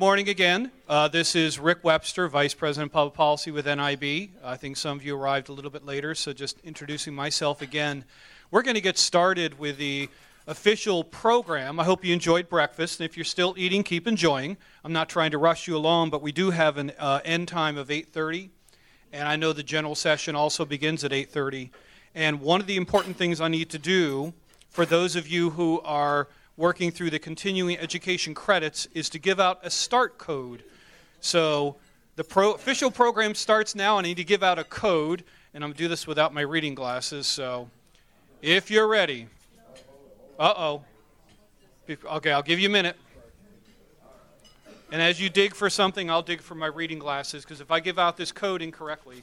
Morning 0.00 0.28
again. 0.28 0.70
Uh, 0.88 1.08
this 1.08 1.34
is 1.34 1.58
Rick 1.58 1.82
Webster, 1.82 2.28
Vice 2.28 2.54
President 2.54 2.90
of 2.90 2.92
Public 2.92 3.14
Policy 3.14 3.50
with 3.50 3.66
NIB. 3.66 4.30
I 4.44 4.56
think 4.56 4.76
some 4.76 4.96
of 4.96 5.04
you 5.04 5.16
arrived 5.16 5.48
a 5.48 5.52
little 5.52 5.72
bit 5.72 5.84
later, 5.84 6.14
so 6.14 6.32
just 6.32 6.60
introducing 6.60 7.12
myself 7.12 7.62
again. 7.62 8.04
We're 8.52 8.62
going 8.62 8.76
to 8.76 8.80
get 8.80 8.96
started 8.96 9.58
with 9.58 9.76
the 9.76 10.08
official 10.46 11.02
program. 11.02 11.80
I 11.80 11.84
hope 11.84 12.04
you 12.04 12.12
enjoyed 12.12 12.48
breakfast, 12.48 13.00
and 13.00 13.10
if 13.10 13.16
you're 13.16 13.24
still 13.24 13.56
eating, 13.58 13.82
keep 13.82 14.06
enjoying. 14.06 14.56
I'm 14.84 14.92
not 14.92 15.08
trying 15.08 15.32
to 15.32 15.38
rush 15.38 15.66
you 15.66 15.76
along, 15.76 16.10
but 16.10 16.22
we 16.22 16.30
do 16.30 16.52
have 16.52 16.78
an 16.78 16.92
uh, 16.96 17.18
end 17.24 17.48
time 17.48 17.76
of 17.76 17.88
8:30, 17.88 18.50
and 19.12 19.26
I 19.26 19.34
know 19.34 19.52
the 19.52 19.64
general 19.64 19.96
session 19.96 20.36
also 20.36 20.64
begins 20.64 21.02
at 21.02 21.10
8:30. 21.10 21.70
And 22.14 22.40
one 22.40 22.60
of 22.60 22.68
the 22.68 22.76
important 22.76 23.16
things 23.16 23.40
I 23.40 23.48
need 23.48 23.68
to 23.70 23.80
do 23.80 24.32
for 24.70 24.86
those 24.86 25.16
of 25.16 25.26
you 25.26 25.50
who 25.50 25.80
are 25.80 26.28
working 26.58 26.90
through 26.90 27.08
the 27.08 27.18
continuing 27.20 27.78
education 27.78 28.34
credits 28.34 28.88
is 28.92 29.08
to 29.08 29.18
give 29.18 29.38
out 29.40 29.60
a 29.62 29.70
start 29.70 30.18
code. 30.18 30.64
So 31.20 31.76
the 32.16 32.24
pro- 32.24 32.52
official 32.52 32.90
program 32.90 33.34
starts 33.36 33.76
now. 33.76 33.96
I 33.96 34.02
need 34.02 34.16
to 34.16 34.24
give 34.24 34.42
out 34.42 34.58
a 34.58 34.64
code, 34.64 35.22
and 35.54 35.62
I'm 35.62 35.70
going 35.70 35.76
to 35.76 35.84
do 35.84 35.88
this 35.88 36.06
without 36.06 36.34
my 36.34 36.40
reading 36.40 36.74
glasses. 36.74 37.28
So 37.28 37.70
if 38.42 38.72
you're 38.72 38.88
ready, 38.88 39.28
uh 40.38 40.52
oh. 40.56 40.82
Okay, 41.88 42.32
I'll 42.32 42.42
give 42.42 42.58
you 42.58 42.68
a 42.68 42.72
minute. 42.72 42.96
And 44.90 45.00
as 45.00 45.20
you 45.20 45.30
dig 45.30 45.54
for 45.54 45.70
something, 45.70 46.10
I'll 46.10 46.22
dig 46.22 46.40
for 46.40 46.54
my 46.54 46.66
reading 46.66 46.98
glasses 46.98 47.44
because 47.44 47.60
if 47.60 47.70
I 47.70 47.78
give 47.78 47.98
out 47.98 48.16
this 48.16 48.32
code 48.32 48.62
incorrectly, 48.62 49.22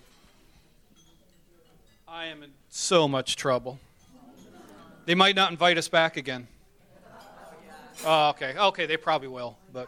I 2.07 2.27
am 2.27 2.43
in 2.43 2.51
so 2.69 3.07
much 3.07 3.35
trouble. 3.35 3.77
They 5.05 5.15
might 5.15 5.35
not 5.35 5.51
invite 5.51 5.77
us 5.77 5.89
back 5.89 6.17
again. 6.17 6.47
Oh, 8.03 8.29
okay. 8.29 8.55
Okay, 8.57 8.85
they 8.85 8.97
probably 8.97 9.27
will. 9.27 9.57
But 9.71 9.87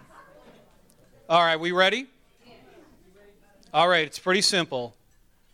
all 1.29 1.41
right, 1.41 1.59
we 1.59 1.71
ready? 1.71 2.07
All 3.73 3.89
right, 3.89 4.05
it's 4.05 4.19
pretty 4.19 4.41
simple. 4.41 4.95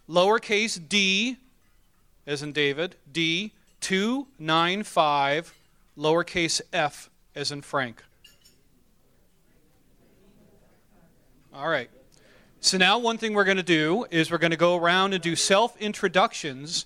Lowercase 0.08 0.80
d, 0.88 1.38
as 2.28 2.44
in 2.44 2.52
David, 2.52 2.96
d 3.12 3.52
two 3.82 4.28
nine 4.38 4.84
five, 4.84 5.54
lowercase 5.98 6.62
f, 6.72 7.10
as 7.36 7.52
in 7.52 7.62
Frank. 7.62 8.04
All 11.54 11.68
right. 11.68 11.90
So 12.62 12.78
now 12.78 12.98
one 12.98 13.18
thing 13.18 13.34
we're 13.34 13.44
going 13.44 13.58
to 13.58 13.64
do 13.64 14.06
is 14.10 14.32
we're 14.32 14.38
going 14.38 14.52
to 14.52 14.58
go 14.58 14.78
around 14.78 15.14
and 15.14 15.22
do 15.22 15.36
self 15.36 15.76
introductions, 15.82 16.86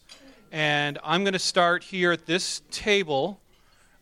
and 0.52 0.98
I'm 1.04 1.24
going 1.24 1.34
to 1.34 1.40
start 1.40 1.84
here 1.84 2.12
at 2.12 2.26
this 2.26 2.62
table, 2.72 3.40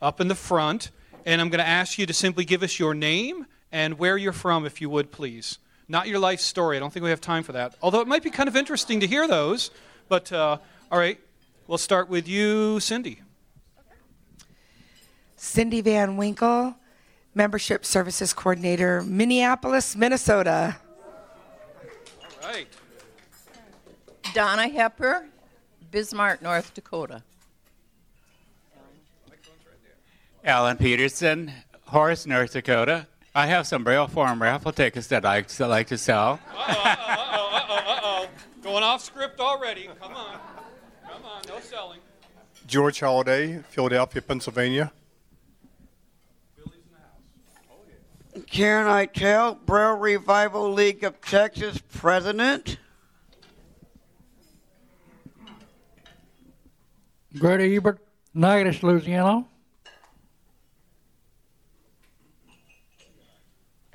up 0.02 0.22
in 0.22 0.28
the 0.28 0.36
front 0.36 0.92
and 1.26 1.42
I'm 1.42 1.50
going 1.50 1.60
to 1.60 1.68
ask 1.68 1.98
you 1.98 2.06
to 2.06 2.14
simply 2.14 2.46
give 2.46 2.64
us 2.64 2.80
your 2.80 2.94
name 2.94 3.48
and 3.72 3.98
where 3.98 4.16
you're 4.18 4.32
from, 4.32 4.66
if 4.66 4.80
you 4.80 4.90
would, 4.90 5.12
please. 5.12 5.58
Not 5.88 6.08
your 6.08 6.20
life 6.20 6.40
story. 6.40 6.78
I 6.78 6.80
don't 6.80 6.94
think 6.94 7.04
we 7.04 7.10
have 7.10 7.22
time 7.22 7.44
for 7.44 7.52
that. 7.54 7.76
Although 7.82 8.02
it 8.02 8.08
might 8.08 8.24
be 8.24 8.30
kind 8.30 8.48
of 8.48 8.56
interesting 8.56 9.00
to 9.02 9.08
hear 9.08 9.28
those. 9.28 9.72
But, 10.08 10.32
uh, 10.32 10.58
all 10.92 11.00
right, 11.00 11.20
we'll 11.68 11.78
start 11.78 12.10
with 12.10 12.28
you, 12.28 12.80
Cindy. 12.80 13.22
Cindy 15.36 15.82
Van 15.82 16.16
Winkle, 16.18 16.76
Membership 17.34 17.86
Services 17.86 18.34
Coordinator, 18.34 19.02
Minneapolis, 19.04 19.96
Minnesota. 19.96 20.78
All 22.42 22.50
right. 22.50 22.68
Donna 24.34 24.70
Hepper, 24.70 25.26
Bismarck, 25.92 26.42
North 26.42 26.74
Dakota. 26.74 27.24
Alan 30.46 30.78
Peterson, 30.78 31.52
Horace, 31.86 32.28
North 32.28 32.54
Dakota. 32.54 33.08
I 33.34 33.48
have 33.48 33.66
some 33.66 33.84
Braille 33.84 34.06
Forum 34.06 34.40
raffle 34.40 34.72
tickets 34.72 35.08
that 35.08 35.26
I 35.26 35.44
like 35.60 35.88
to 35.88 35.98
sell. 35.98 36.40
Uh-oh, 36.52 36.62
uh-oh, 36.62 37.56
uh-oh, 37.56 37.94
uh-oh. 37.96 38.28
Going 38.62 38.84
off 38.84 39.04
script 39.04 39.40
already. 39.40 39.90
Come 40.00 40.14
on. 40.14 40.38
Come 41.10 41.26
on, 41.26 41.42
no 41.48 41.60
selling. 41.60 42.00
George 42.68 43.00
Holiday, 43.00 43.58
Philadelphia, 43.70 44.22
Pennsylvania. 44.22 44.92
Karen 48.46 48.86
Itel, 48.86 49.58
Braille 49.66 49.98
Revival 49.98 50.72
League 50.74 51.04
of 51.04 51.20
Texas 51.22 51.82
President. 51.92 52.78
Grady 57.36 57.76
Ebert, 57.76 58.00
Natchez, 58.36 58.84
Louisiana. 58.84 59.46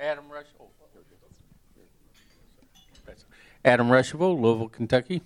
Adam 0.01 0.27
Rushville. 0.29 0.71
Oh, 3.07 3.13
Adam 3.63 3.91
Rushville, 3.91 4.41
Louisville, 4.41 4.69
Kentucky. 4.69 5.21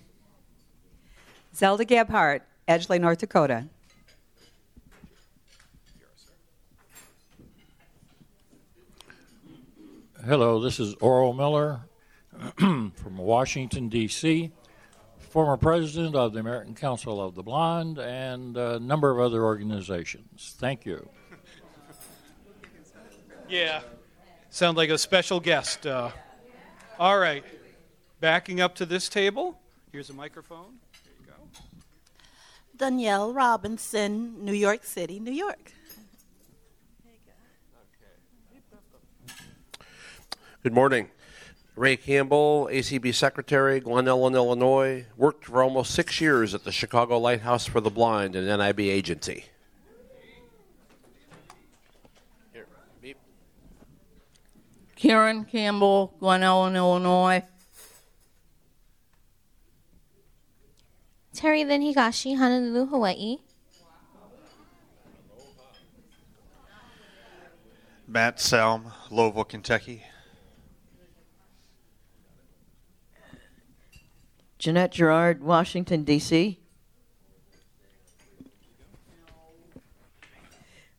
Zelda 1.54 1.86
Gebhardt, 1.86 2.42
Edgeley, 2.68 3.00
North 3.00 3.18
Dakota. 3.18 3.68
Hello, 10.26 10.60
this 10.60 10.78
is 10.78 10.94
Oral 10.96 11.32
Miller 11.32 11.80
from 12.58 12.92
Washington, 13.16 13.88
D.C., 13.88 14.50
former 15.18 15.56
president 15.56 16.14
of 16.14 16.34
the 16.34 16.40
American 16.40 16.74
Council 16.74 17.22
of 17.22 17.34
the 17.34 17.42
Blind 17.42 17.98
and 17.98 18.58
a 18.58 18.78
number 18.78 19.10
of 19.10 19.20
other 19.20 19.42
organizations. 19.42 20.54
Thank 20.58 20.84
you. 20.84 21.08
Yeah. 23.48 23.80
Sound 24.56 24.78
like 24.78 24.88
a 24.88 24.96
special 24.96 25.38
guest. 25.38 25.86
Uh, 25.86 26.08
all 26.98 27.18
right. 27.18 27.44
Backing 28.20 28.58
up 28.58 28.74
to 28.76 28.86
this 28.86 29.10
table. 29.10 29.60
Here's 29.92 30.08
a 30.08 30.14
microphone. 30.14 30.78
There 31.04 31.12
you 31.20 31.26
go. 31.26 31.60
Danielle 32.74 33.34
Robinson, 33.34 34.42
New 34.42 34.54
York 34.54 34.84
City, 34.84 35.20
New 35.20 35.30
York. 35.30 35.74
Good 40.62 40.72
morning. 40.72 41.10
Ray 41.74 41.98
Campbell, 41.98 42.70
ACB 42.72 43.14
Secretary, 43.14 43.78
Glen 43.80 44.06
Ellyn, 44.06 44.34
Illinois. 44.34 45.04
Worked 45.18 45.44
for 45.44 45.62
almost 45.62 45.90
six 45.90 46.18
years 46.18 46.54
at 46.54 46.64
the 46.64 46.72
Chicago 46.72 47.18
Lighthouse 47.18 47.66
for 47.66 47.82
the 47.82 47.90
Blind, 47.90 48.34
an 48.34 48.46
NIB 48.58 48.80
agency. 48.80 49.44
Karen 54.96 55.44
Campbell, 55.44 56.14
Glen 56.18 56.42
Ellyn, 56.42 56.74
Illinois. 56.74 57.42
Terry 61.34 61.64
Lynn 61.66 61.82
Higashi, 61.82 62.38
Honolulu, 62.38 62.86
Hawaii. 62.86 63.36
Matt 68.08 68.38
Selm, 68.38 68.90
Louisville, 69.10 69.44
Kentucky. 69.44 70.02
Jeanette 74.58 74.92
Gerard, 74.92 75.42
Washington, 75.42 76.04
D.C. 76.04 76.58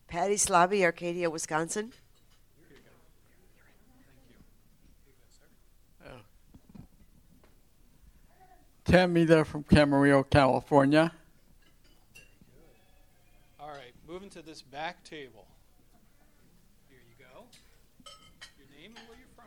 Patty 0.07 0.35
Slaby, 0.35 0.83
Arcadia, 0.83 1.31
Wisconsin. 1.31 1.93
Tammy 8.87 9.25
there 9.25 9.43
from 9.43 9.65
Camarillo, 9.65 10.23
California. 10.29 11.11
All 13.59 13.67
right, 13.67 13.91
moving 14.07 14.29
to 14.29 14.41
this 14.41 14.61
back 14.61 15.03
table. 15.03 15.45
Here 16.87 16.99
you 17.05 17.25
go. 17.25 17.43
Your 18.57 18.67
name 18.81 18.95
and 18.97 19.07
where 19.09 19.17
you're 19.17 19.27
from. 19.35 19.45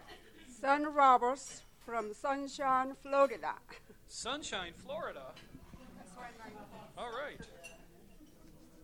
Son 0.61 0.93
Roberts 0.95 1.63
from 1.87 2.13
Sunshine, 2.13 2.95
Florida. 3.03 3.55
Sunshine, 4.09 4.75
Florida. 4.77 5.23
All 6.99 7.11
right. 7.11 7.41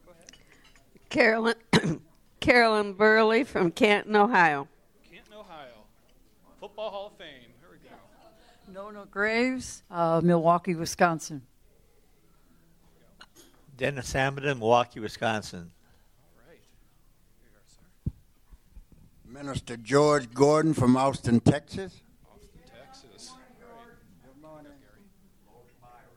Go 0.07 0.13
ahead. 0.13 0.33
Carolyn 1.11 1.55
Carolyn 2.41 2.95
Burley 2.95 3.45
from 3.45 3.71
Canton, 3.73 4.17
Ohio. 4.17 4.69
Canton, 5.05 5.35
Ohio. 5.35 5.85
Football 6.59 6.91
Hall 6.91 7.07
of 7.09 7.19
Fame. 7.19 7.53
Here 7.61 7.69
we 7.71 7.77
go. 7.87 7.95
Nona 8.77 9.07
Graves, 9.11 9.83
uh, 9.91 10.21
Milwaukee, 10.23 10.75
Wisconsin. 10.75 11.41
Dennis 13.75 14.13
Hamilton, 14.13 14.59
Milwaukee, 14.59 15.01
Wisconsin. 15.01 15.71
Minister 19.25 19.79
George 19.79 20.31
Gordon 20.35 20.75
from 20.75 20.95
Austin, 20.95 21.41
Texas. 21.41 22.03
Austin, 22.31 22.51
Texas. 22.85 23.33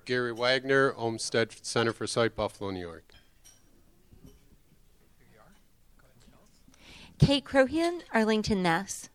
Gary 0.03 0.33
Wagner, 0.33 0.93
Olmsted 0.97 1.65
Center 1.65 1.93
for 1.93 2.07
Sight, 2.07 2.35
Buffalo, 2.35 2.71
New 2.71 2.81
York. 2.81 3.13
Kate 7.19 7.45
Crohian, 7.45 8.01
Arlington, 8.13 8.61
Mass. 8.61 9.09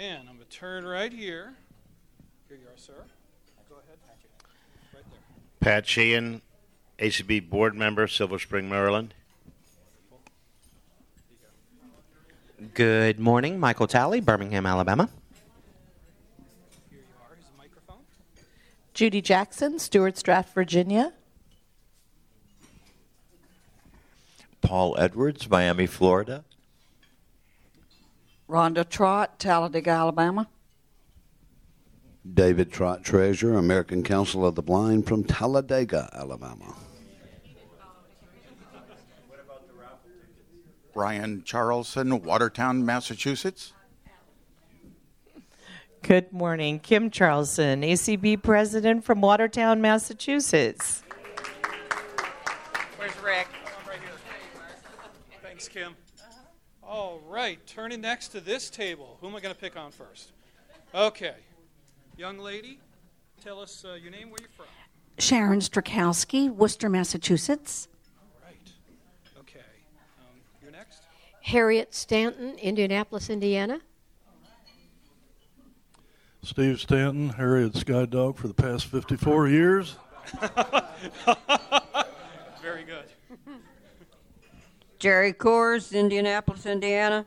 And 0.00 0.30
I'm 0.30 0.36
going 0.36 0.48
to 0.48 0.56
turn 0.56 0.86
right 0.86 1.12
here. 1.12 1.52
Here 2.48 2.56
you 2.56 2.66
are, 2.68 2.78
sir. 2.78 2.94
Go 3.68 3.74
ahead. 3.84 3.98
Right 4.94 5.04
there. 5.10 5.20
Pat 5.60 5.86
Sheehan, 5.86 6.40
ACB 6.98 7.50
board 7.50 7.74
member, 7.74 8.06
Silver 8.06 8.38
Spring, 8.38 8.70
Maryland. 8.70 9.12
Good 12.72 13.20
morning, 13.20 13.60
Michael 13.60 13.86
Talley, 13.86 14.20
Birmingham, 14.20 14.64
Alabama. 14.64 15.10
Here 16.88 17.00
you 17.00 17.04
are. 17.22 17.34
Here's 17.34 17.44
a 17.54 17.58
microphone. 17.58 18.02
Judy 18.94 19.20
Jackson, 19.20 19.78
Stuarts 19.78 20.22
Draft, 20.22 20.54
Virginia. 20.54 21.12
Paul 24.62 24.96
Edwards, 24.98 25.50
Miami, 25.50 25.84
Florida. 25.86 26.42
Rhonda 28.50 28.86
Trott, 28.88 29.38
Talladega, 29.38 29.90
Alabama. 29.90 30.48
David 32.34 32.72
Trott 32.72 33.04
Treasurer, 33.04 33.56
American 33.56 34.02
Council 34.02 34.44
of 34.44 34.56
the 34.56 34.62
Blind 34.62 35.06
from 35.06 35.22
Talladega, 35.22 36.10
Alabama. 36.12 36.74
Brian 40.92 41.44
Charlson, 41.44 42.22
Watertown, 42.22 42.84
Massachusetts. 42.84 43.72
Good 46.02 46.32
morning, 46.32 46.80
Kim 46.80 47.08
Charlson, 47.08 47.82
ACB 47.82 48.42
president 48.42 49.04
from 49.04 49.20
Watertown, 49.20 49.80
Massachusetts. 49.80 51.04
Where's 52.96 53.12
Rick? 53.22 53.46
Thanks, 55.40 55.68
Kim. 55.68 55.94
All 56.90 57.20
right, 57.28 57.64
turning 57.68 58.00
next 58.00 58.30
to 58.30 58.40
this 58.40 58.68
table. 58.68 59.16
Who 59.20 59.28
am 59.28 59.36
I 59.36 59.40
going 59.40 59.54
to 59.54 59.60
pick 59.60 59.76
on 59.76 59.92
first? 59.92 60.32
Okay. 60.92 61.36
Young 62.16 62.40
lady, 62.40 62.80
tell 63.40 63.60
us 63.60 63.84
uh, 63.88 63.92
your 63.92 64.10
name, 64.10 64.28
where 64.28 64.38
you're 64.40 64.48
from. 64.56 64.66
Sharon 65.16 65.60
Strakowski, 65.60 66.50
Worcester, 66.50 66.88
Massachusetts. 66.88 67.86
All 68.20 68.26
right. 68.44 68.72
Okay. 69.38 69.60
Um, 70.18 70.40
you're 70.60 70.72
next. 70.72 71.04
Harriet 71.42 71.94
Stanton, 71.94 72.58
Indianapolis, 72.58 73.30
Indiana. 73.30 73.80
Steve 76.42 76.80
Stanton, 76.80 77.28
Harriet 77.28 77.74
Skydog 77.74 78.36
for 78.36 78.48
the 78.48 78.54
past 78.54 78.86
54 78.86 79.46
years. 79.46 79.94
Very 82.60 82.82
good. 82.82 83.04
Jerry 85.00 85.32
Coors, 85.32 85.92
Indianapolis, 85.98 86.66
Indiana. 86.66 87.24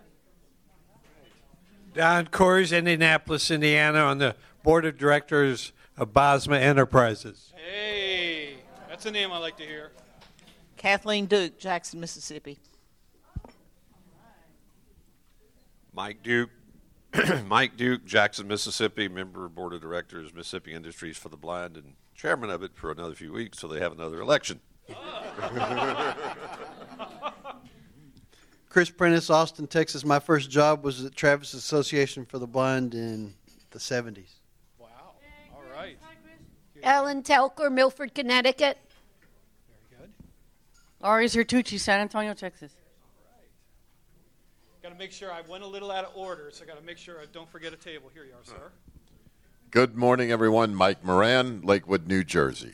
Don 1.96 2.28
Coors, 2.28 2.76
Indianapolis, 2.76 3.50
Indiana, 3.50 4.00
on 4.00 4.20
the 4.20 4.36
board 4.62 4.86
of 4.86 4.96
directors 4.96 5.74
of 5.98 6.14
Bosma 6.14 6.60
Enterprises. 6.60 7.52
Hey, 7.56 8.58
that's 8.88 9.08
a 9.08 9.12
name 9.12 9.32
I 9.32 9.40
like 9.40 9.58
to 9.58 9.64
hear. 9.64 9.92
Kathleen 10.78 11.26
Duke, 11.26 11.58
Jackson, 11.58 12.00
Mississippi. 12.00 12.60
Mike 15.96 16.22
Duke, 16.22 16.52
Mike 17.48 17.76
Duke, 17.76 18.06
Jackson, 18.06 18.48
Mississippi, 18.48 19.08
member 19.08 19.46
of 19.46 19.56
board 19.56 19.74
of 19.74 19.82
directors, 19.82 20.32
Mississippi 20.32 20.74
Industries 20.74 21.18
for 21.18 21.30
the 21.30 21.38
Blind, 21.38 21.76
and 21.78 21.94
chairman 22.14 22.52
of 22.52 22.62
it 22.62 22.76
for 22.76 22.92
another 22.92 23.16
few 23.16 23.34
weeks, 23.34 23.58
so 23.58 23.68
they 23.68 23.80
have 23.80 23.94
another 23.94 24.20
election. 24.20 24.60
Chris 28.74 28.90
Prentice, 28.90 29.30
Austin, 29.30 29.68
Texas. 29.68 30.04
My 30.04 30.18
first 30.18 30.50
job 30.50 30.84
was 30.84 31.06
at 31.06 31.16
Travis 31.16 31.54
Association 31.54 32.26
for 32.26 32.40
the 32.40 32.48
Blind 32.48 32.96
in 32.96 33.36
the 33.70 33.78
70s. 33.78 34.40
Wow. 34.80 34.88
All 35.54 35.62
right. 35.72 35.96
Ellen 36.82 37.22
Telker, 37.22 37.72
Milford, 37.72 38.16
Connecticut. 38.16 38.80
Very 39.92 40.02
good. 40.02 40.12
Laurie 41.02 41.28
Zertucci, 41.28 41.80
San 41.80 42.00
Antonio, 42.00 42.34
Texas. 42.34 42.74
All 43.24 43.38
right. 43.40 43.48
Got 44.82 44.90
to 44.90 44.96
make 44.98 45.12
sure 45.12 45.32
I 45.32 45.42
went 45.42 45.64
a 45.64 45.68
little 45.68 45.92
out 45.92 46.06
of 46.06 46.18
order, 46.18 46.50
so 46.52 46.64
I 46.64 46.68
got 46.68 46.80
to 46.80 46.84
make 46.84 46.98
sure 46.98 47.20
I 47.22 47.26
don't 47.32 47.50
forget 47.52 47.74
a 47.74 47.78
table. 47.78 48.10
Here 48.12 48.24
you 48.24 48.34
are, 48.34 48.44
sir. 48.44 48.72
Good 49.70 49.96
morning, 49.96 50.32
everyone. 50.32 50.74
Mike 50.74 51.06
Moran, 51.06 51.62
Lakewood, 51.62 52.08
New 52.08 52.24
Jersey. 52.24 52.74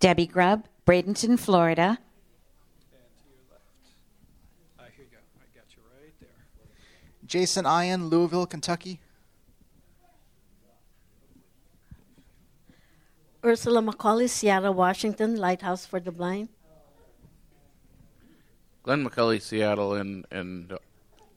Debbie 0.00 0.26
Grubb, 0.26 0.66
Bradenton, 0.84 1.38
Florida. 1.38 1.98
Uh, 4.78 4.84
here 4.96 5.06
you 5.10 5.16
go. 5.16 5.18
I 5.38 5.46
got 5.56 5.66
you 5.74 5.82
right 5.90 6.14
there. 6.20 6.28
Jason 7.28 7.66
Ian, 7.66 8.08
Louisville, 8.08 8.46
Kentucky. 8.46 9.00
Ursula 13.44 13.82
McCauley, 13.82 14.28
Seattle, 14.28 14.72
Washington, 14.72 15.36
Lighthouse 15.36 15.84
for 15.84 16.00
the 16.00 16.10
Blind. 16.10 16.48
Glenn 18.82 19.06
McCulley, 19.06 19.40
Seattle, 19.40 19.92
and 19.92 20.24
and 20.30 20.72
uh, 20.72 20.78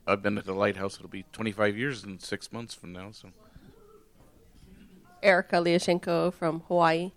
I've 0.07 0.23
been 0.23 0.37
at 0.37 0.45
the 0.45 0.53
lighthouse. 0.53 0.95
It'll 0.95 1.09
be 1.09 1.25
25 1.33 1.77
years 1.77 2.03
and 2.05 2.21
six 2.21 2.53
months 2.53 2.73
from 2.73 2.93
now. 2.93 3.11
So 3.11 3.29
Erica 5.21 5.57
Liashenko 5.57 6.33
from 6.33 6.61
Hawaii. 6.67 7.11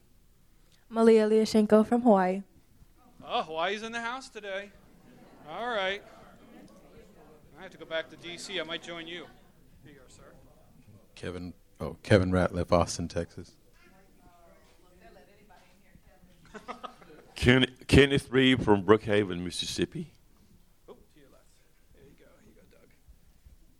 Malia 0.88 1.28
Liashenko 1.28 1.86
from 1.86 2.02
Hawaii. 2.02 2.42
Oh, 3.26 3.42
Hawaii's 3.42 3.84
in 3.84 3.92
the 3.92 4.00
house 4.00 4.28
today. 4.28 4.70
All 5.48 5.68
right. 5.68 6.02
I 7.64 7.66
have 7.66 7.72
to 7.72 7.78
go 7.78 7.86
back 7.86 8.10
to 8.10 8.16
D.C. 8.16 8.60
I 8.60 8.62
might 8.62 8.82
join 8.82 9.06
you. 9.06 9.24
Here 9.82 9.94
you 9.94 10.00
are, 10.00 10.10
sir. 10.10 10.34
Kevin, 11.14 11.54
oh, 11.80 11.96
Kevin 12.02 12.30
Ratliff, 12.30 12.70
Austin, 12.70 13.08
Texas. 13.08 13.52
Ken, 17.34 17.64
Kenneth 17.86 18.30
Reed 18.30 18.62
from 18.62 18.82
Brookhaven, 18.82 19.40
Mississippi. 19.40 20.12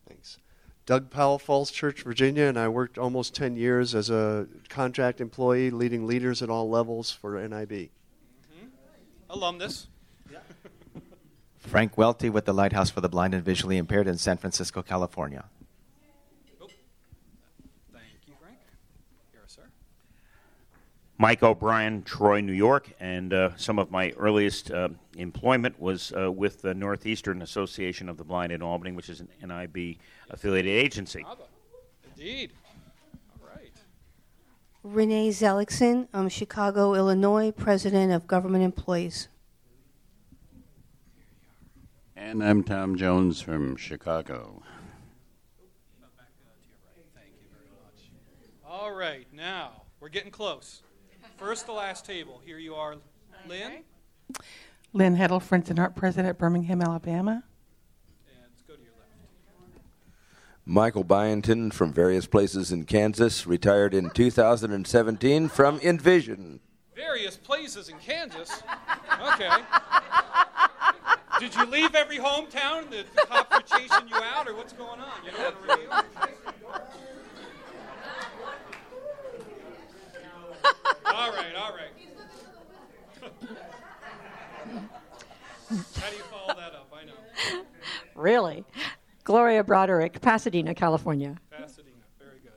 Thanks. 0.09 0.39
Doug 0.87 1.11
Powell, 1.11 1.39
Falls 1.39 1.71
Church, 1.71 2.05
Virginia, 2.05 2.45
and 2.45 2.59
I 2.59 2.69
worked 2.69 2.97
almost 2.97 3.35
10 3.35 3.55
years 3.55 3.95
as 3.95 4.09
a 4.09 4.49
contract 4.71 5.21
employee, 5.21 5.71
leading 5.71 6.07
leaders 6.07 6.41
at 6.41 6.49
all 6.49 6.71
levels 6.71 7.11
for 7.11 7.39
NIB. 7.39 7.71
Mm-hmm. 7.71 8.67
Alumnus. 9.29 9.89
Frank 11.67 11.97
Welty 11.97 12.31
with 12.31 12.45
the 12.45 12.53
Lighthouse 12.53 12.91
for 12.91 13.01
the 13.01 13.09
Blind 13.09 13.35
and 13.35 13.43
Visually 13.43 13.79
Impaired 13.79 14.07
in 14.07 14.19
San 14.19 14.37
Francisco, 14.37 14.83
California. 14.83 15.45
Thank 16.61 16.73
you, 18.27 18.35
Frank. 18.41 18.59
Here, 19.33 19.41
sir. 19.47 19.63
Mike 21.19 21.43
O'Brien, 21.43 22.03
Troy, 22.03 22.41
New 22.41 22.53
York, 22.53 22.91
and 23.01 23.33
uh, 23.33 23.57
some 23.57 23.79
of 23.79 23.91
my 23.91 24.11
earliest 24.11 24.71
uh, 24.71 24.91
employment 25.17 25.81
was 25.81 26.13
uh, 26.13 26.31
with 26.31 26.61
the 26.61 26.75
Northeastern 26.75 27.43
Association 27.43 28.09
of 28.09 28.19
the 28.19 28.25
Blind 28.25 28.53
in 28.53 28.63
Albany, 28.63 28.93
which 28.93 29.09
is 29.09 29.21
an 29.21 29.29
NIB 29.43 29.97
affiliated 30.31 30.71
agency. 30.71 31.25
Indeed. 32.17 32.53
All 33.43 33.49
right. 33.49 33.73
Renee 34.83 35.31
Zellickson, 35.31 36.09
um, 36.13 36.29
Chicago, 36.29 36.95
Illinois, 36.95 37.51
President 37.51 38.13
of 38.13 38.27
Government 38.27 38.63
Employees. 38.63 39.29
And 42.27 42.43
I'm 42.43 42.65
Tom 42.65 42.97
Jones 42.97 43.43
from 43.43 43.77
Chicago. 43.77 44.63
All 48.67 48.95
right, 48.95 49.27
now 49.31 49.83
we're 50.01 50.09
getting 50.09 50.31
close. 50.31 50.83
First, 51.37 51.67
the 51.67 51.73
last 51.73 52.07
table. 52.07 52.41
Here 52.43 52.59
you 52.59 52.77
are, 52.77 52.95
Lynn. 53.47 53.83
Lynn 54.95 55.19
Heddle, 55.19 55.43
Friends 55.43 55.71
in 55.71 55.79
Art 55.79 55.95
President, 55.95 56.39
Birmingham, 56.39 56.81
Alabama. 56.81 57.45
And 58.27 58.39
let's 58.41 58.63
go 58.63 58.75
to 58.75 58.81
your 58.81 58.93
left. 58.99 59.83
Michael 60.65 61.05
Byington 61.05 61.73
from 61.73 61.93
various 61.93 62.25
places 62.25 62.73
in 62.73 62.87
Kansas, 62.87 63.47
retired 63.47 63.93
in 63.93 64.09
2017 64.09 65.49
from 65.51 65.79
Envision. 65.81 66.61
Various 66.97 67.37
places 67.37 67.91
in 67.91 67.99
Kansas. 67.99 68.63
Okay. 69.35 69.51
Did 71.41 71.55
you 71.55 71.67
leave 71.67 71.95
every 71.95 72.19
hometown? 72.19 72.91
The, 72.91 73.05
the 73.15 73.27
cops 73.27 73.55
were 73.55 73.79
chasing 73.79 74.09
you 74.09 74.17
out, 74.17 74.49
or 74.49 74.55
what's 74.55 74.73
going 74.73 75.01
on? 75.01 75.25
You 75.25 75.33
don't 75.33 75.43
want 75.43 75.57
to 75.57 75.75
reveal? 75.75 75.93
all 81.07 81.31
right, 81.33 81.55
all 81.57 81.73
right. 81.73 81.91
How 85.71 86.11
do 86.11 86.17
you 86.17 86.23
follow 86.25 86.55
that 86.55 86.75
up? 86.75 86.93
I 86.95 87.05
know. 87.05 87.65
Really? 88.15 88.65
Gloria 89.25 89.65
Broderick, 89.65 90.21
Pasadena, 90.21 90.75
California. 90.75 91.37
Pasadena, 91.51 91.97
very 92.19 92.39
good. 92.43 92.53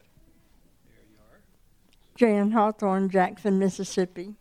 There 0.86 1.04
you 1.10 1.18
are. 1.32 1.40
Jan 2.16 2.52
Hawthorne, 2.52 3.10
Jackson, 3.10 3.58
Mississippi. 3.58 4.36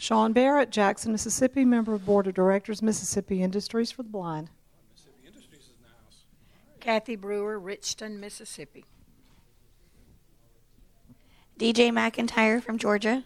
Sean 0.00 0.32
Barrett, 0.32 0.70
Jackson, 0.70 1.12
Mississippi, 1.12 1.62
member 1.62 1.92
of 1.92 2.06
Board 2.06 2.26
of 2.26 2.32
Directors, 2.32 2.80
Mississippi 2.80 3.42
Industries 3.42 3.90
for 3.90 4.02
the 4.02 4.08
Blind. 4.08 4.48
Kathy 6.80 7.16
Brewer, 7.16 7.60
Richton, 7.60 8.18
Mississippi. 8.18 8.86
DJ 11.58 11.90
McIntyre 11.90 12.62
from 12.62 12.78
Georgia. 12.78 13.24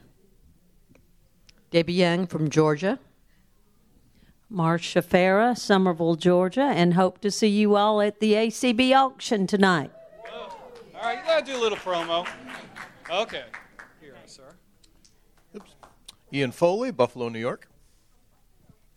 Debbie 1.70 1.92
Young 1.92 2.26
from 2.26 2.50
Georgia. 2.50 2.98
Marcia 4.50 5.00
Farah, 5.00 5.56
Summerville, 5.56 6.16
Georgia, 6.16 6.72
and 6.74 6.94
hope 6.94 7.20
to 7.20 7.30
see 7.30 7.46
you 7.46 7.76
all 7.76 8.00
at 8.00 8.18
the 8.18 8.32
ACB 8.32 8.92
auction 8.92 9.46
tonight. 9.46 9.92
Oh, 10.28 10.56
all 10.96 11.02
right, 11.04 11.18
you 11.18 11.24
gotta 11.24 11.46
do 11.46 11.56
a 11.56 11.62
little 11.62 11.78
promo. 11.78 12.26
Okay. 13.08 13.44
Here, 16.34 16.40
sir. 16.40 16.44
Ian 16.44 16.52
Foley, 16.52 16.90
Buffalo, 16.90 17.28
New 17.28 17.38
York. 17.38 17.68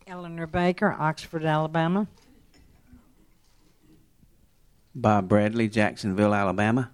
Eleanor 0.06 0.46
Baker, 0.46 0.96
Oxford, 0.98 1.44
Alabama. 1.44 2.06
Bob 4.94 5.28
Bradley, 5.28 5.68
Jacksonville, 5.68 6.34
Alabama. 6.34 6.90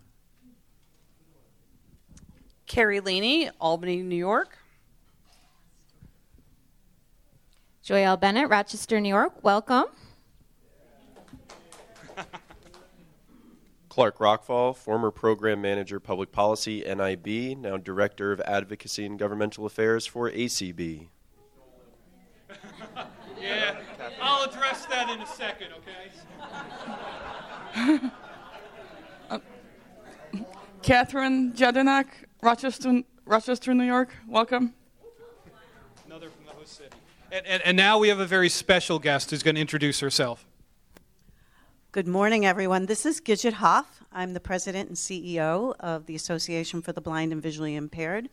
Carrie 2.67 3.01
Laney, 3.01 3.49
Albany, 3.61 4.03
New 4.03 4.17
York. 4.17 4.59
Joyelle 7.85 8.19
Bennett, 8.19 8.49
Rochester, 8.49 9.01
New 9.01 9.09
York. 9.09 9.43
Welcome. 9.43 9.87
Clark 13.95 14.19
Rachfal, 14.19 14.77
former 14.77 15.13
program 15.13 15.61
manager, 15.61 16.01
public 16.01 16.33
policy, 16.33 16.83
NIB, 16.83 17.57
now 17.57 17.77
director 17.77 18.33
of 18.33 18.41
advocacy 18.41 19.07
and 19.07 19.17
governmental 19.17 19.67
affairs 19.67 20.05
for 20.05 20.29
ACB. 20.29 21.07
Yeah, 23.41 23.77
I'll 24.23 24.49
address 24.49 24.87
that 24.87 25.11
in 25.11 25.21
a 25.21 25.27
second, 25.27 25.69
okay? 27.77 28.11
Uh, 29.31 29.39
Catherine 30.83 31.53
Jedinak, 31.53 32.07
Rochester, 32.43 33.03
Rochester, 33.27 33.75
New 33.75 33.85
York. 33.85 34.13
Welcome. 34.27 34.75
Another 36.07 36.31
from 36.31 36.47
the 36.47 36.53
host 36.53 36.79
city. 36.79 36.91
And, 37.31 37.47
and, 37.47 37.63
and 37.63 37.77
now 37.77 37.99
we 37.99 38.09
have 38.09 38.19
a 38.19 38.27
very 38.27 38.49
special 38.49 38.99
guest 38.99 39.31
who's 39.31 39.45
going 39.45 39.55
to 39.55 39.61
introduce 39.61 40.01
herself. 40.01 40.47
Good 41.95 42.09
morning, 42.09 42.45
everyone. 42.45 42.87
This 42.87 43.07
is 43.07 43.21
Gidget 43.21 43.53
Hoff. 43.53 44.03
I'm 44.13 44.33
the 44.33 44.41
president 44.41 44.89
and 44.89 44.99
CEO 44.99 45.77
of 45.79 46.07
the 46.07 46.17
Association 46.17 46.83
for 46.83 46.91
the 46.91 47.01
Blind 47.01 47.31
and 47.31 47.41
Visually 47.41 47.77
Impaired. 47.77 48.29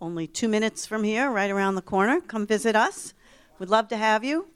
Only 0.00 0.26
two 0.26 0.48
minutes 0.48 0.86
from 0.86 1.04
here, 1.04 1.30
right 1.30 1.48
around 1.48 1.76
the 1.76 1.82
corner. 1.82 2.20
Come 2.20 2.48
visit 2.48 2.74
us. 2.74 3.14
We'd 3.60 3.68
love 3.68 3.86
to 3.90 3.96
have 3.96 4.24
you. 4.24 4.48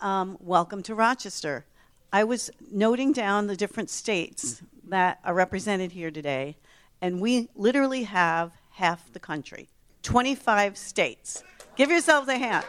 Um, 0.00 0.36
welcome 0.40 0.82
to 0.82 0.96
Rochester. 0.96 1.64
I 2.12 2.24
was 2.24 2.50
noting 2.72 3.12
down 3.12 3.46
the 3.46 3.54
different 3.54 3.88
states 3.88 4.64
that 4.88 5.20
are 5.24 5.32
represented 5.32 5.92
here 5.92 6.10
today, 6.10 6.56
and 7.00 7.20
we 7.20 7.50
literally 7.54 8.02
have 8.02 8.50
half 8.70 9.12
the 9.12 9.20
country 9.20 9.68
25 10.02 10.76
states. 10.76 11.44
Give 11.76 11.88
yourselves 11.88 12.26
a 12.26 12.36
hand. 12.36 12.66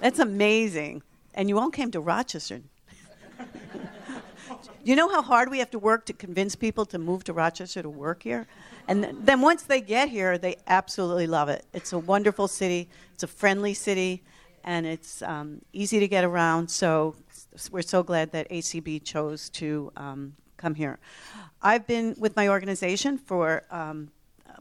That's 0.00 0.18
amazing. 0.18 1.02
And 1.34 1.48
you 1.48 1.58
all 1.58 1.70
came 1.70 1.90
to 1.92 2.00
Rochester. 2.00 2.60
you 4.84 4.96
know 4.96 5.08
how 5.08 5.22
hard 5.22 5.50
we 5.50 5.58
have 5.58 5.70
to 5.70 5.78
work 5.78 6.06
to 6.06 6.12
convince 6.12 6.56
people 6.56 6.84
to 6.86 6.98
move 6.98 7.24
to 7.24 7.32
Rochester 7.32 7.82
to 7.82 7.88
work 7.88 8.22
here? 8.22 8.46
And 8.88 9.04
then 9.22 9.40
once 9.40 9.62
they 9.62 9.80
get 9.80 10.08
here, 10.08 10.38
they 10.38 10.56
absolutely 10.66 11.26
love 11.26 11.48
it. 11.48 11.64
It's 11.72 11.92
a 11.92 11.98
wonderful 11.98 12.48
city, 12.48 12.88
it's 13.14 13.22
a 13.22 13.28
friendly 13.28 13.74
city, 13.74 14.22
and 14.64 14.86
it's 14.86 15.22
um, 15.22 15.60
easy 15.72 16.00
to 16.00 16.08
get 16.08 16.24
around. 16.24 16.70
So 16.70 17.14
we're 17.70 17.82
so 17.82 18.02
glad 18.02 18.32
that 18.32 18.48
ACB 18.50 19.04
chose 19.04 19.48
to 19.50 19.92
um, 19.96 20.34
come 20.56 20.74
here. 20.74 20.98
I've 21.62 21.86
been 21.86 22.14
with 22.18 22.36
my 22.36 22.48
organization 22.48 23.18
for 23.18 23.62
um, 23.70 24.10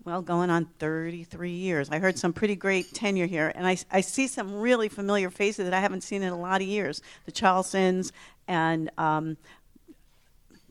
well, 0.06 0.22
going 0.22 0.50
on 0.50 0.66
33 0.80 1.52
years. 1.52 1.90
I 1.90 2.00
heard 2.00 2.18
some 2.18 2.34
pretty 2.34 2.56
great 2.56 2.94
tenure 2.94 3.26
here, 3.26 3.52
and 3.56 3.68
I, 3.68 3.78
I 3.92 4.02
see 4.02 4.28
some 4.28 4.54
really 4.54 4.90
familiar 4.90 5.30
faces 5.30 5.66
that 5.66 5.74
I 5.74 5.80
haven't 5.80 6.02
seen 6.02 6.24
in 6.24 6.32
a 6.32 6.40
lot 6.40 6.62
of 6.62 6.68
years. 6.68 7.02
The 7.26 7.32
Charlsons 7.32 8.12
and 8.48 8.90
um, 8.98 9.38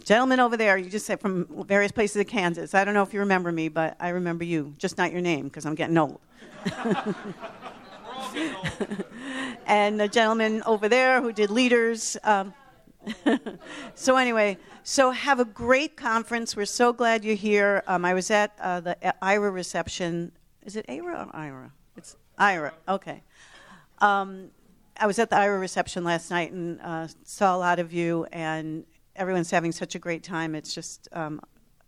gentleman 0.04 0.40
over 0.40 0.56
there, 0.56 0.78
you 0.78 0.90
just 0.90 1.06
said 1.06 1.20
from 1.20 1.64
various 1.66 1.92
places 1.92 2.16
of 2.16 2.26
Kansas. 2.26 2.74
I 2.74 2.84
don't 2.84 2.94
know 2.94 3.02
if 3.02 3.12
you 3.12 3.20
remember 3.20 3.52
me, 3.52 3.68
but 3.68 3.96
I 4.00 4.08
remember 4.10 4.44
you, 4.44 4.74
just 4.78 4.98
not 4.98 5.12
your 5.12 5.20
name 5.20 5.44
because 5.44 5.66
I'm 5.66 5.74
getting 5.76 5.98
old. 5.98 6.20
and 9.66 10.00
the 10.00 10.08
gentleman 10.08 10.62
over 10.64 10.88
there 10.88 11.20
who 11.20 11.32
did 11.32 11.50
leaders. 11.50 12.16
Um, 12.24 12.54
so 13.94 14.16
anyway, 14.16 14.58
so 14.82 15.10
have 15.10 15.40
a 15.40 15.44
great 15.44 15.96
conference. 15.96 16.56
We're 16.56 16.66
so 16.66 16.92
glad 16.92 17.24
you're 17.24 17.34
here. 17.34 17.82
Um, 17.86 18.04
I 18.04 18.14
was 18.14 18.30
at 18.30 18.56
uh, 18.60 18.80
the 18.80 19.24
IRA 19.24 19.50
reception. 19.50 20.32
Is 20.64 20.76
it 20.76 20.86
IRA 20.88 21.26
or 21.26 21.36
IRA? 21.36 21.72
It's 21.96 22.16
IRA. 22.38 22.74
Okay. 22.88 23.22
Um, 23.98 24.50
I 24.96 25.06
was 25.06 25.18
at 25.18 25.30
the 25.30 25.36
IRA 25.36 25.58
reception 25.58 26.04
last 26.04 26.30
night 26.30 26.52
and 26.52 26.80
uh, 26.80 27.08
saw 27.24 27.56
a 27.56 27.58
lot 27.58 27.78
of 27.78 27.92
you, 27.92 28.26
and 28.32 28.84
everyone's 29.14 29.50
having 29.50 29.72
such 29.72 29.94
a 29.94 29.98
great 29.98 30.22
time. 30.22 30.54
It's 30.54 30.74
just 30.74 31.08
um, 31.12 31.40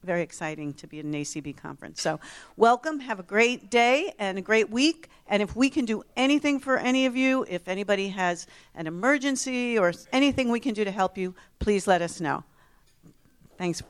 very 0.03 0.23
exciting 0.23 0.73
to 0.75 0.87
be 0.87 0.99
at 0.99 1.05
an 1.05 1.13
ACB 1.13 1.57
conference. 1.57 2.01
So, 2.01 2.21
welcome. 2.57 3.01
Have 3.01 3.21
a 3.21 3.23
great 3.23 3.71
day 3.71 4.15
and 4.19 4.39
a 4.39 4.41
great 4.41 4.71
week. 4.71 5.09
And 5.29 5.43
if 5.43 5.55
we 5.55 5.71
can 5.71 5.85
do 5.85 6.03
anything 6.17 6.59
for 6.59 6.77
any 6.77 7.07
of 7.07 7.17
you, 7.17 7.45
if 7.49 7.69
anybody 7.69 8.09
has 8.09 8.47
an 8.75 8.87
emergency 8.87 9.79
or 9.79 9.93
anything 10.13 10.51
we 10.51 10.61
can 10.61 10.75
do 10.75 10.85
to 10.85 10.91
help 10.91 11.17
you, 11.17 11.35
please 11.59 11.87
let 11.87 12.03
us 12.03 12.21
know. 12.21 12.45
Thanks. 13.59 13.83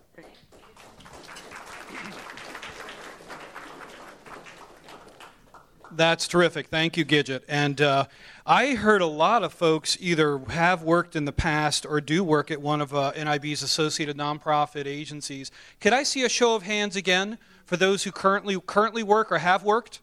That's 5.93 6.29
terrific. 6.29 6.69
Thank 6.69 6.97
you, 6.97 7.05
Gidget. 7.05 7.43
And 7.49 7.81
uh, 7.81 8.07
I 8.51 8.75
heard 8.75 9.01
a 9.01 9.07
lot 9.07 9.45
of 9.45 9.53
folks 9.53 9.97
either 10.01 10.37
have 10.49 10.83
worked 10.83 11.15
in 11.15 11.25
the 11.25 11.31
past 11.31 11.87
or 11.87 12.01
do 12.01 12.25
work 12.25 12.51
at 12.51 12.61
one 12.61 12.81
of 12.81 12.93
uh, 12.93 13.13
NIB's 13.13 13.63
associated 13.63 14.17
nonprofit 14.17 14.87
agencies. 14.87 15.53
Could 15.79 15.93
I 15.93 16.03
see 16.03 16.25
a 16.25 16.29
show 16.29 16.57
of 16.57 16.65
hands 16.65 16.97
again 16.97 17.39
for 17.65 17.77
those 17.77 18.03
who 18.03 18.11
currently 18.11 18.59
currently 18.67 19.05
work 19.05 19.31
or 19.31 19.39
have 19.39 19.63
worked? 19.63 20.01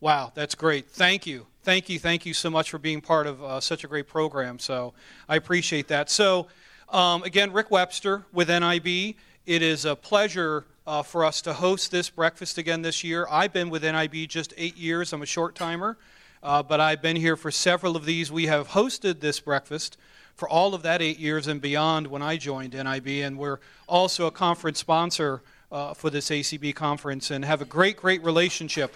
Wow, 0.00 0.32
that's 0.34 0.54
great. 0.54 0.90
Thank 0.90 1.26
you. 1.26 1.46
Thank 1.62 1.88
you. 1.88 1.98
Thank 1.98 2.26
you 2.26 2.34
so 2.34 2.50
much 2.50 2.68
for 2.68 2.76
being 2.76 3.00
part 3.00 3.26
of 3.26 3.42
uh, 3.42 3.58
such 3.58 3.84
a 3.84 3.88
great 3.88 4.06
program. 4.06 4.58
So 4.58 4.92
I 5.26 5.36
appreciate 5.36 5.88
that. 5.88 6.10
So, 6.10 6.48
um, 6.90 7.22
again, 7.22 7.54
Rick 7.54 7.70
Webster 7.70 8.26
with 8.34 8.50
NIB. 8.50 9.14
It 9.46 9.62
is 9.62 9.86
a 9.86 9.96
pleasure 9.96 10.66
uh, 10.86 11.02
for 11.02 11.24
us 11.24 11.40
to 11.42 11.54
host 11.54 11.90
this 11.90 12.10
breakfast 12.10 12.58
again 12.58 12.82
this 12.82 13.02
year. 13.02 13.26
I've 13.30 13.54
been 13.54 13.70
with 13.70 13.82
NIB 13.82 14.28
just 14.28 14.52
eight 14.58 14.76
years. 14.76 15.14
I'm 15.14 15.22
a 15.22 15.26
short 15.26 15.54
timer, 15.54 15.96
uh, 16.42 16.62
but 16.62 16.80
I've 16.80 17.00
been 17.00 17.16
here 17.16 17.36
for 17.36 17.50
several 17.50 17.96
of 17.96 18.04
these. 18.04 18.32
We 18.32 18.46
have 18.46 18.68
hosted 18.68 19.20
this 19.20 19.40
breakfast 19.40 19.96
for 20.34 20.48
all 20.48 20.74
of 20.74 20.82
that 20.82 21.00
eight 21.00 21.18
years 21.18 21.46
and 21.46 21.60
beyond 21.60 22.06
when 22.08 22.22
I 22.22 22.36
joined 22.36 22.72
NIB, 22.72 23.06
and 23.24 23.38
we're 23.38 23.58
also 23.86 24.26
a 24.26 24.30
conference 24.30 24.78
sponsor 24.78 25.42
uh, 25.70 25.94
for 25.94 26.10
this 26.10 26.30
ACB 26.30 26.74
conference 26.74 27.30
and 27.30 27.44
have 27.44 27.62
a 27.62 27.64
great, 27.64 27.96
great 27.96 28.22
relationship 28.24 28.94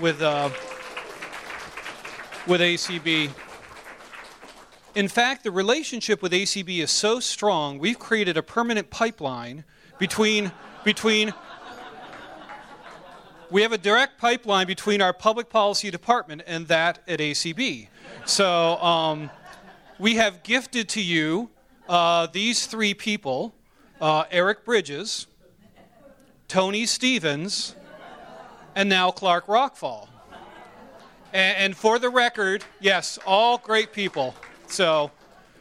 with, 0.00 0.22
uh, 0.22 0.48
with 2.46 2.60
ACB. 2.60 3.30
In 4.94 5.08
fact, 5.08 5.44
the 5.44 5.50
relationship 5.50 6.22
with 6.22 6.32
ACB 6.32 6.78
is 6.78 6.90
so 6.90 7.20
strong, 7.20 7.78
we've 7.78 7.98
created 7.98 8.36
a 8.36 8.42
permanent 8.42 8.90
pipeline 8.90 9.64
between 9.98 10.50
between 10.82 11.34
we 13.50 13.62
have 13.62 13.72
a 13.72 13.78
direct 13.78 14.18
pipeline 14.18 14.66
between 14.66 15.02
our 15.02 15.12
public 15.12 15.50
policy 15.50 15.90
department 15.90 16.42
and 16.46 16.68
that 16.68 17.00
at 17.08 17.18
ACB. 17.18 17.88
So 18.24 18.76
um, 18.76 19.30
we 19.98 20.16
have 20.16 20.42
gifted 20.42 20.88
to 20.90 21.02
you 21.02 21.50
uh, 21.88 22.28
these 22.32 22.66
three 22.66 22.94
people 22.94 23.54
uh, 24.00 24.24
Eric 24.30 24.64
Bridges, 24.64 25.26
Tony 26.48 26.86
Stevens, 26.86 27.74
and 28.74 28.88
now 28.88 29.10
Clark 29.10 29.46
Rachfal. 29.46 30.08
And, 31.32 31.56
and 31.58 31.76
for 31.76 31.98
the 31.98 32.08
record, 32.08 32.64
yes, 32.80 33.18
all 33.26 33.58
great 33.58 33.92
people. 33.92 34.34
So 34.68 35.10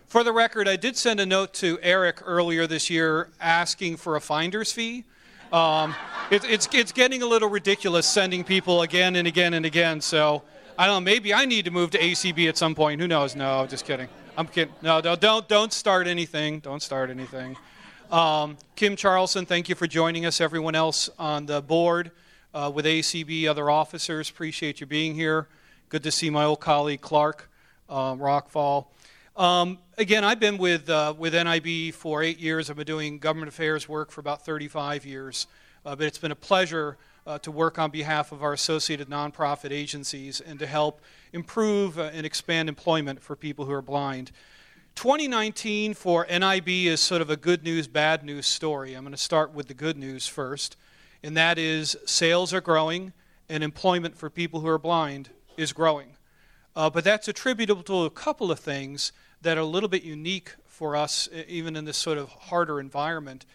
for 0.07 0.23
the 0.23 0.31
record, 0.31 0.67
I 0.67 0.75
did 0.75 0.95
send 0.95 1.19
a 1.19 1.25
note 1.25 1.53
to 1.55 1.79
Eric 1.81 2.21
earlier 2.23 2.65
this 2.65 2.89
year 2.89 3.29
asking 3.41 3.97
for 3.97 4.15
a 4.15 4.21
finder's 4.21 4.71
fee. 4.71 5.03
Um, 5.51 5.95
it, 6.31 6.43
it's, 6.45 6.69
it's 6.73 6.91
getting 6.91 7.21
a 7.21 7.25
little 7.25 7.49
ridiculous 7.49 8.05
sending 8.07 8.43
people 8.43 8.81
again 8.81 9.15
and 9.15 9.27
again 9.27 9.53
and 9.53 9.65
again. 9.65 10.01
So 10.01 10.43
I 10.77 10.85
don't 10.85 11.03
know. 11.03 11.11
Maybe 11.11 11.33
I 11.33 11.45
need 11.45 11.65
to 11.65 11.71
move 11.71 11.91
to 11.91 11.99
ACB 11.99 12.47
at 12.47 12.57
some 12.57 12.75
point. 12.75 13.01
Who 13.01 13.07
knows? 13.07 13.35
No, 13.35 13.65
just 13.67 13.85
kidding. 13.85 14.07
I'm 14.37 14.47
kidding. 14.47 14.73
No, 14.81 14.99
no 14.99 15.15
don't 15.15 15.47
don't 15.47 15.73
start 15.73 16.07
anything. 16.07 16.59
Don't 16.59 16.81
start 16.81 17.09
anything. 17.09 17.57
Um, 18.11 18.57
Kim 18.75 18.95
Charlson, 18.95 19.45
thank 19.45 19.69
you 19.69 19.75
for 19.75 19.85
joining 19.85 20.25
us. 20.25 20.41
Everyone 20.41 20.73
else 20.73 21.09
on 21.19 21.45
the 21.45 21.61
board, 21.61 22.11
uh, 22.53 22.71
with 22.73 22.85
ACB, 22.85 23.47
other 23.47 23.69
officers. 23.69 24.29
Appreciate 24.29 24.79
you 24.79 24.87
being 24.87 25.13
here. 25.15 25.47
Good 25.89 26.03
to 26.03 26.11
see 26.11 26.29
my 26.29 26.45
old 26.45 26.59
colleague 26.59 27.01
Clark 27.01 27.49
uh, 27.89 28.15
Rachfal. 28.15 28.85
Um, 29.35 29.79
again, 29.97 30.23
I've 30.23 30.39
been 30.39 30.57
with 30.57 30.89
uh, 30.89 31.13
with 31.17 31.33
NIB 31.33 31.93
for 31.93 32.23
eight 32.23 32.39
years. 32.39 32.69
I've 32.69 32.75
been 32.75 32.85
doing 32.85 33.19
government 33.19 33.49
affairs 33.49 33.87
work 33.87 34.11
for 34.11 34.21
about 34.21 34.45
35 34.45 35.05
years, 35.05 35.47
uh, 35.85 35.95
but 35.95 36.05
it's 36.05 36.17
been 36.17 36.31
a 36.31 36.35
pleasure 36.35 36.97
uh, 37.25 37.37
to 37.39 37.51
work 37.51 37.77
on 37.77 37.91
behalf 37.91 38.31
of 38.31 38.41
our 38.41 38.53
associated 38.53 39.07
nonprofit 39.07 39.71
agencies 39.71 40.41
and 40.41 40.57
to 40.59 40.65
help 40.65 41.01
improve 41.33 41.99
uh, 41.99 42.09
and 42.13 42.25
expand 42.25 42.69
employment 42.69 43.21
for 43.21 43.35
people 43.35 43.65
who 43.65 43.71
are 43.71 43.81
blind. 43.81 44.31
2019 44.95 45.93
for 45.93 46.25
NIB 46.29 46.67
is 46.67 46.99
sort 46.99 47.21
of 47.21 47.29
a 47.29 47.37
good 47.37 47.63
news, 47.63 47.87
bad 47.87 48.23
news 48.23 48.47
story. 48.47 48.93
I'm 48.93 49.03
going 49.03 49.11
to 49.11 49.17
start 49.17 49.53
with 49.53 49.67
the 49.67 49.73
good 49.73 49.97
news 49.97 50.27
first, 50.27 50.75
and 51.23 51.37
that 51.37 51.57
is 51.57 51.95
sales 52.05 52.53
are 52.53 52.61
growing 52.61 53.13
and 53.47 53.63
employment 53.63 54.17
for 54.17 54.29
people 54.29 54.59
who 54.59 54.67
are 54.67 54.77
blind 54.77 55.29
is 55.55 55.71
growing. 55.71 56.09
Uh, 56.75 56.89
but 56.89 57.03
that's 57.03 57.27
attributable 57.27 57.83
to 57.83 58.05
a 58.05 58.09
couple 58.09 58.51
of 58.51 58.59
things 58.59 59.11
that 59.41 59.57
are 59.57 59.61
a 59.61 59.65
little 59.65 59.89
bit 59.89 60.03
unique 60.03 60.55
for 60.65 60.95
us, 60.95 61.27
even 61.47 61.75
in 61.75 61.85
this 61.85 61.97
sort 61.97 62.17
of 62.17 62.29
harder 62.29 62.79
environment. 62.79 63.45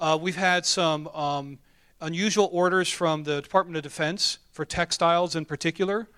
Uh, 0.00 0.18
we've 0.20 0.36
had 0.36 0.64
some 0.64 1.08
um, 1.08 1.58
unusual 2.00 2.48
orders 2.52 2.88
from 2.88 3.24
the 3.24 3.40
Department 3.40 3.76
of 3.76 3.82
Defense 3.82 4.38
for 4.52 4.64
textiles 4.64 5.34
in 5.34 5.44
particular 5.44 6.08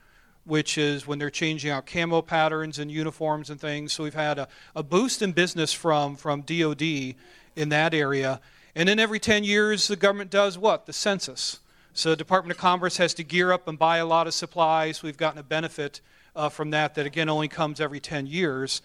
which 0.45 0.79
is 0.79 1.07
when 1.07 1.19
they're 1.19 1.31
changing 1.31 1.71
out 1.71 1.87
camo 1.87 2.23
patterns 2.23 2.79
and 2.79 2.91
uniforms 2.91 3.51
and 3.51 3.61
things. 3.61 3.93
So 3.93 4.05
we've 4.05 4.15
had 4.15 4.39
a, 4.39 4.49
a 4.75 4.83
boost 4.83 5.23
in 5.23 5.33
business 5.33 5.73
from, 5.73 6.17
from 6.17 6.43
DOD 6.43 6.83
in 6.83 7.69
that 7.69 7.95
area. 7.95 8.41
And 8.75 8.89
then 8.89 8.99
every 8.99 9.19
10 9.19 9.45
years, 9.45 9.89
the 9.89 9.97
government 9.97 10.31
does 10.31 10.57
what? 10.57 10.87
The 10.87 10.93
census. 10.93 11.61
So 11.93 12.11
the 12.11 12.17
Department 12.17 12.53
of 12.53 12.59
Commerce 12.59 12.97
has 12.99 13.15
to 13.15 13.25
gear 13.25 13.53
up 13.53 13.69
and 13.69 13.79
buy 13.79 13.99
a 13.99 14.07
lot 14.07 14.27
of 14.27 14.35
supplies. 14.35 15.03
We've 15.03 15.17
gotten 15.17 15.39
a 15.39 15.45
benefit 15.45 16.01
uh, 16.35 16.49
from 16.49 16.71
that 16.71 16.95
that, 16.95 17.07
again, 17.07 17.29
only 17.29 17.49
comes 17.49 17.81
every 17.81 18.01
10 18.01 18.27
years. 18.27 18.81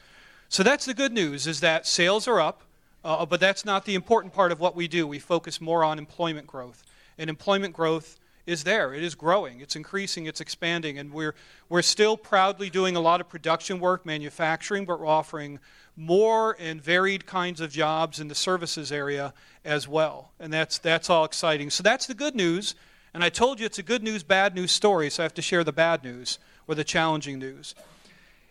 So 0.49 0.63
that's 0.63 0.85
the 0.85 0.93
good 0.93 1.13
news, 1.13 1.47
is 1.47 1.59
that 1.61 1.87
sales 1.87 2.27
are 2.27 2.39
up, 2.39 2.63
uh, 3.05 3.25
but 3.25 3.39
that's 3.39 3.63
not 3.63 3.85
the 3.85 3.93
important 3.93 4.33
part 4.33 4.51
of 4.51 4.59
what 4.59 4.75
we 4.75 4.87
do. 4.87 5.05
We 5.05 5.19
focus 5.19 5.61
more 5.61 5.83
on 5.83 5.99
employment 5.99 6.47
growth. 6.47 6.83
And 7.19 7.29
employment 7.29 7.73
growth 7.73 8.19
is 8.47 8.63
there. 8.63 8.93
It 8.93 9.03
is 9.03 9.15
growing, 9.15 9.61
it's 9.61 9.75
increasing, 9.75 10.25
it's 10.25 10.41
expanding, 10.41 10.99
and 10.99 11.11
we're, 11.11 11.33
we're 11.69 11.81
still 11.81 12.17
proudly 12.17 12.69
doing 12.69 12.95
a 12.95 12.99
lot 12.99 13.21
of 13.21 13.29
production 13.29 13.79
work, 13.79 14.05
manufacturing, 14.05 14.85
but 14.85 14.99
we're 14.99 15.07
offering 15.07 15.59
more 15.95 16.55
and 16.59 16.81
varied 16.81 17.25
kinds 17.25 17.61
of 17.61 17.71
jobs 17.71 18.19
in 18.19 18.27
the 18.27 18.35
services 18.35 18.91
area 18.91 19.33
as 19.63 19.87
well. 19.87 20.31
And 20.39 20.51
that's, 20.51 20.77
that's 20.77 21.09
all 21.09 21.25
exciting. 21.25 21.69
So 21.69 21.81
that's 21.83 22.05
the 22.05 22.13
good 22.13 22.35
news. 22.35 22.75
And 23.13 23.23
I 23.23 23.29
told 23.29 23.59
you 23.59 23.65
it's 23.65 23.79
a 23.79 23.83
good 23.83 24.03
news, 24.03 24.23
bad 24.23 24.53
news 24.53 24.71
story, 24.71 25.09
so 25.09 25.23
I 25.23 25.25
have 25.25 25.33
to 25.35 25.41
share 25.41 25.63
the 25.63 25.71
bad 25.71 26.03
news 26.03 26.37
or 26.67 26.75
the 26.75 26.83
challenging 26.83 27.39
news. 27.39 27.73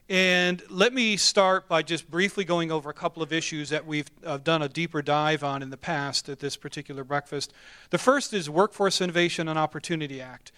And 0.09 0.63
let 0.69 0.93
me 0.93 1.17
start 1.17 1.67
by 1.67 1.83
just 1.83 2.11
briefly 2.11 2.45
going 2.45 2.71
over 2.71 2.91
a 2.91 2.95
couple 2.95 3.23
of 3.23 3.33
issues 3.33 3.71
that 3.71 3.87
we've 3.87 4.11
uh, 4.23 4.37
done 4.37 4.61
a 4.61 4.69
deeper 4.69 5.01
dive 5.01 5.43
on 5.43 5.63
in 5.63 5.71
the 5.71 5.79
past 5.79 6.29
at 6.29 6.41
this 6.41 6.57
particular 6.57 7.05
breakfast. 7.05 7.55
The 7.89 7.97
first 7.97 8.35
is 8.35 8.51
Workforce 8.51 9.01
Innovation 9.01 9.49
and 9.49 9.59
Opportunity 9.59 10.21
Act. 10.21 10.53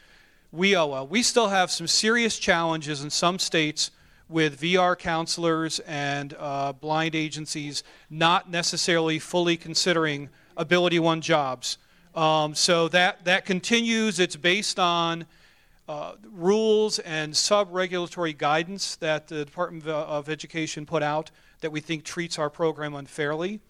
WIOA. 0.52 1.08
We 1.08 1.22
still 1.22 1.48
have 1.48 1.70
some 1.70 1.86
serious 1.86 2.40
challenges 2.40 3.04
in 3.04 3.10
some 3.10 3.38
states 3.38 3.92
with 4.28 4.60
VR 4.60 4.98
counselors 4.98 5.78
and 5.80 6.34
uh, 6.38 6.72
blind 6.72 7.14
agencies 7.14 7.84
not 8.10 8.50
necessarily 8.50 9.20
fully 9.20 9.56
considering 9.56 10.28
Ability 10.56 10.98
One 10.98 11.20
jobs. 11.20 11.78
Um, 12.16 12.54
so 12.56 12.88
that, 12.88 13.24
that 13.24 13.44
continues. 13.44 14.18
It's 14.18 14.34
based 14.34 14.80
on 14.80 15.26
uh, 15.88 16.14
rules 16.32 16.98
and 17.00 17.36
sub-regulatory 17.36 18.32
guidance 18.32 18.96
that 18.96 19.28
the 19.28 19.44
Department 19.44 19.86
of 19.86 20.28
Education 20.28 20.84
put 20.86 21.02
out 21.02 21.30
that 21.60 21.70
we 21.70 21.80
think 21.80 22.04
treats 22.04 22.38
our 22.38 22.50
program 22.50 22.94
unfairly. 22.94 23.60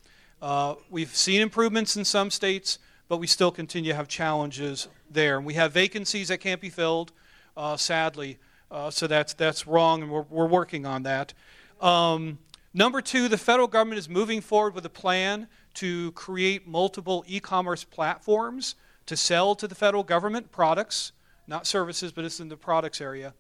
Uh, 0.41 0.75
we've 0.91 1.15
seen 1.15 1.41
improvements 1.41 1.97
in 1.97 2.05
some 2.05 2.31
states, 2.31 2.79
but 3.09 3.19
we 3.19 3.27
still 3.27 3.51
continue 3.51 3.93
to 3.93 3.97
have 3.97 4.09
challenges 4.09 4.89
there. 5.11 5.37
And 5.37 5.47
we 5.47 5.55
have 5.55 5.73
vacancies 5.73 6.29
that 6.29 6.39
can't 6.39 6.61
be 6.61 6.71
filled, 6.71 7.13
uh, 7.57 7.77
sadly. 7.77 8.39
Uh, 8.71 8.91
so 8.91 9.07
that's 9.07 9.33
that's 9.35 9.67
wrong, 9.67 10.03
and 10.03 10.11
we're, 10.11 10.25
we're 10.29 10.47
working 10.47 10.87
on 10.87 11.05
that. 11.05 11.33
Um, 11.81 12.39
number 12.75 13.01
two, 13.01 13.29
the 13.29 13.39
federal 13.39 13.69
government 13.69 13.99
is 13.99 14.09
moving 14.09 14.41
forward 14.41 14.75
with 14.75 14.85
a 14.85 14.91
plan 14.91 15.47
to 15.75 16.11
create 16.13 16.67
multiple 16.67 17.25
e-commerce 17.29 17.85
platforms 17.85 18.75
to 19.07 19.17
sell 19.17 19.55
to 19.55 19.69
the 19.69 19.75
federal 19.75 20.03
government 20.03 20.51
products 20.51 21.13
not 21.47 21.67
services, 21.67 22.13
but 22.13 22.25
it's 22.25 22.41
in 22.41 22.49
the 22.49 22.57
products 22.57 23.01
area. 23.01 23.35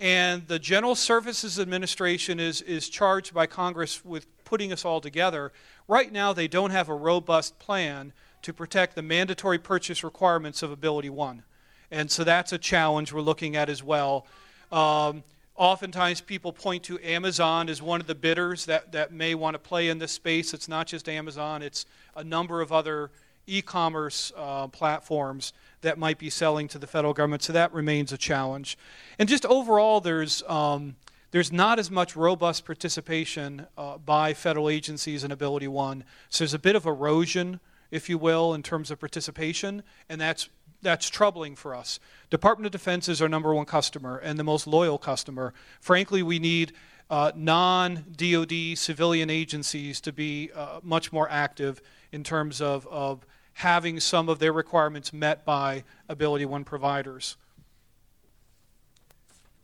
And 0.00 0.46
the 0.46 0.58
General 0.58 0.94
Services 0.94 1.58
Administration 1.58 2.38
is, 2.38 2.62
is 2.62 2.88
charged 2.88 3.34
by 3.34 3.46
Congress 3.46 4.04
with 4.04 4.26
putting 4.44 4.72
us 4.72 4.84
all 4.84 5.00
together. 5.00 5.52
Right 5.88 6.12
now, 6.12 6.32
they 6.32 6.46
don't 6.46 6.70
have 6.70 6.88
a 6.88 6.94
robust 6.94 7.58
plan 7.58 8.12
to 8.42 8.52
protect 8.52 8.94
the 8.94 9.02
mandatory 9.02 9.58
purchase 9.58 10.04
requirements 10.04 10.62
of 10.62 10.70
Ability 10.70 11.10
One. 11.10 11.42
And 11.90 12.10
so 12.10 12.22
that's 12.22 12.52
a 12.52 12.58
challenge 12.58 13.12
we're 13.12 13.22
looking 13.22 13.56
at 13.56 13.68
as 13.68 13.82
well. 13.82 14.26
Um, 14.70 15.24
oftentimes, 15.56 16.20
people 16.20 16.52
point 16.52 16.84
to 16.84 17.00
Amazon 17.02 17.68
as 17.68 17.82
one 17.82 18.00
of 18.00 18.06
the 18.06 18.14
bidders 18.14 18.66
that, 18.66 18.92
that 18.92 19.12
may 19.12 19.34
want 19.34 19.54
to 19.54 19.58
play 19.58 19.88
in 19.88 19.98
this 19.98 20.12
space. 20.12 20.54
It's 20.54 20.68
not 20.68 20.86
just 20.86 21.08
Amazon, 21.08 21.62
it's 21.62 21.86
a 22.14 22.22
number 22.22 22.60
of 22.60 22.70
other 22.70 23.10
e 23.48 23.62
commerce 23.62 24.32
uh, 24.36 24.68
platforms 24.68 25.52
that 25.80 25.98
might 25.98 26.18
be 26.18 26.30
selling 26.30 26.68
to 26.68 26.78
the 26.78 26.86
federal 26.86 27.14
government. 27.14 27.42
So 27.42 27.52
that 27.52 27.72
remains 27.72 28.12
a 28.12 28.18
challenge. 28.18 28.76
And 29.18 29.28
just 29.28 29.46
overall, 29.46 30.00
there's 30.00 30.42
um, 30.48 30.96
there's 31.30 31.52
not 31.52 31.78
as 31.78 31.90
much 31.90 32.16
robust 32.16 32.64
participation 32.64 33.66
uh, 33.76 33.98
by 33.98 34.32
federal 34.32 34.70
agencies 34.70 35.24
in 35.24 35.32
Ability 35.32 35.68
One. 35.68 36.04
So 36.30 36.44
there's 36.44 36.54
a 36.54 36.58
bit 36.58 36.74
of 36.76 36.86
erosion, 36.86 37.60
if 37.90 38.08
you 38.08 38.16
will, 38.16 38.54
in 38.54 38.62
terms 38.62 38.90
of 38.90 38.98
participation, 38.98 39.82
and 40.08 40.20
that's 40.20 40.48
that's 40.80 41.08
troubling 41.08 41.56
for 41.56 41.74
us. 41.74 41.98
Department 42.30 42.66
of 42.66 42.72
Defense 42.72 43.08
is 43.08 43.20
our 43.20 43.28
number 43.28 43.52
one 43.52 43.66
customer 43.66 44.18
and 44.18 44.38
the 44.38 44.44
most 44.44 44.66
loyal 44.66 44.96
customer. 44.96 45.52
Frankly, 45.80 46.22
we 46.22 46.38
need 46.38 46.72
uh, 47.10 47.32
non 47.34 48.04
DoD 48.16 48.76
civilian 48.76 49.30
agencies 49.30 50.00
to 50.02 50.12
be 50.12 50.50
uh, 50.54 50.80
much 50.82 51.12
more 51.12 51.28
active 51.30 51.80
in 52.12 52.22
terms 52.22 52.60
of, 52.60 52.86
of 52.86 53.26
having 53.58 53.98
some 53.98 54.28
of 54.28 54.38
their 54.38 54.52
requirements 54.52 55.12
met 55.12 55.44
by 55.44 55.82
Ability 56.08 56.46
One 56.46 56.62
providers. 56.62 57.36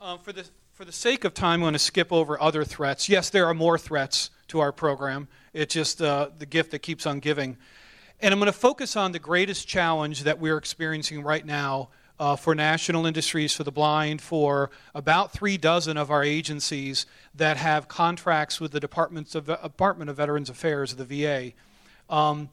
Uh, 0.01 0.17
for, 0.17 0.33
the, 0.33 0.45
for 0.73 0.85
the 0.85 0.91
sake 0.91 1.23
of 1.23 1.33
time, 1.33 1.55
I'm 1.55 1.61
going 1.61 1.73
to 1.75 1.79
skip 1.79 2.13
over 2.13 2.41
other 2.43 2.65
threats. 2.65 3.09
Yes, 3.09 3.31
there 3.31 3.47
are 3.47 3.55
more 3.55 3.79
threats 3.79 4.31
to 4.49 4.59
our 4.59 4.73
program. 4.73 5.29
It's 5.53 5.75
just 5.75 6.03
uh, 6.03 6.31
the 6.37 6.45
gift 6.45 6.73
that 6.73 6.81
keeps 6.81 7.07
on 7.07 7.21
giving. 7.21 7.57
And 8.21 8.35
I'm 8.35 8.41
going 8.41 8.51
to 8.51 8.59
focus 8.59 8.97
on 8.97 9.13
the 9.13 9.21
greatest 9.21 9.69
challenge 9.69 10.25
that 10.25 10.41
we're 10.41 10.57
experiencing 10.57 11.23
right 11.23 11.47
now 11.47 11.91
uh, 12.19 12.35
for 12.35 12.53
National 12.53 13.07
Industries 13.07 13.55
for 13.55 13.63
the 13.63 13.71
Blind, 13.71 14.21
for 14.21 14.73
about 14.93 15.33
three 15.33 15.57
dozen 15.57 15.97
of 15.97 16.11
our 16.11 16.25
agencies 16.25 17.07
that 17.37 17.59
have 17.59 17.87
contracts 17.87 18.61
with 18.61 18.73
the 18.73 18.81
Department 18.81 19.33
of, 19.37 19.47
Department 19.47 20.11
of 20.11 20.17
Veterans 20.17 20.51
Affairs, 20.51 20.97
the 20.97 21.05
VA. 21.05 21.53
Um, 22.13 22.49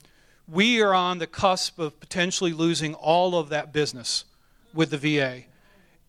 we 0.52 0.82
are 0.82 0.94
on 0.94 1.20
the 1.20 1.28
cusp 1.28 1.80
of 1.80 1.98
potentially 2.02 2.52
losing 2.52 2.94
all 2.96 3.40
of 3.40 3.48
that 3.50 3.72
business 3.72 4.26
with 4.74 4.90
the 4.90 4.98
VA. 4.98 5.44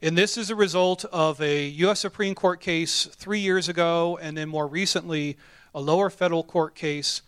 And 0.03 0.19
this 0.19 0.37
is 0.37 0.51
a 0.51 0.57
result 0.57 1.05
of 1.13 1.41
a 1.41 1.67
U.S. 1.69 2.01
Supreme 2.01 2.35
Court 2.35 2.61
case 2.61 3.07
three 3.07 3.39
years 3.39 3.69
ago, 3.69 4.19
and 4.21 4.37
then 4.37 4.49
more 4.49 4.67
recently, 4.67 5.37
a 5.73 5.81
lower 5.81 6.11
federal 6.11 6.43
court 6.43 6.75
case 6.75 7.23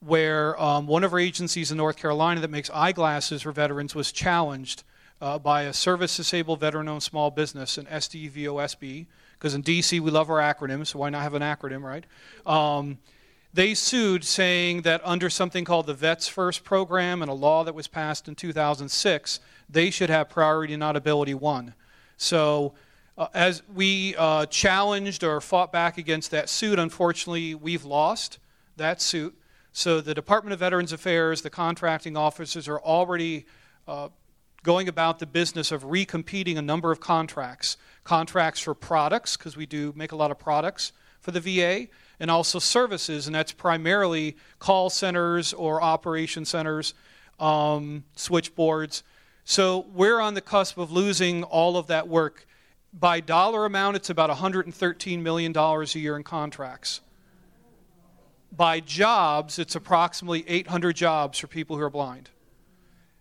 where 0.00 0.60
um, 0.60 0.88
one 0.88 1.04
of 1.04 1.12
our 1.12 1.20
agencies 1.20 1.70
in 1.70 1.76
North 1.76 1.96
Carolina 1.96 2.40
that 2.40 2.50
makes 2.50 2.70
eyeglasses 2.70 3.42
for 3.42 3.52
veterans 3.52 3.94
was 3.94 4.10
challenged 4.10 4.82
uh, 5.20 5.38
by 5.38 5.62
a 5.62 5.72
service 5.72 6.16
disabled 6.16 6.58
veteran 6.58 6.88
owned 6.88 7.04
small 7.04 7.30
business, 7.30 7.78
an 7.78 7.86
SDVOSB, 7.86 9.06
because 9.34 9.54
in 9.54 9.62
D.C. 9.62 10.00
we 10.00 10.10
love 10.10 10.28
our 10.28 10.38
acronyms, 10.38 10.88
so 10.88 10.98
why 10.98 11.10
not 11.10 11.22
have 11.22 11.34
an 11.34 11.42
acronym, 11.42 11.82
right? 11.82 12.04
Um, 12.46 12.98
they 13.52 13.74
sued 13.74 14.24
saying 14.24 14.82
that 14.82 15.00
under 15.04 15.30
something 15.30 15.64
called 15.64 15.86
the 15.86 15.94
Vets 15.94 16.28
First 16.28 16.64
program 16.64 17.22
and 17.22 17.30
a 17.30 17.34
law 17.34 17.64
that 17.64 17.74
was 17.74 17.88
passed 17.88 18.28
in 18.28 18.34
2006, 18.34 19.40
they 19.68 19.90
should 19.90 20.10
have 20.10 20.28
priority, 20.28 20.76
not 20.76 20.96
ability 20.96 21.34
one. 21.34 21.74
So, 22.16 22.74
uh, 23.16 23.28
as 23.34 23.62
we 23.74 24.14
uh, 24.16 24.46
challenged 24.46 25.24
or 25.24 25.40
fought 25.40 25.72
back 25.72 25.98
against 25.98 26.30
that 26.30 26.48
suit, 26.48 26.78
unfortunately, 26.78 27.54
we've 27.54 27.84
lost 27.84 28.38
that 28.76 29.02
suit. 29.02 29.36
So, 29.72 30.00
the 30.00 30.14
Department 30.14 30.52
of 30.52 30.60
Veterans 30.60 30.92
Affairs, 30.92 31.42
the 31.42 31.50
contracting 31.50 32.16
officers 32.16 32.68
are 32.68 32.80
already 32.80 33.46
uh, 33.88 34.08
going 34.62 34.88
about 34.88 35.18
the 35.18 35.26
business 35.26 35.72
of 35.72 35.84
recompeting 35.84 36.58
a 36.58 36.62
number 36.62 36.92
of 36.92 37.00
contracts 37.00 37.76
contracts 38.04 38.60
for 38.60 38.74
products, 38.74 39.36
because 39.36 39.56
we 39.56 39.66
do 39.66 39.92
make 39.94 40.12
a 40.12 40.16
lot 40.16 40.30
of 40.30 40.38
products 40.38 40.92
for 41.20 41.30
the 41.30 41.40
VA 41.40 41.88
and 42.20 42.30
also 42.30 42.58
services, 42.58 43.26
and 43.26 43.34
that's 43.34 43.52
primarily 43.52 44.36
call 44.58 44.90
centers 44.90 45.52
or 45.52 45.82
operation 45.82 46.44
centers, 46.44 46.94
um, 47.38 48.04
switchboards. 48.16 49.02
So 49.44 49.86
we're 49.94 50.20
on 50.20 50.34
the 50.34 50.40
cusp 50.40 50.78
of 50.78 50.92
losing 50.92 51.42
all 51.44 51.76
of 51.76 51.86
that 51.86 52.08
work. 52.08 52.46
By 52.92 53.20
dollar 53.20 53.64
amount, 53.64 53.96
it's 53.96 54.10
about 54.10 54.30
$113 54.30 55.22
million 55.22 55.56
a 55.56 55.84
year 55.98 56.16
in 56.16 56.22
contracts. 56.22 57.00
By 58.50 58.80
jobs, 58.80 59.58
it's 59.58 59.74
approximately 59.74 60.44
800 60.48 60.96
jobs 60.96 61.38
for 61.38 61.46
people 61.46 61.76
who 61.76 61.82
are 61.82 61.90
blind. 61.90 62.30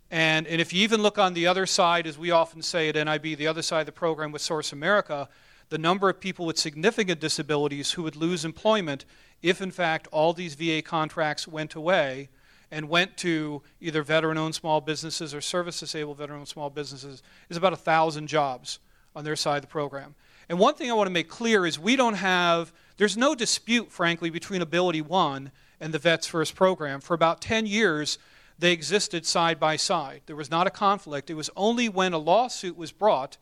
And, 0.09 0.47
and 0.47 0.61
if 0.61 0.71
you 0.73 0.83
even 0.83 1.01
look 1.01 1.17
on 1.17 1.33
the 1.33 1.47
other 1.47 1.65
side, 1.65 2.07
as 2.07 2.17
we 2.17 2.31
often 2.31 2.61
say 2.61 2.89
at 2.89 2.95
NIB, 2.95 3.37
the 3.37 3.47
other 3.47 3.61
side 3.61 3.81
of 3.81 3.85
the 3.87 3.91
program 3.91 4.31
with 4.31 4.41
Source 4.41 4.71
America, 4.71 5.27
the 5.69 5.77
number 5.77 6.09
of 6.09 6.19
people 6.19 6.45
with 6.45 6.57
significant 6.57 7.19
disabilities 7.19 7.91
who 7.91 8.03
would 8.03 8.15
lose 8.15 8.45
employment 8.45 9.05
if, 9.41 9.61
in 9.61 9.71
fact, 9.71 10.07
all 10.11 10.33
these 10.33 10.55
VA 10.55 10.81
contracts 10.81 11.47
went 11.47 11.75
away 11.75 12.29
and 12.71 12.89
went 12.89 13.17
to 13.17 13.61
either 13.79 14.01
veteran 14.03 14.37
owned 14.37 14.55
small 14.55 14.81
businesses 14.81 15.33
or 15.33 15.41
service 15.41 15.79
disabled 15.79 16.17
veteran 16.17 16.39
owned 16.39 16.47
small 16.47 16.69
businesses 16.69 17.21
is 17.49 17.57
about 17.57 17.71
1,000 17.71 18.27
jobs 18.27 18.79
on 19.15 19.23
their 19.23 19.35
side 19.35 19.57
of 19.57 19.61
the 19.61 19.67
program. 19.67 20.15
And 20.49 20.59
one 20.59 20.75
thing 20.75 20.89
I 20.89 20.93
want 20.93 21.07
to 21.07 21.13
make 21.13 21.29
clear 21.29 21.65
is 21.65 21.77
we 21.77 21.95
don't 21.95 22.15
have, 22.15 22.73
there's 22.97 23.17
no 23.17 23.35
dispute, 23.35 23.91
frankly, 23.91 24.29
between 24.29 24.61
Ability 24.61 25.01
One 25.01 25.51
and 25.79 25.93
the 25.93 25.99
Vets 25.99 26.27
First 26.27 26.55
program. 26.55 27.01
For 27.01 27.13
about 27.13 27.41
10 27.41 27.65
years, 27.65 28.17
they 28.57 28.71
existed 28.71 29.25
side 29.25 29.59
by 29.59 29.75
side. 29.75 30.21
There 30.25 30.35
was 30.35 30.49
not 30.49 30.67
a 30.67 30.71
conflict. 30.71 31.29
It 31.29 31.35
was 31.35 31.49
only 31.55 31.89
when 31.89 32.13
a 32.13 32.17
lawsuit 32.17 32.77
was 32.77 32.91
brought 32.91 33.37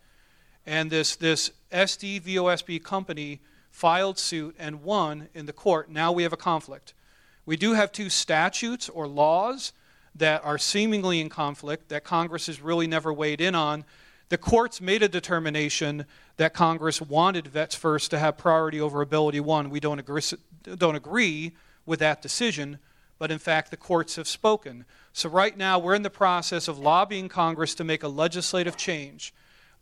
and 0.66 0.90
this, 0.90 1.16
this 1.16 1.52
SD 1.76 2.22
VOSB 2.22 2.82
company 2.82 3.42
filed 3.70 4.18
suit 4.18 4.56
and 4.58 4.84
won 4.84 5.28
in 5.34 5.46
the 5.46 5.54
court. 5.54 5.90
Now 5.90 6.12
we 6.12 6.24
have 6.24 6.34
a 6.34 6.38
conflict. 6.38 6.94
We 7.46 7.58
do 7.58 7.74
have 7.74 7.92
two 7.92 8.10
statutes 8.10 8.88
or 8.88 9.08
laws 9.08 9.74
that 10.16 10.44
are 10.46 10.58
seemingly 10.58 11.20
in 11.20 11.28
conflict 11.28 11.90
that 11.90 12.06
Congress 12.06 12.48
has 12.48 12.62
really 12.62 12.88
never 12.88 13.12
weighed 13.12 13.42
in 13.42 13.54
on. 13.54 13.84
The 14.30 14.38
courts 14.38 14.80
made 14.80 15.04
a 15.04 15.10
determination 15.10 16.06
that 16.38 16.54
Congress 16.54 17.02
wanted 17.02 17.48
Vets 17.48 17.76
First 17.76 18.10
to 18.12 18.20
have 18.20 18.38
priority 18.38 18.80
over 18.80 19.02
Ability 19.02 19.42
One. 19.42 19.70
We 19.70 19.82
don't 19.82 20.00
agree, 20.00 20.22
don't 20.64 20.96
agree 20.96 21.52
with 21.86 22.00
that 22.00 22.22
decision, 22.22 22.80
but 23.20 23.30
in 23.30 23.38
fact, 23.38 23.70
the 23.70 23.78
courts 23.78 24.16
have 24.16 24.28
spoken. 24.28 24.86
So, 25.14 25.30
right 25.30 25.56
now, 25.56 25.78
we're 25.78 25.96
in 25.96 26.02
the 26.02 26.10
process 26.10 26.68
of 26.68 26.80
lobbying 26.80 27.30
Congress 27.30 27.76
to 27.76 27.84
make 27.84 28.04
a 28.04 28.08
legislative 28.08 28.78
change. 28.78 29.34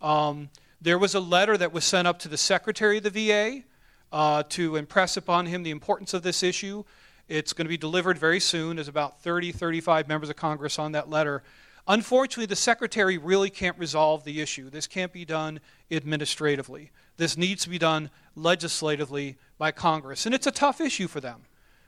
Um, 0.02 0.50
there 0.84 0.98
was 0.98 1.16
a 1.16 1.20
letter 1.20 1.58
that 1.58 1.72
was 1.72 1.86
sent 1.86 2.08
up 2.08 2.20
to 2.20 2.28
the 2.28 2.38
Secretary 2.38 2.98
of 2.98 3.04
the 3.04 3.10
VA 3.10 3.64
uh, 4.12 4.44
to 4.50 4.76
impress 4.76 5.16
upon 5.16 5.46
him 5.46 5.64
the 5.64 5.72
importance 5.72 6.14
of 6.14 6.24
this 6.24 6.44
issue. 6.44 6.84
It's 7.30 7.54
going 7.54 7.66
to 7.66 7.70
be 7.70 7.78
delivered 7.78 8.18
very 8.18 8.42
soon. 8.42 8.76
There's 8.76 8.90
about 8.90 9.22
30, 9.22 9.54
35 9.54 10.10
members 10.10 10.30
of 10.30 10.36
Congress 10.36 10.78
on 10.78 10.92
that 10.92 11.10
letter. 11.10 11.42
Unfortunately, 11.88 12.48
the 12.48 12.58
Secretary 12.58 13.18
really 13.18 13.50
can't 13.50 13.78
resolve 13.80 14.26
the 14.26 14.42
issue. 14.42 14.70
This 14.70 14.86
can't 14.86 15.14
be 15.14 15.24
done 15.24 15.62
administratively. 15.90 16.92
This 17.16 17.38
needs 17.38 17.64
to 17.64 17.70
be 17.70 17.80
done 17.80 18.10
legislatively 18.36 19.38
by 19.58 19.72
Congress. 19.72 20.26
And 20.26 20.36
it's 20.36 20.48
a 20.48 20.52
tough 20.52 20.82
issue 20.82 21.08
for 21.08 21.22
them 21.22 21.44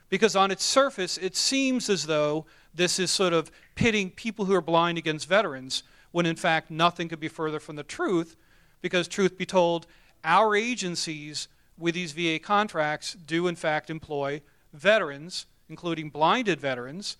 because, 0.08 0.34
on 0.34 0.50
its 0.50 0.64
surface, 0.64 1.18
it 1.18 1.36
seems 1.36 1.90
as 1.90 2.06
though 2.06 2.46
this 2.74 2.98
is 2.98 3.10
sort 3.10 3.34
of 3.34 3.50
pitting 3.74 4.10
people 4.10 4.46
who 4.46 4.54
are 4.54 4.62
blind 4.62 4.96
against 4.96 5.28
veterans, 5.28 5.82
when 6.12 6.24
in 6.24 6.36
fact 6.36 6.70
nothing 6.70 7.08
could 7.08 7.20
be 7.20 7.28
further 7.28 7.60
from 7.60 7.76
the 7.76 7.82
truth, 7.82 8.36
because, 8.80 9.08
truth 9.08 9.38
be 9.38 9.46
told, 9.46 9.86
our 10.24 10.54
agencies 10.56 11.48
with 11.78 11.94
these 11.94 12.12
VA 12.12 12.38
contracts 12.38 13.14
do 13.14 13.46
in 13.46 13.56
fact 13.56 13.90
employ 13.90 14.40
veterans, 14.72 15.46
including 15.68 16.10
blinded 16.10 16.60
veterans, 16.60 17.16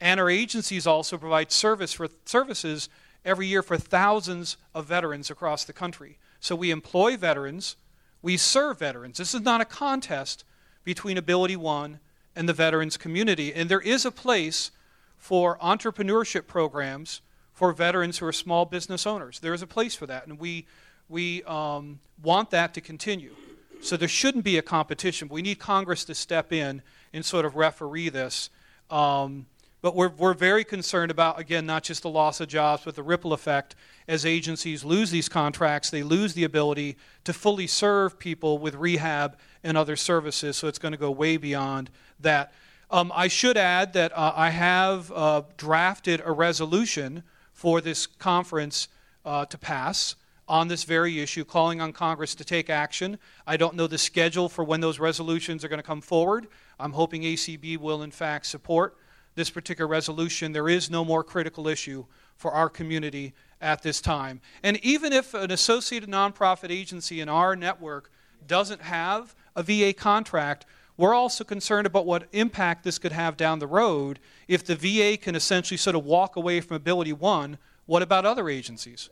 and 0.00 0.18
our 0.18 0.28
agencies 0.28 0.86
also 0.86 1.16
provide 1.16 1.52
service 1.52 1.92
for 1.92 2.08
services 2.24 2.88
every 3.24 3.46
year 3.46 3.62
for 3.62 3.76
thousands 3.76 4.56
of 4.74 4.86
veterans 4.86 5.30
across 5.30 5.64
the 5.64 5.72
country. 5.72 6.18
So 6.40 6.56
we 6.56 6.70
employ 6.70 7.16
veterans, 7.16 7.76
we 8.20 8.36
serve 8.36 8.80
veterans. 8.80 9.18
This 9.18 9.34
is 9.34 9.42
not 9.42 9.60
a 9.60 9.64
contest 9.64 10.44
between 10.84 11.16
Ability 11.16 11.56
One 11.56 12.00
and 12.34 12.48
the 12.48 12.52
veterans 12.52 12.96
community, 12.96 13.54
and 13.54 13.68
there 13.68 13.80
is 13.80 14.04
a 14.04 14.10
place 14.10 14.72
for 15.16 15.56
entrepreneurship 15.58 16.48
programs 16.48 17.20
for 17.52 17.72
veterans 17.72 18.18
who 18.18 18.26
are 18.26 18.32
small 18.32 18.64
business 18.64 19.06
owners. 19.06 19.38
There 19.38 19.54
is 19.54 19.62
a 19.62 19.68
place 19.68 19.94
for 19.94 20.06
that, 20.06 20.26
and 20.26 20.40
we 20.40 20.66
we 21.12 21.42
um, 21.44 22.00
want 22.22 22.50
that 22.50 22.72
to 22.74 22.80
continue. 22.80 23.34
So 23.82 23.96
there 23.96 24.08
shouldn't 24.08 24.44
be 24.44 24.56
a 24.56 24.62
competition. 24.62 25.28
We 25.28 25.42
need 25.42 25.58
Congress 25.58 26.04
to 26.06 26.14
step 26.14 26.52
in 26.52 26.82
and 27.12 27.24
sort 27.24 27.44
of 27.44 27.54
referee 27.54 28.08
this. 28.08 28.48
Um, 28.90 29.46
but 29.82 29.94
we're, 29.94 30.08
we're 30.10 30.34
very 30.34 30.64
concerned 30.64 31.10
about, 31.10 31.38
again, 31.38 31.66
not 31.66 31.82
just 31.82 32.02
the 32.02 32.08
loss 32.08 32.40
of 32.40 32.48
jobs, 32.48 32.82
but 32.84 32.94
the 32.94 33.02
ripple 33.02 33.32
effect. 33.32 33.74
As 34.08 34.24
agencies 34.24 34.84
lose 34.84 35.10
these 35.10 35.28
contracts, 35.28 35.90
they 35.90 36.02
lose 36.02 36.34
the 36.34 36.44
ability 36.44 36.96
to 37.24 37.32
fully 37.32 37.66
serve 37.66 38.18
people 38.18 38.58
with 38.58 38.74
rehab 38.76 39.36
and 39.62 39.76
other 39.76 39.96
services. 39.96 40.56
So 40.56 40.68
it's 40.68 40.78
going 40.78 40.92
to 40.92 40.98
go 40.98 41.10
way 41.10 41.36
beyond 41.36 41.90
that. 42.20 42.52
Um, 42.90 43.12
I 43.14 43.28
should 43.28 43.56
add 43.56 43.92
that 43.94 44.16
uh, 44.16 44.32
I 44.34 44.50
have 44.50 45.10
uh, 45.12 45.42
drafted 45.56 46.22
a 46.24 46.32
resolution 46.32 47.24
for 47.52 47.80
this 47.80 48.06
conference 48.06 48.88
uh, 49.24 49.44
to 49.46 49.58
pass 49.58 50.14
on 50.48 50.68
this 50.68 50.84
very 50.84 51.20
issue, 51.20 51.44
calling 51.44 51.80
on 51.80 51.92
Congress 51.92 52.34
to 52.34 52.44
take 52.44 52.68
action. 52.68 53.18
I 53.46 53.56
don't 53.56 53.74
know 53.74 53.86
the 53.86 53.98
schedule 53.98 54.48
for 54.48 54.64
when 54.64 54.80
those 54.80 54.98
resolutions 54.98 55.64
are 55.64 55.68
going 55.68 55.78
to 55.78 55.86
come 55.86 56.00
forward. 56.00 56.48
I'm 56.78 56.92
hoping 56.92 57.22
ACB 57.22 57.78
will, 57.78 58.02
in 58.02 58.10
fact, 58.10 58.46
support 58.46 58.96
this 59.34 59.50
particular 59.50 59.88
resolution. 59.88 60.52
There 60.52 60.68
is 60.68 60.90
no 60.90 61.04
more 61.04 61.24
critical 61.24 61.68
issue 61.68 62.04
for 62.36 62.50
our 62.50 62.68
community 62.68 63.34
at 63.60 63.82
this 63.82 64.00
time. 64.00 64.40
And 64.62 64.78
even 64.84 65.12
if 65.12 65.32
an 65.32 65.50
associated 65.50 66.08
nonprofit 66.08 66.70
agency 66.70 67.20
in 67.20 67.28
our 67.28 67.54
network 67.54 68.10
doesn't 68.46 68.82
have 68.82 69.34
a 69.54 69.62
VA 69.62 69.92
contract, 69.92 70.66
we're 70.96 71.14
also 71.14 71.44
concerned 71.44 71.86
about 71.86 72.04
what 72.04 72.28
impact 72.32 72.84
this 72.84 72.98
could 72.98 73.12
have 73.12 73.36
down 73.36 73.58
the 73.58 73.66
road 73.66 74.18
if 74.48 74.64
the 74.64 74.76
VA 74.76 75.16
can 75.16 75.34
essentially 75.34 75.78
sort 75.78 75.96
of 75.96 76.04
walk 76.04 76.36
away 76.36 76.60
from 76.60 76.76
Ability 76.76 77.12
One. 77.12 77.58
What 77.86 78.02
about 78.02 78.26
other 78.26 78.48
agencies? 78.48 79.08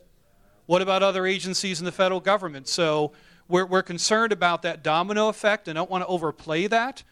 What 0.70 0.82
about 0.82 1.02
other 1.02 1.26
agencies 1.26 1.80
in 1.80 1.84
the 1.84 1.90
federal 1.90 2.20
government? 2.20 2.68
So 2.68 3.10
we're, 3.48 3.66
we're 3.66 3.82
concerned 3.82 4.30
about 4.30 4.62
that 4.62 4.84
domino 4.84 5.28
effect 5.28 5.66
and 5.66 5.74
don't 5.74 5.90
want 5.90 6.04
to 6.04 6.06
overplay 6.06 6.68
that, 6.68 7.02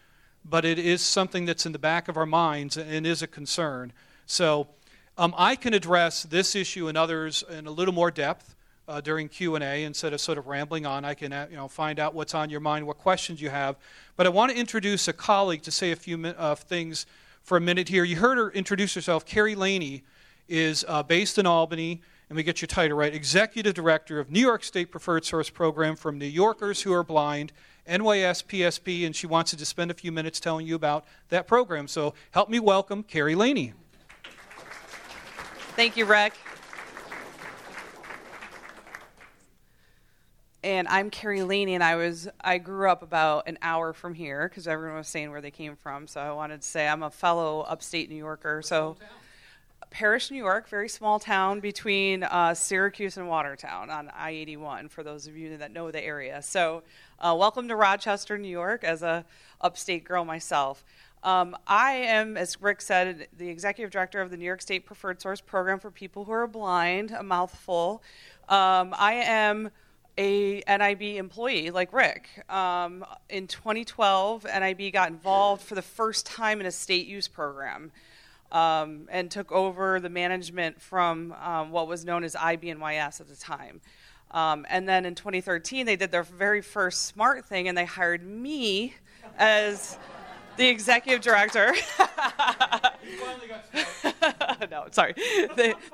but 0.45 0.63
it 0.63 0.79
is 0.79 1.01
something 1.01 1.43
that's 1.43 1.65
in 1.65 1.73
the 1.73 1.77
back 1.77 2.07
of 2.07 2.15
our 2.15 2.25
minds 2.25 2.77
and 2.77 3.05
is 3.05 3.21
a 3.21 3.27
concern. 3.27 3.91
So 4.25 4.69
um, 5.17 5.35
I 5.37 5.57
can 5.57 5.73
address 5.73 6.23
this 6.23 6.55
issue 6.55 6.87
and 6.87 6.97
others 6.97 7.43
in 7.49 7.67
a 7.67 7.71
little 7.71 7.93
more 7.93 8.11
depth. 8.11 8.55
Uh, 8.87 8.99
during 9.01 9.29
q&a 9.29 9.83
instead 9.83 10.13
of 10.13 10.19
sort 10.19 10.39
of 10.39 10.47
rambling 10.47 10.83
on 10.83 11.05
i 11.05 11.13
can 11.13 11.31
uh, 11.31 11.45
you 11.51 11.55
know, 11.55 11.67
find 11.67 11.99
out 11.99 12.15
what's 12.15 12.33
on 12.33 12.49
your 12.49 12.59
mind 12.59 12.87
what 12.87 12.97
questions 12.97 13.39
you 13.39 13.51
have 13.51 13.75
but 14.15 14.25
i 14.25 14.29
want 14.29 14.51
to 14.51 14.57
introduce 14.57 15.07
a 15.07 15.13
colleague 15.13 15.61
to 15.61 15.69
say 15.69 15.91
a 15.91 15.95
few 15.95 16.25
uh, 16.25 16.55
things 16.55 17.05
for 17.43 17.55
a 17.55 17.61
minute 17.61 17.87
here 17.87 18.03
you 18.03 18.15
heard 18.15 18.39
her 18.39 18.49
introduce 18.49 18.95
herself 18.95 19.27
carrie 19.27 19.53
laney 19.53 20.01
is 20.47 20.83
uh, 20.87 21.03
based 21.03 21.37
in 21.37 21.45
albany 21.45 22.01
let 22.29 22.35
me 22.35 22.43
get 22.43 22.61
your 22.61 22.67
title 22.67 22.95
right, 22.95 23.15
Executive 23.15 23.73
Director 23.73 24.19
of 24.19 24.29
New 24.29 24.39
York 24.39 24.63
State 24.63 24.91
Preferred 24.91 25.25
Source 25.25 25.49
Program 25.49 25.95
from 25.95 26.19
New 26.19 26.27
Yorkers 26.27 26.83
Who 26.83 26.93
Are 26.93 27.03
Blind, 27.03 27.51
NYS 27.89 28.45
PSP, 28.45 29.03
and 29.03 29.15
she 29.15 29.25
wants 29.25 29.55
to 29.55 29.65
spend 29.65 29.89
a 29.89 29.95
few 29.95 30.11
minutes 30.11 30.39
telling 30.39 30.67
you 30.67 30.75
about 30.75 31.05
that 31.29 31.47
program. 31.47 31.87
So 31.87 32.13
help 32.29 32.47
me 32.47 32.59
welcome 32.59 33.01
Carrie 33.01 33.33
Laney. 33.33 33.73
Thank 35.75 35.97
you, 35.97 36.05
Rick. 36.05 36.33
And 40.63 40.87
I'm 40.87 41.09
Carrie 41.09 41.41
Laney, 41.41 41.73
and 41.73 41.83
I 41.83 41.95
was 41.95 42.27
I 42.41 42.59
grew 42.59 42.91
up 42.91 43.01
about 43.01 43.47
an 43.47 43.57
hour 43.63 43.91
from 43.91 44.13
here 44.13 44.47
because 44.47 44.67
everyone 44.67 44.97
was 44.97 45.07
saying 45.07 45.31
where 45.31 45.41
they 45.41 45.49
came 45.49 45.75
from. 45.75 46.05
So 46.05 46.21
I 46.21 46.31
wanted 46.33 46.61
to 46.61 46.67
say 46.67 46.87
I'm 46.87 47.01
a 47.01 47.09
fellow 47.09 47.61
upstate 47.61 48.07
New 48.07 48.17
Yorker. 48.17 48.61
So 48.61 48.97
Parish, 49.89 50.29
New 50.29 50.37
York, 50.37 50.69
very 50.69 50.87
small 50.87 51.19
town 51.19 51.59
between 51.59 52.23
uh, 52.23 52.53
Syracuse 52.53 53.17
and 53.17 53.27
Watertown 53.27 53.89
on 53.89 54.09
I 54.09 54.31
81, 54.31 54.89
for 54.89 55.03
those 55.03 55.25
of 55.25 55.35
you 55.35 55.57
that 55.57 55.71
know 55.71 55.89
the 55.89 56.03
area. 56.03 56.41
So, 56.41 56.83
uh, 57.19 57.35
welcome 57.37 57.67
to 57.67 57.75
Rochester, 57.75 58.37
New 58.37 58.49
York, 58.49 58.83
as 58.83 59.01
a 59.01 59.25
upstate 59.61 60.03
girl 60.03 60.25
myself. 60.25 60.85
Um, 61.23 61.57
I 61.67 61.93
am, 61.93 62.37
as 62.37 62.61
Rick 62.61 62.81
said, 62.81 63.27
the 63.35 63.49
executive 63.49 63.91
director 63.91 64.21
of 64.21 64.29
the 64.29 64.37
New 64.37 64.45
York 64.45 64.61
State 64.61 64.85
Preferred 64.85 65.21
Source 65.21 65.41
Program 65.41 65.79
for 65.79 65.91
people 65.91 66.25
who 66.25 66.31
are 66.31 66.47
blind, 66.47 67.11
a 67.11 67.23
mouthful. 67.23 68.03
Um, 68.47 68.93
I 68.97 69.13
am 69.13 69.71
a 70.17 70.61
NIB 70.67 71.17
employee 71.17 71.71
like 71.71 71.91
Rick. 71.93 72.27
Um, 72.49 73.05
in 73.29 73.47
2012, 73.47 74.45
NIB 74.45 74.93
got 74.93 75.09
involved 75.09 75.63
for 75.63 75.75
the 75.75 75.81
first 75.81 76.25
time 76.25 76.59
in 76.59 76.65
a 76.67 76.71
state 76.71 77.07
use 77.07 77.27
program 77.27 77.91
um, 78.51 79.07
and 79.11 79.29
took 79.29 79.51
over 79.51 79.99
the 79.99 80.09
management 80.09 80.81
from 80.81 81.33
um, 81.41 81.71
what 81.71 81.87
was 81.87 82.05
known 82.05 82.23
as 82.23 82.35
IBNYS 82.35 83.21
at 83.21 83.27
the 83.27 83.35
time. 83.35 83.81
Um, 84.31 84.65
and 84.69 84.87
then 84.87 85.05
in 85.05 85.15
2013, 85.15 85.85
they 85.85 85.95
did 85.95 86.11
their 86.11 86.23
very 86.23 86.61
first 86.61 87.05
smart 87.05 87.45
thing 87.45 87.67
and 87.67 87.77
they 87.77 87.85
hired 87.85 88.23
me 88.23 88.93
as 89.37 89.97
the 90.57 90.67
executive 90.67 91.21
director. 91.21 91.73
no, 94.71 94.85
sorry. 94.91 95.13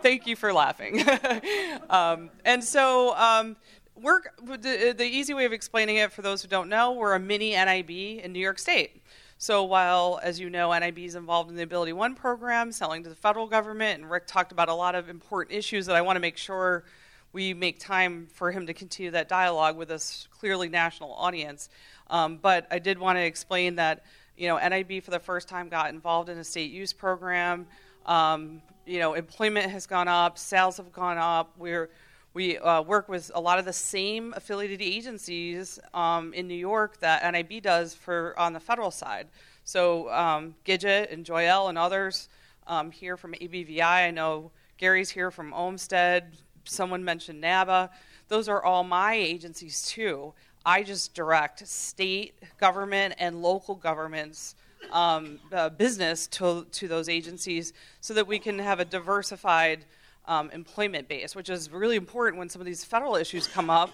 Thank 0.01 0.27
you 0.27 0.35
for 0.35 0.51
laughing. 0.51 1.03
um, 1.89 2.29
and 2.43 2.63
so, 2.63 3.15
um, 3.15 3.55
we're, 3.95 4.21
the, 4.43 4.93
the 4.97 5.05
easy 5.05 5.33
way 5.33 5.45
of 5.45 5.53
explaining 5.53 5.97
it 5.97 6.11
for 6.11 6.21
those 6.21 6.41
who 6.41 6.49
don't 6.49 6.67
know, 6.67 6.91
we're 6.91 7.13
a 7.13 7.19
mini 7.19 7.51
NIB 7.51 7.89
in 8.23 8.33
New 8.33 8.39
York 8.39 8.59
State. 8.59 9.01
So 9.45 9.63
while, 9.63 10.19
as 10.23 10.39
you 10.39 10.49
know, 10.49 10.73
NIB 10.73 10.97
is 10.97 11.13
involved 11.13 11.51
in 11.51 11.55
the 11.55 11.61
Ability 11.61 11.93
One 11.93 12.15
program, 12.15 12.71
selling 12.71 13.03
to 13.03 13.09
the 13.09 13.15
federal 13.15 13.45
government, 13.45 14.01
and 14.01 14.09
Rick 14.09 14.25
talked 14.25 14.51
about 14.51 14.69
a 14.69 14.73
lot 14.73 14.95
of 14.95 15.07
important 15.07 15.55
issues 15.55 15.85
that 15.85 15.95
I 15.95 16.01
want 16.01 16.15
to 16.15 16.19
make 16.19 16.35
sure 16.35 16.83
we 17.31 17.53
make 17.53 17.79
time 17.79 18.25
for 18.33 18.51
him 18.51 18.65
to 18.65 18.73
continue 18.73 19.11
that 19.11 19.29
dialogue 19.29 19.77
with 19.77 19.89
this 19.89 20.27
clearly 20.31 20.67
national 20.67 21.13
audience. 21.13 21.69
Um, 22.09 22.37
but 22.41 22.65
I 22.71 22.79
did 22.79 22.97
want 22.97 23.19
to 23.19 23.23
explain 23.23 23.75
that, 23.75 24.03
you 24.35 24.47
know, 24.47 24.57
NIB 24.57 25.03
for 25.03 25.11
the 25.11 25.19
first 25.19 25.47
time 25.47 25.69
got 25.69 25.91
involved 25.91 26.29
in 26.29 26.39
a 26.39 26.43
state 26.43 26.71
use 26.71 26.91
program. 26.91 27.67
Um, 28.07 28.63
you 28.87 28.97
know, 28.97 29.13
employment 29.13 29.69
has 29.69 29.85
gone 29.85 30.07
up, 30.07 30.39
sales 30.39 30.77
have 30.77 30.91
gone 30.91 31.19
up. 31.19 31.53
We're 31.55 31.91
we 32.35 32.57
uh, 32.57 32.81
work 32.81 33.07
with 33.07 33.31
a 33.33 33.39
lot 33.39 33.59
of 33.59 33.65
the 33.65 33.73
same 33.73 34.33
affiliated 34.35 34.81
agencies 34.81 35.79
um, 35.93 36.33
in 36.33 36.49
New 36.49 36.53
York 36.53 36.99
that 36.99 37.23
NIB 37.31 37.63
does 37.63 37.95
for 37.95 38.37
on 38.37 38.51
the 38.51 38.59
federal 38.59 38.91
side. 38.91 39.27
So 39.63 40.11
um, 40.11 40.53
Gidget 40.65 41.13
and 41.13 41.25
Joyelle 41.25 41.69
and 41.69 41.77
others 41.77 42.27
um, 42.67 42.91
here 42.91 43.15
from 43.15 43.33
ABVI. 43.33 43.81
I 43.81 44.11
know 44.11 44.51
Gary's 44.77 45.09
here 45.09 45.31
from 45.31 45.53
Olmsted. 45.53 46.25
Someone 46.65 47.05
mentioned 47.05 47.39
NABA. 47.39 47.89
Those 48.27 48.49
are 48.49 48.61
all 48.61 48.83
my 48.83 49.13
agencies 49.13 49.85
too. 49.87 50.33
I 50.65 50.83
just 50.83 51.13
direct 51.13 51.65
state 51.65 52.33
government 52.59 53.15
and 53.17 53.41
local 53.41 53.75
governments 53.75 54.55
um, 54.91 55.39
uh, 55.53 55.69
business 55.69 56.27
to, 56.27 56.65
to 56.71 56.89
those 56.89 57.07
agencies 57.07 57.71
so 58.01 58.13
that 58.13 58.27
we 58.27 58.39
can 58.39 58.59
have 58.59 58.81
a 58.81 58.85
diversified 58.85 59.85
um, 60.27 60.49
employment 60.51 61.07
base, 61.07 61.35
which 61.35 61.49
is 61.49 61.71
really 61.71 61.95
important 61.95 62.37
when 62.39 62.49
some 62.49 62.61
of 62.61 62.65
these 62.65 62.83
federal 62.83 63.15
issues 63.15 63.47
come 63.47 63.69
up. 63.69 63.91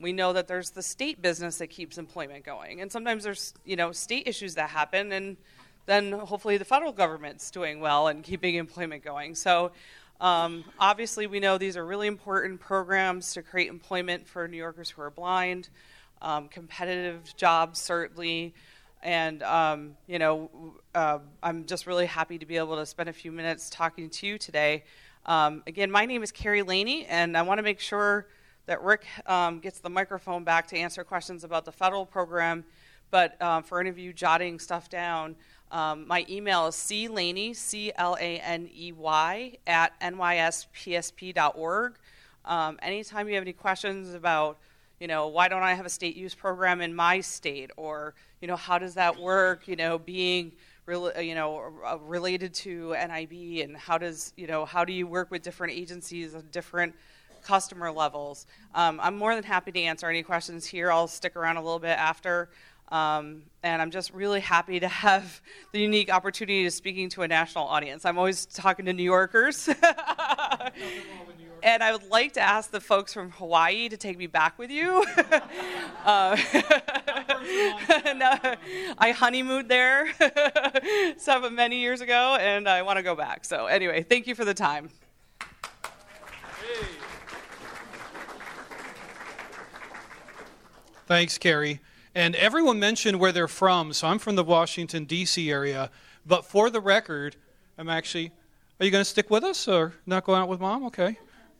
We 0.00 0.12
know 0.12 0.32
that 0.32 0.46
there's 0.46 0.70
the 0.70 0.82
state 0.82 1.20
business 1.20 1.58
that 1.58 1.68
keeps 1.68 1.98
employment 1.98 2.44
going, 2.44 2.80
and 2.80 2.90
sometimes 2.90 3.24
there's 3.24 3.54
you 3.64 3.76
know 3.76 3.92
state 3.92 4.26
issues 4.26 4.54
that 4.54 4.70
happen, 4.70 5.12
and 5.12 5.36
then 5.86 6.12
hopefully 6.12 6.56
the 6.56 6.64
federal 6.64 6.92
government's 6.92 7.50
doing 7.50 7.80
well 7.80 8.08
and 8.08 8.22
keeping 8.22 8.54
employment 8.54 9.04
going. 9.04 9.34
So. 9.34 9.72
Um, 10.20 10.64
obviously, 10.80 11.28
we 11.28 11.38
know 11.38 11.58
these 11.58 11.76
are 11.76 11.86
really 11.86 12.08
important 12.08 12.58
programs 12.58 13.34
to 13.34 13.42
create 13.42 13.68
employment 13.68 14.26
for 14.26 14.48
New 14.48 14.56
Yorkers 14.56 14.90
who 14.90 15.00
are 15.00 15.12
blind, 15.12 15.68
um, 16.20 16.48
competitive 16.48 17.36
jobs, 17.36 17.80
certainly. 17.80 18.52
And, 19.00 19.44
um, 19.44 19.96
you 20.08 20.18
know, 20.18 20.50
uh, 20.92 21.20
I'm 21.40 21.66
just 21.66 21.86
really 21.86 22.06
happy 22.06 22.36
to 22.38 22.46
be 22.46 22.56
able 22.56 22.74
to 22.76 22.84
spend 22.84 23.08
a 23.08 23.12
few 23.12 23.30
minutes 23.30 23.70
talking 23.70 24.10
to 24.10 24.26
you 24.26 24.38
today 24.38 24.82
um, 25.26 25.62
again, 25.66 25.90
my 25.90 26.06
name 26.06 26.22
is 26.22 26.32
Carrie 26.32 26.62
Laney, 26.62 27.04
and 27.06 27.36
I 27.36 27.42
want 27.42 27.58
to 27.58 27.62
make 27.62 27.80
sure 27.80 28.26
that 28.66 28.82
Rick 28.82 29.06
um, 29.26 29.60
gets 29.60 29.80
the 29.80 29.90
microphone 29.90 30.44
back 30.44 30.66
to 30.68 30.76
answer 30.76 31.02
questions 31.04 31.44
about 31.44 31.64
the 31.64 31.72
federal 31.72 32.06
program. 32.06 32.64
But 33.10 33.40
um, 33.40 33.62
for 33.62 33.80
any 33.80 33.88
of 33.88 33.98
you 33.98 34.12
jotting 34.12 34.58
stuff 34.58 34.90
down, 34.90 35.36
um, 35.70 36.06
my 36.06 36.24
email 36.28 36.66
is 36.66 36.76
claney, 36.76 37.54
C 37.54 37.92
L 37.96 38.16
A 38.20 38.38
N 38.38 38.68
E 38.74 38.92
Y, 38.92 39.56
at 39.66 39.98
nyspsp.org. 40.00 41.94
Um, 42.44 42.78
anytime 42.82 43.28
you 43.28 43.34
have 43.34 43.42
any 43.42 43.52
questions 43.52 44.14
about, 44.14 44.58
you 45.00 45.06
know, 45.06 45.28
why 45.28 45.48
don't 45.48 45.62
I 45.62 45.74
have 45.74 45.84
a 45.86 45.90
state 45.90 46.16
use 46.16 46.34
program 46.34 46.80
in 46.80 46.94
my 46.94 47.20
state, 47.20 47.70
or, 47.76 48.14
you 48.40 48.48
know, 48.48 48.56
how 48.56 48.78
does 48.78 48.94
that 48.94 49.18
work, 49.18 49.68
you 49.68 49.76
know, 49.76 49.98
being 49.98 50.52
you 50.88 51.34
know, 51.34 51.72
uh, 51.86 51.98
related 51.98 52.54
to 52.54 52.92
NIB 52.92 53.62
and 53.62 53.76
how 53.76 53.98
does, 53.98 54.32
you 54.36 54.46
know, 54.46 54.64
how 54.64 54.84
do 54.84 54.92
you 54.92 55.06
work 55.06 55.30
with 55.30 55.42
different 55.42 55.74
agencies 55.74 56.34
and 56.34 56.50
different 56.50 56.94
customer 57.42 57.90
levels? 57.90 58.46
Um, 58.74 58.98
I'm 59.02 59.16
more 59.16 59.34
than 59.34 59.44
happy 59.44 59.72
to 59.72 59.80
answer 59.80 60.08
any 60.08 60.22
questions 60.22 60.66
here. 60.66 60.90
I'll 60.90 61.08
stick 61.08 61.36
around 61.36 61.56
a 61.56 61.62
little 61.62 61.78
bit 61.78 61.98
after. 61.98 62.50
Um, 62.90 63.42
and 63.62 63.82
I'm 63.82 63.90
just 63.90 64.14
really 64.14 64.40
happy 64.40 64.80
to 64.80 64.88
have 64.88 65.42
the 65.72 65.80
unique 65.80 66.10
opportunity 66.10 66.64
of 66.66 66.72
speaking 66.72 67.10
to 67.10 67.22
a 67.22 67.28
national 67.28 67.64
audience. 67.64 68.04
I'm 68.06 68.16
always 68.16 68.46
talking 68.46 68.86
to 68.86 68.94
New 68.94 69.02
Yorkers. 69.02 69.68
and 71.62 71.82
I 71.82 71.92
would 71.92 72.08
like 72.10 72.32
to 72.34 72.40
ask 72.40 72.70
the 72.70 72.80
folks 72.80 73.12
from 73.12 73.30
Hawaii 73.32 73.88
to 73.88 73.96
take 73.96 74.18
me 74.18 74.26
back 74.26 74.58
with 74.58 74.70
you. 74.70 75.04
uh, 76.04 76.36
and, 78.04 78.22
uh, 78.22 78.56
I 78.98 79.12
honeymooned 79.12 79.68
there 79.68 80.08
some 81.16 81.54
many 81.54 81.80
years 81.80 82.00
ago, 82.00 82.36
and 82.40 82.68
I 82.68 82.82
want 82.82 82.98
to 82.98 83.02
go 83.02 83.14
back. 83.14 83.44
So 83.44 83.66
anyway, 83.66 84.02
thank 84.02 84.26
you 84.26 84.34
for 84.34 84.44
the 84.44 84.54
time. 84.54 84.90
Thanks, 91.06 91.38
Carrie. 91.38 91.80
And 92.14 92.34
everyone 92.36 92.78
mentioned 92.78 93.18
where 93.18 93.32
they're 93.32 93.48
from, 93.48 93.92
so 93.92 94.08
I'm 94.08 94.18
from 94.18 94.36
the 94.36 94.44
Washington, 94.44 95.04
D.C. 95.04 95.50
area. 95.50 95.90
But 96.26 96.44
for 96.44 96.68
the 96.68 96.80
record, 96.80 97.36
I'm 97.78 97.88
actually. 97.88 98.32
Are 98.80 98.84
you 98.84 98.92
going 98.92 99.02
to 99.02 99.08
stick 99.08 99.28
with 99.30 99.42
us 99.42 99.66
or 99.66 99.94
not 100.06 100.24
going 100.24 100.40
out 100.40 100.48
with 100.48 100.60
mom? 100.60 100.84
Okay. 100.86 101.18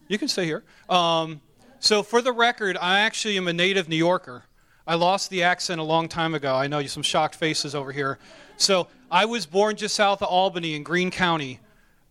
You 0.09 0.18
can 0.18 0.29
stay 0.29 0.47
here. 0.47 0.64
Um, 0.88 1.40
so, 1.81 2.03
for 2.03 2.21
the 2.21 2.33
record, 2.33 2.77
I 2.81 3.01
actually 3.01 3.37
am 3.37 3.47
a 3.47 3.53
native 3.53 3.88
New 3.88 3.97
Yorker. 3.97 4.44
I 4.87 4.94
lost 4.94 5.31
the 5.31 5.42
accent 5.42 5.81
a 5.81 5.85
long 5.85 6.09
time 6.09 6.35
ago. 6.35 6.57
I 6.57 6.66
know 6.66 6.79
you 6.79 6.88
some 6.88 7.03
shocked 7.03 7.35
faces 7.35 7.75
over 7.75 7.92
here. 7.92 8.18
So, 8.57 8.88
I 9.11 9.27
was 9.27 9.47
born 9.47 9.77
just 9.77 9.94
south 9.94 10.23
of 10.23 10.29
Albany 10.29 10.75
in 10.75 10.83
Greene 10.83 11.11
County, 11.11 11.61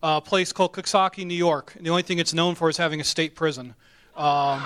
a 0.02 0.20
place 0.20 0.52
called 0.52 0.72
Coxsackie, 0.72 1.26
New 1.26 1.34
York. 1.34 1.74
The 1.78 1.90
only 1.90 2.02
thing 2.02 2.18
it's 2.18 2.32
known 2.32 2.54
for 2.54 2.70
is 2.70 2.76
having 2.76 3.00
a 3.00 3.04
state 3.04 3.34
prison. 3.34 3.74
Um, 4.16 4.64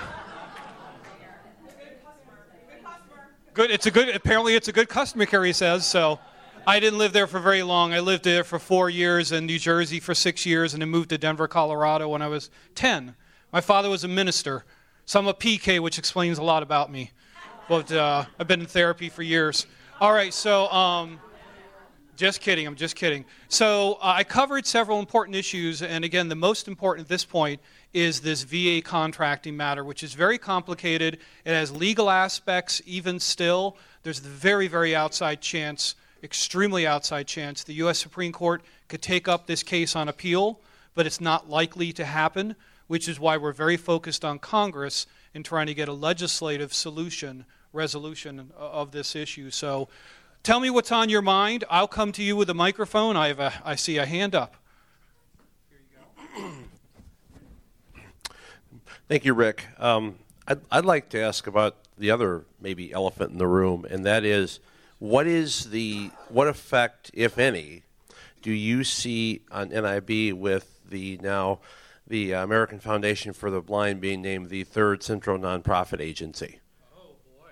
good. 3.54 3.70
It's 3.70 3.86
a 3.86 3.90
good. 3.90 4.14
Apparently, 4.14 4.54
it's 4.54 4.68
a 4.68 4.72
good 4.72 4.88
customer. 4.88 5.26
Carrie 5.26 5.52
says 5.52 5.86
so. 5.86 6.20
I 6.66 6.78
didn't 6.78 6.98
live 6.98 7.12
there 7.12 7.26
for 7.26 7.40
very 7.40 7.64
long. 7.64 7.92
I 7.92 8.00
lived 8.00 8.24
there 8.24 8.44
for 8.44 8.60
four 8.60 8.88
years 8.88 9.32
in 9.32 9.46
New 9.46 9.58
Jersey 9.58 9.98
for 9.98 10.14
six 10.14 10.46
years, 10.46 10.74
and 10.74 10.80
then 10.80 10.90
moved 10.90 11.08
to 11.10 11.18
Denver, 11.18 11.48
Colorado 11.48 12.08
when 12.08 12.22
I 12.22 12.28
was 12.28 12.50
ten. 12.74 13.16
My 13.52 13.60
father 13.60 13.90
was 13.90 14.02
a 14.02 14.08
minister, 14.08 14.64
so 15.04 15.20
I'm 15.20 15.26
a 15.26 15.34
PK, 15.34 15.78
which 15.78 15.98
explains 15.98 16.38
a 16.38 16.42
lot 16.42 16.62
about 16.62 16.90
me. 16.90 17.10
But 17.68 17.92
uh, 17.92 18.24
I've 18.38 18.48
been 18.48 18.60
in 18.60 18.66
therapy 18.66 19.10
for 19.10 19.22
years. 19.22 19.66
All 20.00 20.10
right, 20.10 20.32
so 20.32 20.68
um, 20.68 21.20
just 22.16 22.40
kidding. 22.40 22.66
I'm 22.66 22.76
just 22.76 22.96
kidding. 22.96 23.26
So 23.48 23.98
uh, 24.00 24.14
I 24.16 24.24
covered 24.24 24.64
several 24.64 25.00
important 25.00 25.36
issues, 25.36 25.82
and 25.82 26.02
again, 26.02 26.30
the 26.30 26.34
most 26.34 26.66
important 26.66 27.04
at 27.04 27.08
this 27.10 27.26
point 27.26 27.60
is 27.92 28.20
this 28.20 28.42
VA 28.42 28.80
contracting 28.80 29.54
matter, 29.54 29.84
which 29.84 30.02
is 30.02 30.14
very 30.14 30.38
complicated. 30.38 31.18
It 31.44 31.52
has 31.52 31.70
legal 31.70 32.08
aspects, 32.08 32.80
even 32.86 33.20
still. 33.20 33.76
There's 34.02 34.20
the 34.20 34.30
very, 34.30 34.66
very 34.66 34.96
outside 34.96 35.42
chance, 35.42 35.94
extremely 36.22 36.86
outside 36.86 37.26
chance, 37.26 37.64
the 37.64 37.74
U.S. 37.74 37.98
Supreme 37.98 38.32
Court 38.32 38.62
could 38.88 39.02
take 39.02 39.28
up 39.28 39.46
this 39.46 39.62
case 39.62 39.94
on 39.94 40.08
appeal, 40.08 40.58
but 40.94 41.04
it's 41.04 41.20
not 41.20 41.50
likely 41.50 41.92
to 41.92 42.06
happen 42.06 42.56
which 42.86 43.08
is 43.08 43.18
why 43.18 43.36
we're 43.36 43.52
very 43.52 43.76
focused 43.76 44.24
on 44.24 44.38
Congress 44.38 45.06
in 45.34 45.42
trying 45.42 45.66
to 45.66 45.74
get 45.74 45.88
a 45.88 45.92
legislative 45.92 46.74
solution, 46.74 47.44
resolution 47.72 48.50
of 48.56 48.92
this 48.92 49.16
issue. 49.16 49.50
So 49.50 49.88
tell 50.42 50.60
me 50.60 50.70
what's 50.70 50.92
on 50.92 51.08
your 51.08 51.22
mind. 51.22 51.64
I'll 51.70 51.88
come 51.88 52.12
to 52.12 52.22
you 52.22 52.36
with 52.36 52.50
a 52.50 52.54
microphone. 52.54 53.16
I, 53.16 53.28
have 53.28 53.40
a, 53.40 53.52
I 53.64 53.76
see 53.76 53.98
a 53.98 54.06
hand 54.06 54.34
up. 54.34 54.56
Thank 59.08 59.24
you, 59.24 59.34
Rick. 59.34 59.66
Um, 59.78 60.16
I'd, 60.48 60.60
I'd 60.70 60.84
like 60.84 61.10
to 61.10 61.20
ask 61.20 61.46
about 61.46 61.76
the 61.98 62.10
other 62.10 62.44
maybe 62.60 62.92
elephant 62.92 63.32
in 63.32 63.38
the 63.38 63.46
room, 63.46 63.86
and 63.88 64.06
that 64.06 64.24
is 64.24 64.58
what 64.98 65.26
is 65.26 65.70
the 65.70 66.10
what 66.28 66.48
effect, 66.48 67.10
if 67.12 67.36
any, 67.36 67.82
do 68.40 68.52
you 68.52 68.84
see 68.84 69.42
on 69.50 69.68
NIB 69.68 70.32
with 70.32 70.80
the 70.88 71.18
now 71.22 71.58
the 72.06 72.34
uh, 72.34 72.44
American 72.44 72.78
Foundation 72.78 73.32
for 73.32 73.50
the 73.50 73.60
Blind 73.60 74.00
being 74.00 74.22
named 74.22 74.50
the 74.50 74.64
third 74.64 75.02
central 75.02 75.38
nonprofit 75.38 76.00
agency. 76.00 76.60
Oh 76.96 77.14
boy! 77.38 77.50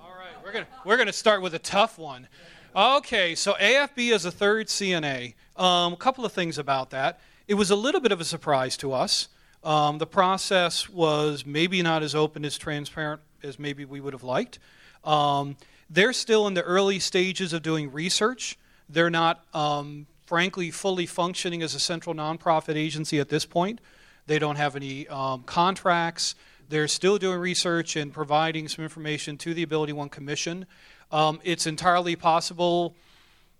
All 0.00 0.10
right, 0.10 0.44
we're 0.44 0.52
gonna 0.52 0.66
we're 0.84 0.96
gonna 0.96 1.12
start 1.12 1.42
with 1.42 1.54
a 1.54 1.58
tough 1.58 1.98
one. 1.98 2.28
Okay, 2.74 3.34
so 3.34 3.52
AFB 3.54 4.12
is 4.12 4.24
a 4.24 4.30
third 4.30 4.68
CNA. 4.68 5.34
Um, 5.56 5.92
a 5.92 5.96
couple 5.96 6.24
of 6.24 6.32
things 6.32 6.56
about 6.56 6.90
that. 6.90 7.20
It 7.46 7.54
was 7.54 7.70
a 7.70 7.76
little 7.76 8.00
bit 8.00 8.12
of 8.12 8.20
a 8.20 8.24
surprise 8.24 8.76
to 8.78 8.92
us. 8.92 9.28
Um, 9.62 9.98
the 9.98 10.06
process 10.06 10.88
was 10.88 11.44
maybe 11.44 11.82
not 11.82 12.02
as 12.02 12.14
open 12.14 12.44
as 12.44 12.56
transparent 12.56 13.20
as 13.42 13.58
maybe 13.58 13.84
we 13.84 14.00
would 14.00 14.12
have 14.12 14.24
liked. 14.24 14.58
Um, 15.04 15.56
they're 15.90 16.12
still 16.12 16.46
in 16.46 16.54
the 16.54 16.62
early 16.62 16.98
stages 16.98 17.52
of 17.52 17.62
doing 17.62 17.92
research. 17.92 18.58
They're 18.88 19.10
not 19.10 19.44
um, 19.52 20.06
frankly, 20.32 20.70
fully 20.70 21.04
functioning 21.04 21.62
as 21.62 21.74
a 21.74 21.78
central 21.78 22.14
nonprofit 22.14 22.74
agency 22.74 23.20
at 23.20 23.28
this 23.28 23.44
point. 23.44 23.78
They 24.26 24.38
don't 24.38 24.56
have 24.56 24.74
any 24.74 25.06
um, 25.08 25.42
contracts. 25.42 26.34
They're 26.70 26.88
still 26.88 27.18
doing 27.18 27.38
research 27.38 27.96
and 27.96 28.10
providing 28.10 28.66
some 28.66 28.82
information 28.82 29.36
to 29.36 29.52
the 29.52 29.62
Ability 29.62 29.92
One 29.92 30.08
Commission. 30.08 30.64
Um, 31.10 31.38
it's 31.44 31.66
entirely 31.66 32.16
possible 32.16 32.96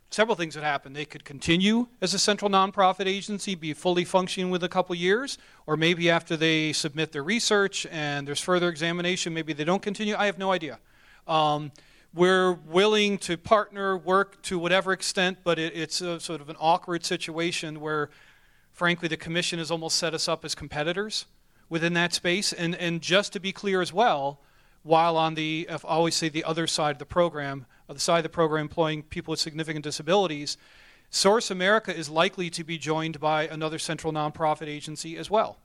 several 0.08 0.34
things 0.34 0.54
would 0.54 0.64
happen. 0.64 0.94
They 0.94 1.04
could 1.04 1.26
continue 1.26 1.88
as 2.00 2.14
a 2.14 2.18
central 2.18 2.50
nonprofit 2.50 3.04
agency, 3.04 3.54
be 3.54 3.74
fully 3.74 4.06
functioning 4.06 4.50
within 4.50 4.64
a 4.64 4.70
couple 4.70 4.94
years, 4.94 5.36
or 5.66 5.76
maybe 5.76 6.08
after 6.08 6.38
they 6.38 6.72
submit 6.72 7.12
their 7.12 7.22
research 7.22 7.86
and 7.90 8.26
there's 8.26 8.40
further 8.40 8.70
examination, 8.70 9.34
maybe 9.34 9.52
they 9.52 9.64
don't 9.64 9.82
continue. 9.82 10.14
I 10.16 10.24
have 10.24 10.38
no 10.38 10.50
idea. 10.50 10.78
Um, 11.28 11.70
we're 12.14 12.52
willing 12.52 13.18
to 13.18 13.36
partner, 13.36 13.96
work 13.96 14.42
to 14.42 14.58
whatever 14.58 14.92
extent, 14.92 15.38
but 15.44 15.58
it, 15.58 15.74
it's 15.74 16.00
a, 16.00 16.20
sort 16.20 16.40
of 16.40 16.48
an 16.50 16.56
awkward 16.60 17.04
situation 17.04 17.80
where, 17.80 18.10
frankly, 18.70 19.08
the 19.08 19.16
commission 19.16 19.58
has 19.58 19.70
almost 19.70 19.96
set 19.96 20.12
us 20.12 20.28
up 20.28 20.44
as 20.44 20.54
competitors 20.54 21.26
within 21.68 21.94
that 21.94 22.12
space. 22.12 22.52
And, 22.52 22.74
and 22.74 23.00
just 23.00 23.32
to 23.32 23.40
be 23.40 23.52
clear 23.52 23.80
as 23.80 23.92
well, 23.92 24.40
while 24.82 25.16
on 25.16 25.34
the, 25.34 25.66
I 25.70 25.78
always 25.84 26.14
say 26.14 26.28
the 26.28 26.44
other 26.44 26.66
side 26.66 26.92
of 26.92 26.98
the 26.98 27.06
program, 27.06 27.66
the 27.88 27.98
side 27.98 28.18
of 28.18 28.24
the 28.24 28.28
program 28.28 28.62
employing 28.62 29.02
people 29.02 29.32
with 29.32 29.40
significant 29.40 29.84
disabilities, 29.84 30.56
Source 31.08 31.50
America 31.50 31.94
is 31.94 32.08
likely 32.08 32.48
to 32.50 32.64
be 32.64 32.78
joined 32.78 33.20
by 33.20 33.46
another 33.46 33.78
central 33.78 34.12
nonprofit 34.12 34.66
agency 34.66 35.16
as 35.16 35.30
well. 35.30 35.58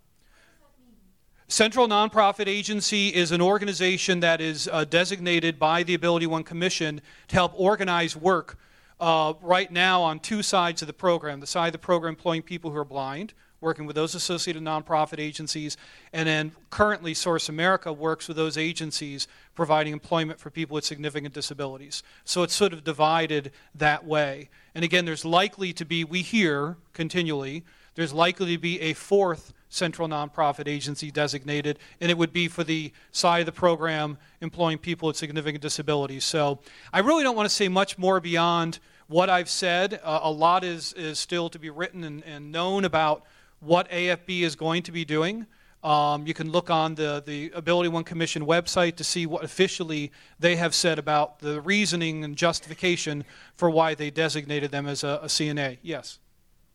Central 1.49 1.87
Nonprofit 1.87 2.47
Agency 2.47 3.07
is 3.07 3.31
an 3.31 3.39
organization 3.39 4.19
that 4.19 4.41
is 4.41 4.67
uh, 4.69 4.83
designated 4.83 5.57
by 5.57 5.81
the 5.81 5.93
Ability 5.93 6.27
One 6.27 6.43
Commission 6.43 6.99
to 7.29 7.35
help 7.35 7.53
organize 7.55 8.17
work 8.17 8.57
uh, 8.99 9.33
right 9.41 9.71
now 9.71 10.01
on 10.01 10.19
two 10.19 10.43
sides 10.43 10.81
of 10.81 10.87
the 10.87 10.93
program 10.93 11.39
the 11.39 11.47
side 11.47 11.67
of 11.67 11.71
the 11.71 11.77
program 11.77 12.09
employing 12.09 12.41
people 12.41 12.71
who 12.71 12.77
are 12.77 12.83
blind, 12.83 13.33
working 13.61 13.85
with 13.85 13.95
those 13.95 14.13
associated 14.13 14.61
nonprofit 14.61 15.19
agencies, 15.19 15.77
and 16.11 16.27
then 16.27 16.51
currently 16.69 17.13
Source 17.13 17.47
America 17.47 17.93
works 17.93 18.27
with 18.27 18.35
those 18.35 18.57
agencies 18.57 19.25
providing 19.55 19.93
employment 19.93 20.41
for 20.41 20.49
people 20.49 20.75
with 20.75 20.83
significant 20.83 21.33
disabilities. 21.33 22.03
So 22.25 22.43
it's 22.43 22.55
sort 22.55 22.73
of 22.73 22.83
divided 22.83 23.53
that 23.73 24.05
way. 24.05 24.49
And 24.75 24.83
again, 24.83 25.05
there's 25.05 25.23
likely 25.23 25.71
to 25.71 25.85
be, 25.85 26.03
we 26.03 26.23
hear 26.23 26.75
continually, 26.91 27.63
there's 27.95 28.11
likely 28.11 28.53
to 28.53 28.57
be 28.57 28.81
a 28.81 28.91
fourth 28.91 29.53
central 29.69 30.07
nonprofit 30.07 30.67
agency 30.67 31.11
designated, 31.11 31.79
and 31.99 32.09
it 32.09 32.17
would 32.17 32.33
be 32.33 32.47
for 32.47 32.63
the 32.63 32.91
side 33.11 33.41
of 33.41 33.45
the 33.45 33.51
program 33.51 34.17
employing 34.41 34.77
people 34.77 35.07
with 35.07 35.17
significant 35.17 35.61
disabilities. 35.61 36.23
So 36.23 36.59
I 36.93 36.99
really 36.99 37.23
don't 37.23 37.35
want 37.35 37.49
to 37.49 37.55
say 37.55 37.67
much 37.67 37.97
more 37.97 38.19
beyond 38.19 38.79
what 39.07 39.29
I've 39.29 39.49
said. 39.49 39.99
Uh, 40.03 40.19
a 40.23 40.31
lot 40.31 40.63
is, 40.63 40.93
is 40.93 41.19
still 41.19 41.49
to 41.49 41.59
be 41.59 41.69
written 41.69 42.03
and, 42.03 42.23
and 42.23 42.51
known 42.51 42.85
about 42.85 43.23
what 43.59 43.89
AFB 43.89 44.41
is 44.41 44.55
going 44.55 44.83
to 44.83 44.91
be 44.91 45.05
doing. 45.05 45.47
Um, 45.83 46.25
you 46.25 46.33
can 46.33 46.51
look 46.51 46.69
on 46.69 46.95
the, 46.95 47.23
the 47.25 47.51
Ability 47.53 47.89
One 47.89 48.03
Commission 48.03 48.45
website 48.45 48.95
to 48.95 49.03
see 49.03 49.25
what 49.25 49.43
officially 49.43 50.11
they 50.39 50.55
have 50.55 50.73
said 50.73 50.99
about 50.99 51.39
the 51.39 51.61
reasoning 51.61 52.23
and 52.23 52.35
justification 52.35 53.23
for 53.55 53.69
why 53.69 53.95
they 53.95 54.09
designated 54.09 54.71
them 54.71 54.87
as 54.87 55.03
a, 55.03 55.19
a 55.23 55.27
CNA. 55.27 55.77
Yes. 55.81 56.19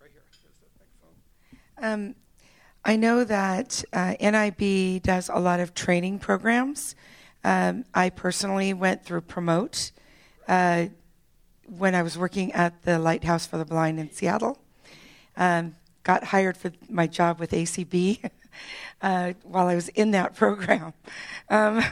Right 0.01 0.11
here. 0.13 0.23
Um, 1.85 2.15
I 2.85 2.97
know 2.97 3.23
that 3.23 3.85
uh, 3.93 4.15
NIB 4.21 5.03
does 5.03 5.29
a 5.29 5.39
lot 5.39 5.61
of 5.61 5.73
training 5.73 6.19
programs. 6.19 6.97
Um, 7.45 7.85
I 7.95 8.11
personally 8.11 8.75
went 8.75 9.05
through 9.05 9.21
Promote 9.23 9.93
uh, 10.49 10.87
when 11.67 11.95
I 11.95 12.03
was 12.03 12.19
working 12.19 12.53
at 12.53 12.83
the 12.83 12.99
Lighthouse 12.99 13.47
for 13.47 13.57
the 13.57 13.65
Blind 13.65 14.01
in 14.01 14.11
Seattle. 14.11 14.59
Um, 15.37 15.77
got 16.03 16.25
hired 16.25 16.57
for 16.57 16.73
my 16.89 17.07
job 17.07 17.39
with 17.39 17.53
ACB 17.53 18.29
uh, 19.03 19.35
while 19.45 19.69
I 19.69 19.77
was 19.77 19.89
in 19.91 20.11
that 20.11 20.35
program. 20.37 20.93
Um, 21.49 21.85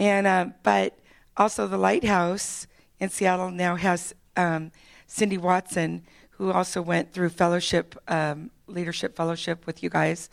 and 0.00 0.26
uh, 0.26 0.46
but 0.64 0.98
also 1.36 1.68
the 1.68 1.78
Lighthouse 1.78 2.66
in 2.98 3.08
Seattle 3.08 3.52
now 3.52 3.76
has 3.76 4.16
um, 4.36 4.72
Cindy 5.06 5.38
Watson, 5.38 6.04
who 6.38 6.52
also 6.52 6.80
went 6.80 7.12
through 7.12 7.28
fellowship 7.28 8.00
um, 8.08 8.50
leadership 8.66 9.16
fellowship 9.16 9.66
with 9.66 9.82
you 9.82 9.90
guys. 9.90 10.30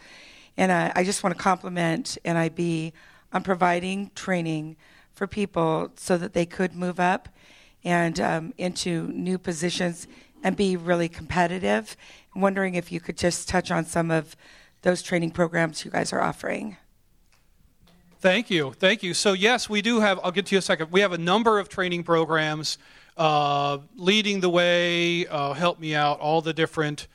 And 0.58 0.72
uh, 0.72 0.92
I 0.96 1.04
just 1.04 1.24
want 1.24 1.36
to 1.36 1.42
compliment 1.42 2.18
NIB 2.24 2.94
on 3.34 3.44
providing 3.44 4.12
training 4.16 4.78
for 5.14 5.28
people 5.28 5.92
so 5.96 6.18
that 6.18 6.34
they 6.34 6.46
could 6.46 6.76
move 6.76 7.00
up 7.00 7.30
and 7.84 8.20
um, 8.20 8.54
into 8.58 9.08
new 9.08 9.38
positions 9.38 10.08
and 10.44 10.56
be 10.56 10.78
really 10.78 11.10
competitive. 11.10 11.98
I'm 12.34 12.42
wondering 12.42 12.76
if 12.76 12.92
you 12.92 13.00
could 13.00 13.18
just 13.18 13.50
touch 13.50 13.72
on 13.72 13.86
some 13.86 14.12
of 14.12 14.36
those 14.84 15.02
training 15.02 15.32
programs 15.32 15.84
you 15.84 15.92
guys 15.92 16.14
are 16.14 16.22
offering. 16.22 16.78
Thank 18.20 18.50
you. 18.50 18.74
Thank 18.74 19.04
you. 19.04 19.14
So, 19.14 19.34
yes, 19.34 19.70
we 19.70 19.82
do 19.82 20.00
have, 20.00 20.20
I'll 20.24 20.32
get 20.32 20.48
to 20.48 20.56
you 20.56 20.60
a 20.60 20.62
second. 20.62 20.92
We 20.92 21.02
have 21.02 21.12
a 21.12 21.18
number 21.18 21.60
of 21.60 21.70
training 21.70 22.04
programs 22.04 22.78
uh, 23.18 23.80
leading 23.96 24.40
the 24.40 24.50
way, 24.50 25.26
uh, 25.28 25.54
help 25.54 25.80
me 25.80 25.96
out, 25.96 26.20
all 26.20 26.42
the 26.42 26.54
different 26.54 27.08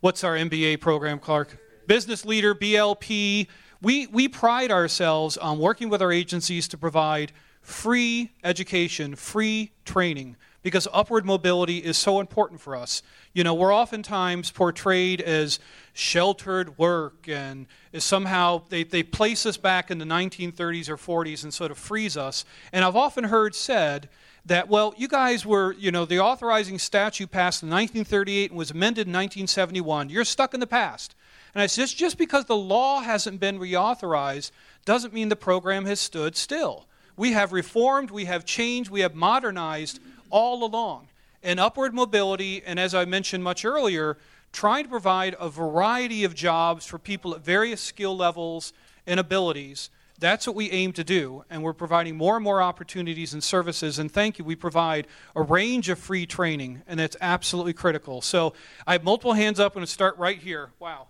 What's 0.00 0.22
our 0.22 0.34
MBA 0.34 0.80
program, 0.80 1.18
Clark? 1.18 1.58
Business 1.86 2.26
Leader, 2.26 2.54
BLP. 2.54 3.48
We, 3.80 4.06
we 4.06 4.28
pride 4.28 4.70
ourselves 4.70 5.38
on 5.38 5.58
working 5.58 5.88
with 5.88 6.02
our 6.02 6.12
agencies 6.12 6.68
to 6.68 6.78
provide 6.78 7.32
free 7.62 8.30
education, 8.44 9.16
free 9.16 9.72
training, 9.86 10.36
because 10.62 10.86
upward 10.92 11.24
mobility 11.24 11.78
is 11.78 11.96
so 11.96 12.20
important 12.20 12.60
for 12.60 12.76
us. 12.76 13.02
You 13.32 13.42
know, 13.42 13.54
we're 13.54 13.74
oftentimes 13.74 14.50
portrayed 14.50 15.22
as 15.22 15.58
sheltered 15.94 16.76
work 16.76 17.26
and 17.26 17.66
somehow 17.96 18.62
they, 18.68 18.84
they 18.84 19.02
place 19.02 19.46
us 19.46 19.56
back 19.56 19.90
in 19.90 19.98
the 19.98 20.04
1930s 20.04 20.90
or 20.90 20.96
40s 20.98 21.42
and 21.42 21.54
sort 21.54 21.70
of 21.70 21.78
freeze 21.78 22.16
us. 22.18 22.44
And 22.70 22.84
I've 22.84 22.96
often 22.96 23.24
heard 23.24 23.54
said 23.54 24.10
that, 24.46 24.68
well, 24.68 24.94
you 24.96 25.08
guys 25.08 25.44
were, 25.44 25.72
you 25.72 25.90
know, 25.90 26.04
the 26.04 26.20
authorizing 26.20 26.78
statute 26.78 27.30
passed 27.30 27.62
in 27.62 27.68
1938 27.68 28.50
and 28.50 28.58
was 28.58 28.70
amended 28.70 29.08
in 29.08 29.12
1971. 29.12 30.08
You're 30.08 30.24
stuck 30.24 30.54
in 30.54 30.60
the 30.60 30.66
past. 30.66 31.14
And 31.54 31.62
I 31.62 31.66
said, 31.66 31.88
just 31.88 32.16
because 32.16 32.44
the 32.44 32.56
law 32.56 33.00
hasn't 33.00 33.40
been 33.40 33.58
reauthorized 33.58 34.52
doesn't 34.84 35.12
mean 35.12 35.28
the 35.28 35.36
program 35.36 35.84
has 35.86 35.98
stood 35.98 36.36
still. 36.36 36.86
We 37.16 37.32
have 37.32 37.52
reformed, 37.52 38.10
we 38.10 38.26
have 38.26 38.44
changed, 38.44 38.90
we 38.90 39.00
have 39.00 39.14
modernized 39.14 40.00
all 40.30 40.64
along. 40.64 41.08
And 41.42 41.58
upward 41.58 41.94
mobility, 41.94 42.62
and 42.64 42.78
as 42.78 42.94
I 42.94 43.04
mentioned 43.04 43.42
much 43.42 43.64
earlier, 43.64 44.16
trying 44.52 44.84
to 44.84 44.90
provide 44.90 45.34
a 45.40 45.48
variety 45.48 46.24
of 46.24 46.34
jobs 46.34 46.86
for 46.86 46.98
people 46.98 47.34
at 47.34 47.44
various 47.44 47.80
skill 47.80 48.16
levels 48.16 48.72
and 49.06 49.18
abilities 49.18 49.90
that's 50.18 50.46
what 50.46 50.56
we 50.56 50.70
aim 50.70 50.92
to 50.92 51.04
do, 51.04 51.44
and 51.50 51.62
we're 51.62 51.72
providing 51.72 52.16
more 52.16 52.36
and 52.36 52.44
more 52.44 52.62
opportunities 52.62 53.32
and 53.32 53.42
services. 53.42 53.98
And 53.98 54.10
thank 54.10 54.38
you, 54.38 54.44
we 54.44 54.56
provide 54.56 55.06
a 55.34 55.42
range 55.42 55.88
of 55.88 55.98
free 55.98 56.26
training, 56.26 56.82
and 56.86 56.98
that's 56.98 57.16
absolutely 57.20 57.72
critical. 57.72 58.20
So 58.20 58.54
I 58.86 58.92
have 58.92 59.04
multiple 59.04 59.34
hands 59.34 59.60
up. 59.60 59.72
I'm 59.72 59.80
going 59.80 59.86
to 59.86 59.92
start 59.92 60.16
right 60.18 60.38
here. 60.38 60.70
Wow. 60.78 61.08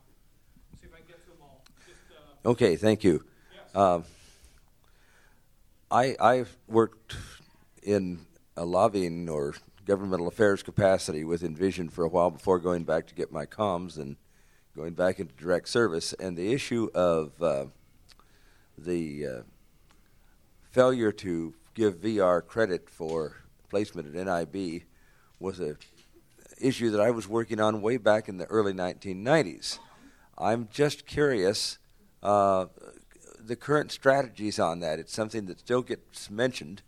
See 0.80 0.86
if 0.86 0.94
I 0.94 0.98
can 0.98 1.06
get 1.06 1.22
to 1.24 1.30
them 1.30 1.38
all. 1.42 1.62
Just, 1.86 2.00
uh... 2.10 2.48
Okay, 2.50 2.76
thank 2.76 3.04
you. 3.04 3.24
Yes. 3.52 3.76
Um, 3.76 4.04
I, 5.90 6.16
I've 6.20 6.56
worked 6.66 7.16
in 7.82 8.26
a 8.56 8.64
lobbying 8.64 9.28
or 9.28 9.54
governmental 9.84 10.26
affairs 10.26 10.62
capacity 10.64 11.22
with 11.22 11.44
Envision 11.44 11.88
for 11.88 12.04
a 12.04 12.08
while 12.08 12.30
before 12.30 12.58
going 12.58 12.82
back 12.82 13.06
to 13.06 13.14
get 13.14 13.30
my 13.30 13.46
comms 13.46 13.96
and 13.98 14.16
going 14.74 14.94
back 14.94 15.20
into 15.20 15.32
direct 15.34 15.68
service. 15.68 16.12
And 16.14 16.36
the 16.36 16.52
issue 16.52 16.90
of 16.92 17.40
uh, 17.40 17.66
the 18.78 19.26
uh, 19.26 19.42
failure 20.70 21.12
to 21.12 21.54
give 21.74 21.96
VR 21.96 22.44
credit 22.46 22.88
for 22.88 23.36
placement 23.68 24.14
at 24.14 24.26
NIB 24.26 24.82
was 25.38 25.60
a 25.60 25.76
issue 26.60 26.90
that 26.90 27.00
I 27.00 27.10
was 27.10 27.28
working 27.28 27.60
on 27.60 27.82
way 27.82 27.96
back 27.96 28.28
in 28.28 28.38
the 28.38 28.46
early 28.46 28.72
1990s. 28.72 29.78
I'm 30.38 30.68
just 30.70 31.06
curious 31.06 31.78
uh, 32.22 32.66
the 33.38 33.56
current 33.56 33.92
strategies 33.92 34.58
on 34.58 34.80
that. 34.80 34.98
It's 34.98 35.12
something 35.12 35.46
that 35.46 35.60
still 35.60 35.82
gets 35.82 36.30
mentioned. 36.30 36.82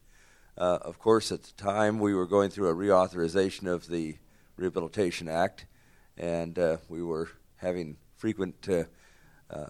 Uh, 0.57 0.79
of 0.83 0.99
course, 0.99 1.31
at 1.31 1.43
the 1.45 1.53
time 1.53 1.99
we 1.99 2.15
were 2.15 2.27
going 2.27 2.51
through 2.51 2.69
a 2.69 2.75
reauthorization 2.75 3.67
of 3.73 3.89
the 3.89 4.17
Rehabilitation 4.57 5.29
Act, 5.29 5.67
and 6.17 6.59
uh, 6.59 6.79
we 6.89 7.03
were 7.03 7.29
having 7.57 7.97
frequent 8.17 8.69
uh, 8.69 8.85
uh, 9.51 9.67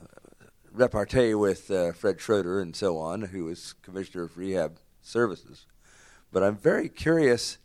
repartee 0.72 1.34
with 1.34 1.70
uh, 1.70 1.92
Fred 1.92 2.20
Schroeder 2.20 2.60
and 2.60 2.74
so 2.74 2.98
on, 2.98 3.22
who 3.22 3.44
was 3.44 3.74
Commissioner 3.82 4.24
of 4.24 4.36
Rehab 4.36 4.78
Services. 5.00 5.66
But 6.32 6.42
I'm 6.42 6.56
very 6.56 6.88
curious 6.88 7.58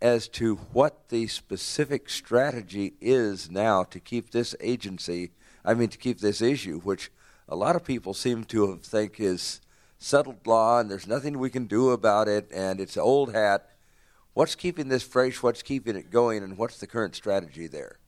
as 0.00 0.28
to 0.28 0.56
what 0.72 1.08
the 1.08 1.26
specific 1.26 2.08
strategy 2.08 2.94
is 3.00 3.50
now 3.50 3.82
to 3.84 4.00
keep 4.00 4.30
this 4.30 4.54
agency, 4.60 5.32
I 5.64 5.74
mean, 5.74 5.88
to 5.88 5.98
keep 5.98 6.20
this 6.20 6.40
issue, 6.40 6.80
which 6.80 7.10
a 7.48 7.56
lot 7.56 7.76
of 7.76 7.84
people 7.84 8.14
seem 8.14 8.44
to 8.44 8.76
think 8.76 9.18
is 9.18 9.60
settled 9.98 10.46
law 10.46 10.78
and 10.78 10.90
there's 10.90 11.06
nothing 11.06 11.38
we 11.38 11.50
can 11.50 11.66
do 11.66 11.90
about 11.90 12.28
it 12.28 12.48
and 12.52 12.80
it's 12.80 12.96
old 12.96 13.34
hat. 13.34 13.70
What's 14.34 14.54
keeping 14.54 14.88
this 14.88 15.02
fresh? 15.02 15.42
What's 15.42 15.62
keeping 15.62 15.96
it 15.96 16.10
going? 16.10 16.44
And 16.44 16.56
what's 16.56 16.78
the 16.78 16.86
current 16.86 17.16
strategy 17.16 17.66
there? 17.66 17.98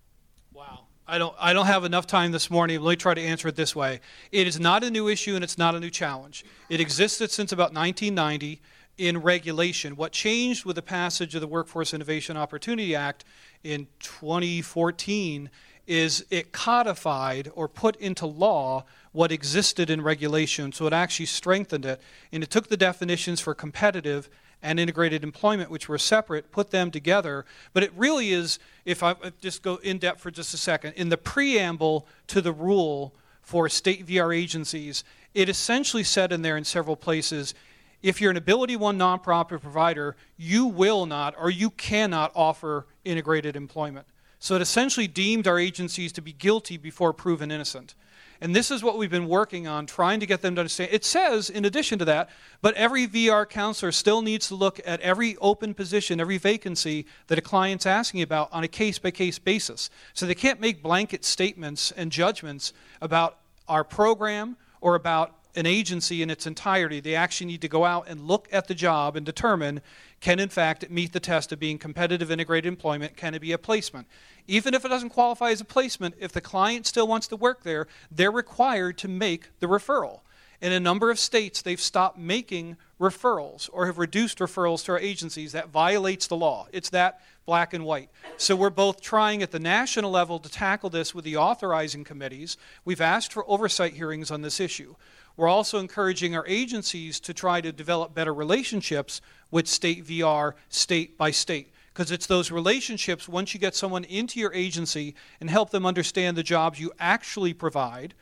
Wow. 0.52 0.86
I 1.10 1.18
don't, 1.18 1.34
I 1.40 1.52
don't 1.52 1.66
have 1.66 1.84
enough 1.84 2.06
time 2.06 2.30
this 2.30 2.48
morning. 2.50 2.80
Let 2.80 2.90
me 2.92 2.96
try 2.96 3.14
to 3.14 3.20
answer 3.20 3.48
it 3.48 3.56
this 3.56 3.74
way. 3.74 3.98
It 4.30 4.46
is 4.46 4.60
not 4.60 4.84
a 4.84 4.90
new 4.90 5.08
issue 5.08 5.34
and 5.34 5.42
it's 5.42 5.58
not 5.58 5.74
a 5.74 5.80
new 5.80 5.90
challenge. 5.90 6.44
It 6.68 6.80
existed 6.80 7.32
since 7.32 7.50
about 7.50 7.74
1990. 7.74 8.62
in 8.96 9.18
regulation. 9.18 9.96
What 9.96 10.12
changed 10.12 10.64
with 10.64 10.76
the 10.76 10.82
passage 10.82 11.34
of 11.34 11.40
the 11.40 11.46
Workforce 11.48 11.94
Innovation 11.94 12.36
Opportunity 12.36 12.94
Act 12.94 13.24
in 13.64 13.88
2014 13.98 15.50
is 15.86 16.24
it 16.30 16.52
codified 16.52 17.50
or 17.54 17.66
put 17.66 17.96
into 17.96 18.26
law 18.26 18.84
what 19.12 19.32
existed 19.32 19.90
in 19.90 20.02
regulation. 20.02 20.70
So 20.70 20.86
it 20.86 20.92
actually 20.92 21.26
strengthened 21.26 21.86
it. 21.86 22.00
And 22.30 22.44
it 22.44 22.50
took 22.50 22.68
the 22.68 22.76
definitions 22.76 23.40
for 23.40 23.54
competitive 23.54 24.28
and 24.62 24.78
integrated 24.78 25.24
employment, 25.24 25.70
which 25.70 25.88
were 25.88 25.98
separate, 25.98 26.50
put 26.50 26.70
them 26.70 26.90
together. 26.90 27.44
But 27.72 27.82
it 27.82 27.92
really 27.96 28.32
is, 28.32 28.58
if 28.84 29.02
I 29.02 29.14
just 29.40 29.62
go 29.62 29.76
in 29.76 29.98
depth 29.98 30.20
for 30.20 30.30
just 30.30 30.54
a 30.54 30.58
second, 30.58 30.94
in 30.94 31.08
the 31.08 31.16
preamble 31.16 32.06
to 32.28 32.40
the 32.40 32.52
rule 32.52 33.14
for 33.42 33.68
state 33.68 34.06
VR 34.06 34.36
agencies, 34.36 35.02
it 35.34 35.48
essentially 35.48 36.04
said 36.04 36.32
in 36.32 36.42
there 36.42 36.56
in 36.56 36.64
several 36.64 36.96
places 36.96 37.54
if 38.02 38.20
you're 38.20 38.30
an 38.30 38.36
Ability 38.36 38.76
One 38.76 38.98
nonprofit 38.98 39.60
provider, 39.60 40.16
you 40.36 40.66
will 40.66 41.04
not 41.04 41.34
or 41.38 41.50
you 41.50 41.70
cannot 41.70 42.32
offer 42.34 42.86
integrated 43.04 43.56
employment. 43.56 44.06
So 44.38 44.54
it 44.54 44.62
essentially 44.62 45.06
deemed 45.06 45.46
our 45.46 45.58
agencies 45.58 46.12
to 46.12 46.22
be 46.22 46.32
guilty 46.32 46.78
before 46.78 47.12
proven 47.12 47.50
innocent. 47.50 47.94
And 48.40 48.56
this 48.56 48.70
is 48.70 48.82
what 48.82 48.96
we've 48.96 49.10
been 49.10 49.28
working 49.28 49.66
on, 49.66 49.84
trying 49.84 50.20
to 50.20 50.26
get 50.26 50.40
them 50.40 50.54
to 50.54 50.62
understand. 50.62 50.90
It 50.92 51.04
says, 51.04 51.50
in 51.50 51.66
addition 51.66 51.98
to 51.98 52.04
that, 52.06 52.30
but 52.62 52.74
every 52.74 53.06
VR 53.06 53.48
counselor 53.48 53.92
still 53.92 54.22
needs 54.22 54.48
to 54.48 54.54
look 54.54 54.80
at 54.86 55.00
every 55.00 55.36
open 55.36 55.74
position, 55.74 56.20
every 56.20 56.38
vacancy 56.38 57.06
that 57.26 57.38
a 57.38 57.42
client's 57.42 57.84
asking 57.84 58.22
about 58.22 58.48
on 58.50 58.64
a 58.64 58.68
case 58.68 58.98
by 58.98 59.10
case 59.10 59.38
basis. 59.38 59.90
So 60.14 60.24
they 60.24 60.34
can't 60.34 60.60
make 60.60 60.82
blanket 60.82 61.24
statements 61.24 61.90
and 61.92 62.10
judgments 62.10 62.72
about 63.02 63.36
our 63.68 63.84
program 63.84 64.56
or 64.80 64.94
about 64.94 65.34
an 65.56 65.66
agency 65.66 66.22
in 66.22 66.30
its 66.30 66.46
entirety. 66.46 67.00
They 67.00 67.14
actually 67.14 67.48
need 67.48 67.62
to 67.62 67.68
go 67.68 67.84
out 67.84 68.06
and 68.08 68.26
look 68.26 68.48
at 68.52 68.68
the 68.68 68.74
job 68.74 69.16
and 69.16 69.26
determine 69.26 69.80
can, 70.20 70.38
in 70.38 70.50
fact, 70.50 70.88
meet 70.90 71.12
the 71.12 71.20
test 71.20 71.50
of 71.50 71.58
being 71.58 71.78
competitive 71.78 72.30
integrated 72.30 72.68
employment? 72.68 73.16
Can 73.16 73.34
it 73.34 73.40
be 73.40 73.52
a 73.52 73.58
placement? 73.58 74.06
Even 74.46 74.74
if 74.74 74.84
it 74.84 74.88
doesn't 74.88 75.10
qualify 75.10 75.50
as 75.50 75.60
a 75.60 75.64
placement, 75.64 76.14
if 76.18 76.32
the 76.32 76.40
client 76.40 76.86
still 76.86 77.06
wants 77.06 77.26
to 77.28 77.36
work 77.36 77.62
there, 77.62 77.86
they're 78.10 78.30
required 78.30 78.98
to 78.98 79.08
make 79.08 79.48
the 79.60 79.66
referral. 79.66 80.20
In 80.60 80.72
a 80.72 80.80
number 80.80 81.10
of 81.10 81.18
states, 81.18 81.62
they've 81.62 81.80
stopped 81.80 82.18
making 82.18 82.76
referrals 83.00 83.70
or 83.72 83.86
have 83.86 83.96
reduced 83.96 84.40
referrals 84.40 84.84
to 84.84 84.92
our 84.92 84.98
agencies. 84.98 85.52
That 85.52 85.70
violates 85.70 86.26
the 86.26 86.36
law. 86.36 86.66
It's 86.70 86.90
that 86.90 87.20
black 87.46 87.72
and 87.72 87.84
white. 87.86 88.10
So 88.36 88.54
we're 88.54 88.68
both 88.68 89.00
trying 89.00 89.42
at 89.42 89.52
the 89.52 89.58
national 89.58 90.10
level 90.10 90.38
to 90.38 90.50
tackle 90.50 90.90
this 90.90 91.14
with 91.14 91.24
the 91.24 91.38
authorizing 91.38 92.04
committees. 92.04 92.58
We've 92.84 93.00
asked 93.00 93.32
for 93.32 93.48
oversight 93.48 93.94
hearings 93.94 94.30
on 94.30 94.42
this 94.42 94.60
issue. 94.60 94.96
We're 95.40 95.48
also 95.48 95.78
encouraging 95.78 96.36
our 96.36 96.46
agencies 96.46 97.18
to 97.20 97.32
try 97.32 97.62
to 97.62 97.72
develop 97.72 98.14
better 98.14 98.34
relationships 98.34 99.22
with 99.50 99.68
state 99.68 100.04
VR, 100.04 100.52
state 100.68 101.16
by 101.16 101.30
state. 101.30 101.72
Because 101.94 102.10
it's 102.10 102.26
those 102.26 102.50
relationships, 102.50 103.26
once 103.26 103.54
you 103.54 103.58
get 103.58 103.74
someone 103.74 104.04
into 104.04 104.38
your 104.38 104.52
agency 104.52 105.14
and 105.40 105.48
help 105.48 105.70
them 105.70 105.86
understand 105.86 106.36
the 106.36 106.42
jobs 106.42 106.78
you 106.78 106.92
actually 107.00 107.54
provide 107.54 108.12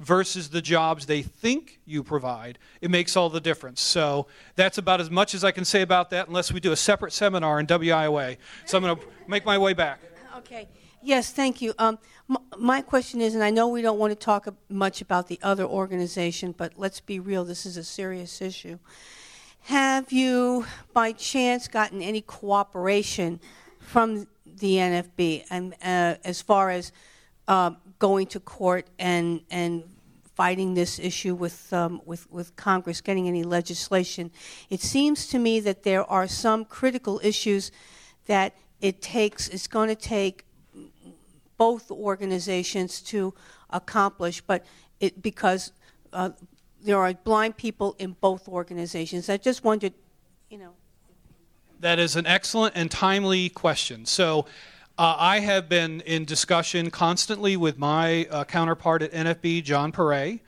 versus 0.00 0.50
the 0.50 0.60
jobs 0.60 1.06
they 1.06 1.22
think 1.22 1.80
you 1.86 2.02
provide, 2.02 2.58
it 2.82 2.90
makes 2.90 3.16
all 3.16 3.30
the 3.30 3.40
difference. 3.40 3.80
So 3.80 4.26
that's 4.54 4.76
about 4.76 5.00
as 5.00 5.10
much 5.10 5.34
as 5.34 5.44
I 5.44 5.52
can 5.52 5.64
say 5.64 5.80
about 5.80 6.10
that, 6.10 6.28
unless 6.28 6.52
we 6.52 6.60
do 6.60 6.72
a 6.72 6.76
separate 6.76 7.14
seminar 7.14 7.58
in 7.58 7.66
WIOA. 7.66 8.36
So 8.66 8.76
I'm 8.76 8.84
going 8.84 8.96
to 8.96 9.02
make 9.26 9.46
my 9.46 9.56
way 9.56 9.72
back. 9.72 10.00
Okay. 10.36 10.68
Yes, 11.06 11.30
thank 11.30 11.62
you. 11.62 11.72
Um, 11.78 12.00
m- 12.28 12.38
my 12.58 12.80
question 12.80 13.20
is, 13.20 13.36
and 13.36 13.44
I 13.44 13.50
know 13.50 13.68
we 13.68 13.80
don't 13.80 13.96
want 13.96 14.10
to 14.10 14.16
talk 14.16 14.48
much 14.68 15.00
about 15.00 15.28
the 15.28 15.38
other 15.40 15.64
organization, 15.64 16.50
but 16.50 16.72
let's 16.76 16.98
be 16.98 17.20
real, 17.20 17.44
this 17.44 17.64
is 17.64 17.76
a 17.76 17.84
serious 17.84 18.42
issue. 18.42 18.80
Have 19.66 20.10
you, 20.10 20.66
by 20.92 21.12
chance, 21.12 21.68
gotten 21.68 22.02
any 22.02 22.22
cooperation 22.22 23.38
from 23.78 24.26
the 24.44 24.78
NFB 24.78 25.44
and 25.48 25.74
uh, 25.74 26.16
as 26.24 26.42
far 26.42 26.70
as 26.70 26.90
uh, 27.46 27.70
going 28.00 28.26
to 28.26 28.40
court 28.40 28.88
and 28.98 29.42
and 29.48 29.84
fighting 30.34 30.74
this 30.74 30.98
issue 30.98 31.36
with 31.36 31.72
um, 31.72 32.02
with 32.04 32.28
with 32.32 32.56
Congress, 32.56 33.00
getting 33.00 33.28
any 33.28 33.44
legislation? 33.44 34.32
It 34.70 34.80
seems 34.80 35.28
to 35.28 35.38
me 35.38 35.60
that 35.60 35.84
there 35.84 36.04
are 36.10 36.26
some 36.26 36.64
critical 36.64 37.20
issues 37.22 37.70
that 38.26 38.56
it 38.80 39.00
takes. 39.00 39.48
It's 39.48 39.68
going 39.68 39.88
to 39.88 39.94
take 39.94 40.45
both 41.56 41.90
organizations 41.90 43.00
to 43.02 43.34
accomplish, 43.70 44.40
but 44.40 44.64
it 45.00 45.22
because 45.22 45.72
uh, 46.12 46.30
there 46.82 46.98
are 46.98 47.12
blind 47.14 47.56
people 47.56 47.96
in 47.98 48.16
both 48.20 48.48
organizations. 48.48 49.28
I 49.28 49.36
just 49.36 49.64
wondered, 49.64 49.92
you 50.50 50.58
know. 50.58 50.72
That 51.80 51.98
is 51.98 52.16
an 52.16 52.26
excellent 52.26 52.74
and 52.76 52.90
timely 52.90 53.48
question. 53.50 54.06
So, 54.06 54.46
uh, 54.98 55.14
I 55.18 55.40
have 55.40 55.68
been 55.68 56.00
in 56.02 56.24
discussion 56.24 56.90
constantly 56.90 57.54
with 57.58 57.76
my 57.76 58.26
uh, 58.30 58.44
counterpart 58.44 59.02
at 59.02 59.12
NFB, 59.12 59.62
John 59.62 59.92
Paré, 59.92 60.40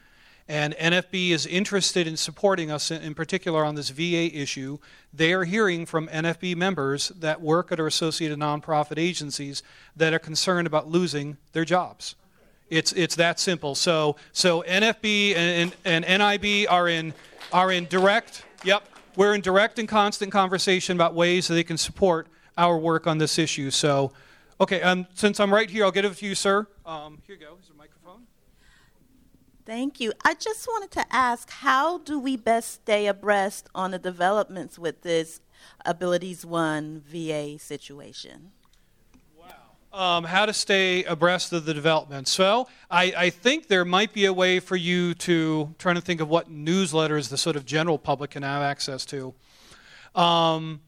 and 0.48 0.74
NFB 0.76 1.30
is 1.30 1.44
interested 1.44 2.06
in 2.06 2.16
supporting 2.16 2.70
us, 2.70 2.90
in, 2.90 3.14
particular 3.14 3.66
on 3.66 3.74
this 3.74 3.90
VA 3.90 4.34
issue. 4.34 4.78
They 5.12 5.34
are 5.34 5.44
hearing 5.44 5.84
from 5.84 6.08
NFB 6.08 6.56
members 6.56 7.08
that 7.08 7.42
work 7.42 7.70
at 7.70 7.78
our 7.78 7.86
associated 7.86 8.38
nonprofit 8.38 8.98
agencies 8.98 9.62
that 9.94 10.14
are 10.14 10.18
concerned 10.18 10.66
about 10.66 10.88
losing 10.88 11.36
their 11.52 11.66
jobs. 11.66 12.14
It's, 12.70 12.92
it's 12.92 13.14
that 13.16 13.38
simple. 13.38 13.74
So, 13.74 14.16
so 14.32 14.64
NFB 14.66 15.36
and, 15.36 15.74
and, 15.84 16.06
and 16.06 16.42
NIB 16.42 16.66
are 16.70 16.88
in, 16.88 17.12
are 17.52 17.70
in 17.70 17.84
direct, 17.84 18.44
yep, 18.64 18.88
we're 19.16 19.34
in 19.34 19.42
direct 19.42 19.78
and 19.78 19.88
constant 19.88 20.32
conversation 20.32 20.96
about 20.96 21.14
ways 21.14 21.48
that 21.48 21.54
they 21.54 21.64
can 21.64 21.76
support 21.76 22.26
our 22.56 22.78
work 22.78 23.06
on 23.06 23.18
this 23.18 23.38
issue. 23.38 23.70
So, 23.70 24.12
okay, 24.58 24.80
um, 24.80 25.06
since 25.12 25.40
I'm 25.40 25.52
right 25.52 25.68
here, 25.68 25.84
I'll 25.84 25.90
get 25.90 26.06
it 26.06 26.14
to 26.14 26.26
you, 26.26 26.34
sir. 26.34 26.66
Um, 26.86 27.18
here 27.26 27.36
you 27.36 27.42
go. 27.42 27.58
Thank 29.68 30.00
you. 30.00 30.14
I 30.24 30.32
just 30.32 30.66
wanted 30.66 30.90
to 30.92 31.04
ask 31.14 31.50
how 31.50 31.98
do 31.98 32.18
we 32.18 32.38
best 32.38 32.72
stay 32.72 33.06
abreast 33.06 33.68
on 33.74 33.90
the 33.90 33.98
developments 33.98 34.78
with 34.78 35.02
this 35.02 35.42
Abilities 35.84 36.46
One 36.46 37.02
VA 37.06 37.58
situation? 37.58 38.52
Wow. 39.36 39.48
Um, 39.92 40.24
how 40.24 40.46
to 40.46 40.54
stay 40.54 41.04
abreast 41.04 41.52
of 41.52 41.66
the 41.66 41.74
developments. 41.74 42.32
So 42.32 42.66
I, 42.90 43.12
I, 43.14 43.28
think 43.28 43.68
there 43.68 43.84
might 43.84 44.14
be 44.14 44.24
a 44.24 44.32
way 44.32 44.58
for 44.58 44.74
you 44.74 45.12
to 45.16 45.74
trying 45.76 45.96
to 45.96 46.00
think 46.00 46.22
of 46.22 46.30
what 46.30 46.50
newsletters 46.50 47.28
the 47.28 47.36
sort 47.36 47.54
of 47.54 47.66
general 47.66 47.98
public 47.98 48.30
can 48.30 48.44
have 48.44 48.62
access 48.62 49.04
to. 49.04 49.34
Um, 50.14 50.80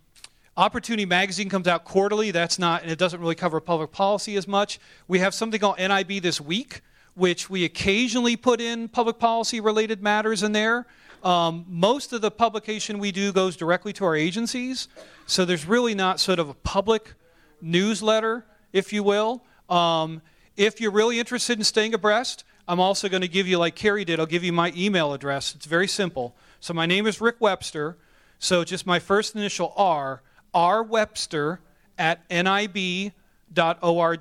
Opportunity 0.57 1.05
Magazine 1.05 1.51
comes 1.51 1.68
out 1.68 1.85
quarterly. 1.85 2.31
That's 2.31 2.59
not, 2.59 2.81
and 2.81 2.91
it 2.91 2.99
doesn't 2.99 3.20
really 3.20 3.35
cover 3.35 3.61
public 3.61 3.93
policy 3.93 4.37
as 4.37 4.49
much. 4.49 4.81
We 5.07 5.18
have 5.18 5.35
something 5.35 5.61
called 5.61 5.78
NIB 5.78 6.22
this 6.22 6.41
week, 6.41 6.81
which 7.15 7.51
we 7.51 7.65
occasionally 7.65 8.37
put 8.37 8.61
in 8.61 8.89
public 8.89 9.19
policy 9.19 9.61
related 9.61 10.03
matters 10.03 10.43
in 10.43 10.53
there. 10.53 10.87
Um, 11.23 11.67
most 11.69 12.13
of 12.13 12.23
the 12.23 12.31
publication 12.31 12.99
we 12.99 13.13
do 13.13 13.33
goes 13.33 13.57
directly 13.57 13.93
to 13.95 14.05
our 14.05 14.17
agencies, 14.17 14.89
so 15.27 15.45
there's 15.45 15.67
really 15.67 15.95
not 15.95 16.19
sort 16.19 16.39
of 16.39 16.49
a 16.49 16.55
public 16.55 17.15
newsletter, 17.61 18.47
if 18.73 18.93
you 18.93 19.03
will. 19.03 19.45
Um, 19.69 20.23
if 20.57 20.81
you're 20.81 20.91
really 20.91 21.19
interested 21.19 21.59
in 21.59 21.65
staying 21.65 21.95
abreast, 21.95 22.45
I'm 22.67 22.81
also 22.81 23.09
going 23.09 23.23
to 23.23 23.29
give 23.29 23.47
you, 23.47 23.59
like 23.59 23.75
Carrie 23.75 24.05
did, 24.05 24.21
I'll 24.21 24.27
give 24.27 24.45
you 24.45 24.53
my 24.53 24.73
email 24.77 25.13
address. 25.13 25.55
It's 25.55 25.67
very 25.67 25.89
simple. 25.89 26.35
So 26.61 26.73
my 26.73 26.87
name 26.87 27.07
is 27.07 27.21
Rick 27.21 27.37
Webster. 27.41 27.99
So 28.39 28.65
just 28.65 28.87
my 28.87 28.99
first 28.99 29.35
initial 29.35 29.73
R, 29.77 30.23
R 30.55 30.83
Webster 30.83 31.61
at 31.99 32.23
nib.org. 32.31 33.13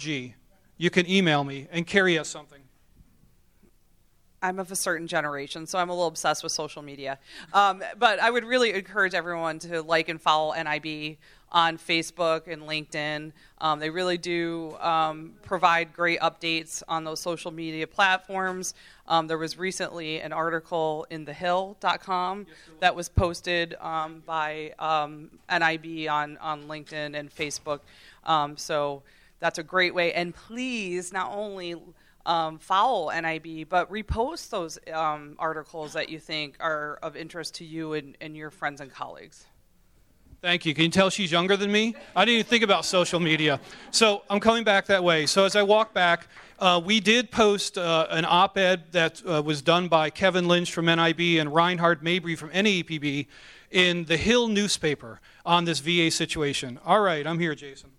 You 0.06 0.90
can 0.90 1.10
email 1.10 1.44
me 1.44 1.68
and 1.72 1.86
carry 1.86 2.18
us 2.18 2.28
something. 2.28 2.62
I'm 4.42 4.60
of 4.60 4.72
a 4.72 4.76
certain 4.76 5.08
generation, 5.08 5.66
so 5.66 5.78
I'm 5.80 5.90
a 5.90 5.94
little 5.94 6.08
obsessed 6.08 6.44
with 6.44 6.52
social 6.52 6.82
media. 6.82 7.20
Um, 7.54 7.84
but 7.98 8.20
I 8.20 8.30
would 8.32 8.46
really 8.46 8.74
encourage 8.74 9.14
everyone 9.14 9.60
to 9.60 9.82
like 9.82 10.10
and 10.10 10.22
follow 10.22 10.54
NIB 10.54 11.18
on 11.52 11.78
Facebook 11.78 12.48
and 12.48 12.62
LinkedIn. 12.62 13.32
Um, 13.60 13.80
they 13.80 13.90
really 13.90 14.18
do 14.18 14.78
um, 14.80 15.34
provide 15.42 15.94
great 15.94 16.20
updates 16.20 16.84
on 16.88 17.04
those 17.04 17.20
social 17.20 17.52
media 17.52 17.88
platforms. 17.88 18.76
Um, 19.08 19.28
there 19.28 19.38
was 19.38 19.58
recently 19.58 20.22
an 20.22 20.32
article 20.32 21.08
in 21.10 21.26
thehill.com 21.26 22.46
that 22.80 22.96
was 22.96 23.10
posted 23.10 23.76
um, 23.82 24.22
by 24.26 24.74
um, 24.80 25.32
NIB 25.52 26.08
on, 26.10 26.38
on 26.38 26.64
LinkedIn 26.64 27.18
and 27.18 27.34
Facebook. 27.36 27.80
so 28.58 29.02
that's 29.40 29.58
a 29.58 29.64
great 29.64 29.94
way. 29.94 30.14
And 30.14 30.36
please, 30.36 31.12
not 31.12 31.32
only 31.32 31.76
um, 32.26 32.60
follow 32.60 33.10
NIB, 33.10 33.70
but 33.70 33.92
repost 33.92 34.50
those 34.50 34.78
um, 34.94 35.36
articles 35.40 35.94
that 35.94 36.10
you 36.10 36.20
think 36.20 36.58
are 36.60 37.00
of 37.02 37.16
interest 37.16 37.56
to 37.56 37.66
you 37.66 37.94
and, 37.94 38.18
and, 38.22 38.36
your 38.36 38.52
friends 38.52 38.82
and 38.82 38.92
colleagues. 38.92 39.46
Thank 40.42 40.66
you. 40.66 40.74
Can 40.74 40.86
you 40.86 40.90
tell 40.90 41.10
she's 41.10 41.32
younger 41.32 41.58
than 41.58 41.72
me? 41.72 41.96
I 42.16 42.24
didn't 42.24 42.40
even 42.40 42.50
think 42.50 42.64
about 42.64 42.86
social 42.86 43.20
media. 43.20 43.60
So 43.92 44.24
I'm 44.30 44.40
coming 44.40 44.64
back 44.64 44.86
that 44.86 45.04
way. 45.04 45.26
So 45.26 45.44
as 45.44 45.56
I 45.56 45.64
walk 45.64 45.94
back, 45.94 46.28
uh, 46.60 46.82
we 46.84 47.02
did 47.02 47.30
post 47.30 47.78
uh, 47.78 48.08
an 48.10 48.26
op 48.26 48.58
ed 48.58 48.92
that 48.92 49.22
uh, 49.28 49.42
was 49.42 49.62
done 49.62 49.90
by 49.90 50.10
Kevin 50.10 50.48
Lynch 50.48 50.72
from 50.72 50.86
NIB 50.86 51.40
and 51.40 51.54
Reinhard 51.54 52.02
Mabry 52.02 52.36
from 52.36 52.52
NAEPB 52.52 53.28
in 53.72 54.06
the 54.06 54.18
Hill 54.18 54.48
newspaper 54.48 55.20
on 55.46 55.66
this 55.66 55.80
VA 55.80 56.10
situation. 56.10 56.80
All 56.86 57.02
right, 57.02 57.28
I'm 57.28 57.40
here, 57.40 57.56
Jason. 57.56 57.92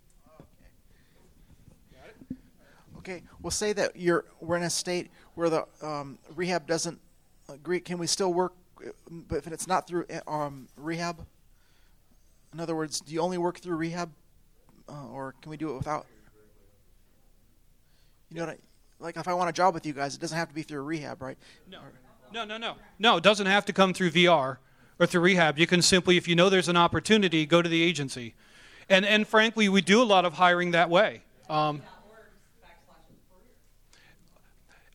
Okay, 3.01 3.23
we'll 3.41 3.51
say 3.51 3.73
that 3.73 3.97
you're 3.97 4.27
we're 4.41 4.59
in 4.59 4.63
a 4.63 4.71
state 4.71 5.11
where 5.35 5.49
the 5.49 5.65
um, 5.81 6.19
rehab 6.37 6.67
doesn't 6.67 7.01
agree. 7.49 7.81
Can 7.81 7.97
we 7.97 8.07
still 8.07 8.31
work, 8.31 8.53
but 9.09 9.39
if 9.39 9.47
it's 9.47 9.67
not 9.67 9.87
through 9.87 10.05
um, 10.27 10.69
rehab? 10.77 11.25
In 12.53 12.61
other 12.61 12.77
words, 12.77 13.01
do 13.01 13.15
you 13.15 13.21
only 13.21 13.39
work 13.39 13.59
through 13.59 13.77
rehab, 13.77 14.11
uh, 14.87 15.09
or 15.09 15.35
can 15.41 15.51
we 15.51 15.57
do 15.57 15.71
it 15.71 15.79
without? 15.79 16.05
You 18.29 18.37
know 18.37 18.47
what? 18.47 18.51
I, 18.51 18.59
like 19.03 19.17
if 19.17 19.27
I 19.27 19.33
want 19.33 19.49
a 19.49 19.53
job 19.55 19.73
with 19.73 19.87
you 19.87 19.95
guys, 19.95 20.15
it 20.15 20.21
doesn't 20.21 20.37
have 20.37 20.49
to 20.49 20.55
be 20.55 20.63
through 20.63 20.83
rehab, 20.83 21.23
right? 21.23 21.39
No, 21.71 21.79
no, 22.35 22.45
no, 22.45 22.59
no. 22.59 22.75
No, 22.99 23.17
it 23.17 23.25
doesn't 23.25 23.47
have 23.47 23.65
to 23.65 23.73
come 23.73 23.95
through 23.95 24.11
VR 24.11 24.59
or 24.99 25.07
through 25.07 25.23
rehab. 25.23 25.59
You 25.59 25.67
can 25.67 25.81
simply, 25.81 26.19
if 26.19 26.29
you 26.29 26.37
know 26.37 26.51
there's 26.51 26.69
an 26.69 26.77
opportunity, 26.77 27.47
go 27.47 27.63
to 27.63 27.69
the 27.69 27.83
agency. 27.83 28.35
And 28.91 29.07
and 29.07 29.27
frankly, 29.27 29.71
we 29.71 29.81
do 29.81 30.03
a 30.03 30.05
lot 30.05 30.27
of 30.27 30.35
hiring 30.35 30.73
that 30.73 30.91
way. 30.91 31.23
Um, 31.49 31.81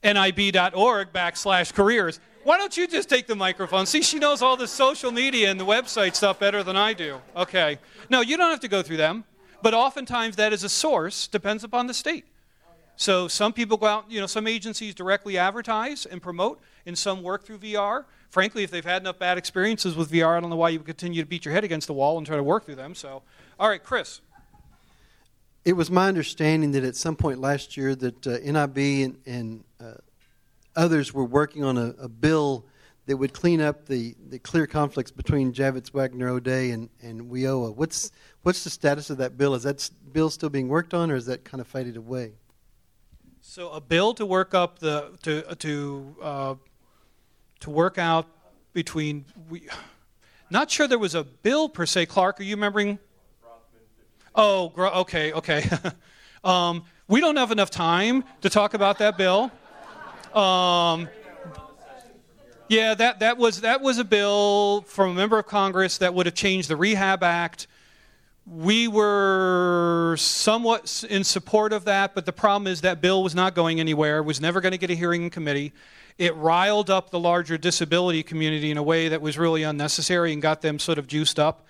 nib.org 0.05 1.11
backslash 1.11 1.73
careers. 1.73 2.19
Why 2.43 2.57
don't 2.57 2.77
you 2.77 2.87
just 2.87 3.09
take 3.09 3.25
the 3.25 3.35
microphone? 3.35 3.87
See, 3.87 4.03
she 4.03 4.19
knows 4.19 4.43
all 4.43 4.55
the 4.55 4.67
social 4.67 5.11
media 5.11 5.49
and 5.49 5.59
the 5.59 5.65
website 5.65 6.15
stuff 6.15 6.39
better 6.39 6.63
than 6.63 6.77
I 6.77 6.93
do. 6.93 7.19
Okay. 7.35 7.79
No, 8.09 8.21
you 8.21 8.37
don't 8.37 8.51
have 8.51 8.59
to 8.59 8.67
go 8.67 8.83
through 8.83 8.97
them. 8.97 9.23
But 9.63 9.73
oftentimes 9.73 10.35
that 10.35 10.53
is 10.53 10.63
a 10.63 10.69
source, 10.69 11.25
depends 11.25 11.63
upon 11.63 11.87
the 11.87 11.93
state. 11.93 12.25
So 12.97 13.27
some 13.27 13.51
people 13.51 13.77
go 13.77 13.87
out, 13.87 14.05
you 14.09 14.21
know, 14.21 14.27
some 14.27 14.45
agencies 14.45 14.93
directly 14.93 15.39
advertise 15.39 16.05
and 16.05 16.21
promote, 16.21 16.61
and 16.85 16.95
some 16.95 17.23
work 17.23 17.43
through 17.43 17.57
VR. 17.57 18.05
Frankly, 18.29 18.63
if 18.63 18.69
they've 18.69 18.85
had 18.85 19.01
enough 19.01 19.17
bad 19.17 19.39
experiences 19.39 19.95
with 19.95 20.11
VR, 20.11 20.37
I 20.37 20.39
don't 20.39 20.51
know 20.51 20.55
why 20.55 20.69
you 20.69 20.79
would 20.79 20.85
continue 20.85 21.21
to 21.21 21.27
beat 21.27 21.45
your 21.45 21.53
head 21.53 21.63
against 21.63 21.87
the 21.87 21.93
wall 21.93 22.17
and 22.17 22.27
try 22.27 22.35
to 22.37 22.43
work 22.43 22.65
through 22.65 22.75
them. 22.75 22.93
So, 22.93 23.23
all 23.59 23.69
right, 23.69 23.83
Chris. 23.83 24.21
It 25.65 25.73
was 25.73 25.89
my 25.89 26.07
understanding 26.07 26.71
that 26.71 26.83
at 26.83 26.95
some 26.95 27.15
point 27.15 27.41
last 27.41 27.75
year 27.75 27.95
that 27.95 28.27
uh, 28.27 28.37
NIB 28.37 28.77
and, 28.77 29.17
and 29.25 29.63
uh, 29.81 29.95
others 30.75 31.11
were 31.11 31.25
working 31.25 31.63
on 31.63 31.77
a, 31.77 31.95
a, 31.99 32.07
bill 32.07 32.67
that 33.07 33.17
would 33.17 33.33
clean 33.33 33.59
up 33.59 33.87
the, 33.87 34.15
the 34.29 34.37
clear 34.37 34.67
conflicts 34.67 35.09
between 35.09 35.51
Javits 35.53 35.91
Wagner 35.91 36.29
O'Day 36.29 36.69
and, 36.69 36.89
and 37.01 37.31
WIOA. 37.31 37.75
What's, 37.75 38.11
what's 38.43 38.63
the 38.63 38.69
status 38.69 39.09
of 39.09 39.17
that 39.17 39.37
bill? 39.37 39.55
Is 39.55 39.63
that 39.63 39.89
bill 40.11 40.29
still 40.29 40.49
being 40.49 40.67
worked 40.67 40.93
on, 40.93 41.09
or 41.09 41.15
is 41.15 41.25
that 41.25 41.43
kind 41.43 41.59
of 41.59 41.67
faded 41.67 41.97
away? 41.97 42.33
So 43.41 43.69
a 43.71 43.81
bill 43.81 44.13
to 44.15 44.25
work 44.25 44.55
up 44.55 44.79
the 44.79 45.11
to 45.21 45.43
to 45.55 46.15
uh, 46.19 46.55
to 47.59 47.69
work 47.69 47.99
out 47.99 48.25
between 48.73 49.25
we. 49.49 49.69
Not 50.49 50.69
sure 50.71 50.87
there 50.87 50.99
was 50.99 51.13
a 51.13 51.23
bill 51.23 51.69
per 51.69 51.85
se. 51.85 52.07
Clark, 52.07 52.39
are 52.39 52.43
you 52.43 52.55
remembering? 52.55 52.97
Oh, 54.37 54.73
okay, 54.77 55.31
okay. 55.31 55.63
um, 56.43 56.83
we 57.07 57.21
don't 57.21 57.37
have 57.37 57.51
enough 57.51 57.69
time 57.69 58.25
to 58.41 58.49
talk 58.49 58.73
about 58.73 58.97
that 58.97 59.17
bill. 59.17 59.49
Um, 60.33 61.07
yeah, 62.67 62.95
that, 62.95 63.19
that, 63.19 63.37
was, 63.37 63.61
that 63.61 63.79
was 63.79 63.97
a 63.97 64.03
bill 64.03 64.81
from 64.81 65.11
a 65.11 65.13
member 65.13 65.39
of 65.39 65.45
Congress 65.45 65.99
that 65.99 66.13
would 66.13 66.25
have 66.25 66.35
changed 66.35 66.67
the 66.69 66.75
Rehab 66.75 67.23
Act. 67.23 67.67
We 68.45 68.89
were 68.89 70.17
somewhat 70.19 71.05
in 71.09 71.23
support 71.23 71.71
of 71.71 71.85
that, 71.85 72.13
but 72.13 72.25
the 72.25 72.33
problem 72.33 72.67
is 72.67 72.81
that 72.81 72.99
bill 72.99 73.23
was 73.23 73.35
not 73.35 73.55
going 73.55 73.79
anywhere, 73.79 74.21
was 74.21 74.41
never 74.41 74.59
going 74.59 74.73
to 74.73 74.77
get 74.77 74.89
a 74.89 74.95
hearing 74.95 75.23
in 75.23 75.29
committee. 75.29 75.71
It 76.17 76.35
riled 76.35 76.89
up 76.89 77.09
the 77.09 77.19
larger 77.19 77.57
disability 77.57 78.21
community 78.21 78.69
in 78.69 78.77
a 78.77 78.83
way 78.83 79.07
that 79.07 79.21
was 79.21 79.37
really 79.37 79.63
unnecessary 79.63 80.33
and 80.33 80.41
got 80.41 80.61
them 80.61 80.77
sort 80.77 80.97
of 80.97 81.07
juiced 81.07 81.39
up. 81.39 81.65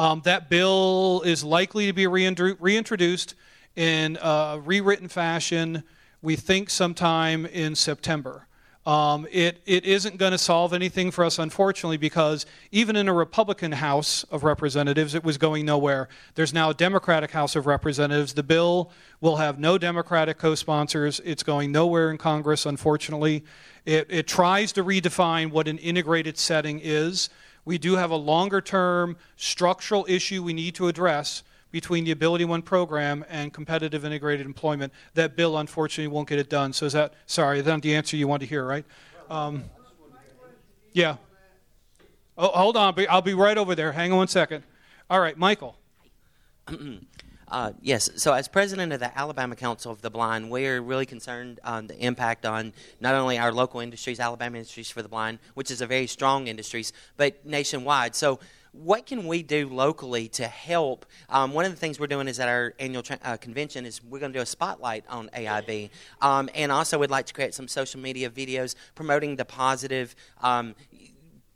Um, 0.00 0.22
that 0.24 0.48
bill 0.48 1.20
is 1.26 1.44
likely 1.44 1.84
to 1.84 1.92
be 1.92 2.06
reintroduced 2.06 3.34
in 3.76 4.16
a 4.22 4.58
rewritten 4.64 5.08
fashion, 5.08 5.82
we 6.22 6.36
think 6.36 6.70
sometime 6.70 7.44
in 7.44 7.74
September. 7.74 8.46
Um, 8.86 9.26
it, 9.30 9.60
it 9.66 9.84
isn't 9.84 10.16
going 10.16 10.32
to 10.32 10.38
solve 10.38 10.72
anything 10.72 11.10
for 11.10 11.22
us, 11.22 11.38
unfortunately, 11.38 11.98
because 11.98 12.46
even 12.72 12.96
in 12.96 13.08
a 13.08 13.12
Republican 13.12 13.72
House 13.72 14.24
of 14.30 14.42
Representatives, 14.42 15.14
it 15.14 15.22
was 15.22 15.36
going 15.36 15.66
nowhere. 15.66 16.08
There's 16.34 16.54
now 16.54 16.70
a 16.70 16.74
Democratic 16.74 17.32
House 17.32 17.54
of 17.54 17.66
Representatives. 17.66 18.32
The 18.32 18.42
bill 18.42 18.90
will 19.20 19.36
have 19.36 19.58
no 19.58 19.76
Democratic 19.76 20.38
co 20.38 20.54
sponsors. 20.54 21.20
It's 21.26 21.42
going 21.42 21.72
nowhere 21.72 22.10
in 22.10 22.16
Congress, 22.16 22.64
unfortunately. 22.64 23.44
It, 23.84 24.06
it 24.08 24.26
tries 24.26 24.72
to 24.72 24.82
redefine 24.82 25.50
what 25.50 25.68
an 25.68 25.76
integrated 25.76 26.38
setting 26.38 26.80
is 26.82 27.28
we 27.64 27.78
do 27.78 27.96
have 27.96 28.10
a 28.10 28.16
longer 28.16 28.60
term 28.60 29.16
structural 29.36 30.06
issue 30.08 30.42
we 30.42 30.52
need 30.52 30.74
to 30.76 30.88
address 30.88 31.42
between 31.70 32.04
the 32.04 32.10
Ability 32.10 32.44
One 32.44 32.62
program 32.62 33.24
and 33.28 33.52
competitive 33.52 34.04
integrated 34.04 34.46
employment. 34.46 34.92
That 35.14 35.36
bill, 35.36 35.56
unfortunately, 35.56 36.08
won't 36.08 36.28
get 36.28 36.38
it 36.38 36.50
done. 36.50 36.72
So, 36.72 36.86
is 36.86 36.92
that, 36.94 37.14
sorry, 37.26 37.60
that's 37.60 37.82
the 37.82 37.94
answer 37.94 38.16
you 38.16 38.26
want 38.26 38.40
to 38.40 38.46
hear, 38.46 38.66
right? 38.66 38.84
Um, 39.28 39.64
yeah. 40.92 41.16
Oh, 42.36 42.48
hold 42.48 42.76
on. 42.76 42.94
I'll 43.08 43.22
be 43.22 43.34
right 43.34 43.56
over 43.56 43.74
there. 43.74 43.92
Hang 43.92 44.12
on 44.12 44.18
one 44.18 44.28
second. 44.28 44.64
All 45.08 45.20
right, 45.20 45.36
Michael. 45.36 45.76
Uh, 47.50 47.72
yes. 47.82 48.08
So, 48.14 48.32
as 48.32 48.46
president 48.46 48.92
of 48.92 49.00
the 49.00 49.16
Alabama 49.18 49.56
Council 49.56 49.90
of 49.90 50.02
the 50.02 50.10
Blind, 50.10 50.50
we're 50.50 50.80
really 50.80 51.06
concerned 51.06 51.58
on 51.64 51.88
the 51.88 51.98
impact 51.98 52.46
on 52.46 52.72
not 53.00 53.14
only 53.14 53.38
our 53.38 53.52
local 53.52 53.80
industries, 53.80 54.20
Alabama 54.20 54.58
Industries 54.58 54.90
for 54.90 55.02
the 55.02 55.08
Blind, 55.08 55.40
which 55.54 55.70
is 55.70 55.80
a 55.80 55.86
very 55.86 56.06
strong 56.06 56.46
industries, 56.46 56.92
but 57.16 57.44
nationwide. 57.44 58.14
So, 58.14 58.38
what 58.72 59.04
can 59.04 59.26
we 59.26 59.42
do 59.42 59.68
locally 59.68 60.28
to 60.28 60.46
help? 60.46 61.04
Um, 61.28 61.52
one 61.52 61.64
of 61.64 61.72
the 61.72 61.76
things 61.76 61.98
we're 61.98 62.06
doing 62.06 62.28
is 62.28 62.38
at 62.38 62.48
our 62.48 62.72
annual 62.78 63.02
tra- 63.02 63.18
uh, 63.24 63.36
convention 63.36 63.84
is 63.84 64.00
we're 64.04 64.20
going 64.20 64.32
to 64.32 64.38
do 64.38 64.42
a 64.42 64.46
spotlight 64.46 65.04
on 65.08 65.28
AIB, 65.30 65.90
um, 66.20 66.48
and 66.54 66.70
also 66.70 66.98
we'd 66.98 67.10
like 67.10 67.26
to 67.26 67.34
create 67.34 67.52
some 67.52 67.66
social 67.66 68.00
media 68.00 68.30
videos 68.30 68.76
promoting 68.94 69.34
the 69.34 69.44
positive 69.44 70.14
um, 70.40 70.76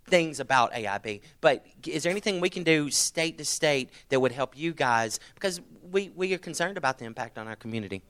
things 0.07 0.40
about 0.40 0.72
AIB. 0.72 1.20
But 1.40 1.64
is 1.86 2.02
there 2.02 2.11
anything 2.11 2.40
we 2.40 2.50
can 2.50 2.62
do 2.62 2.90
state 2.90 3.38
to 3.38 3.44
state 3.44 3.90
that 4.09 4.20
would 4.20 4.32
help 4.32 4.57
you 4.57 4.72
guys? 4.72 5.20
Because 5.34 5.61
we, 5.90 6.11
we 6.14 6.32
are 6.34 6.38
concerned 6.38 6.76
about 6.76 6.98
the 6.98 7.05
impact 7.05 7.38
on 7.38 7.48
our 7.48 7.57
community. 7.57 8.02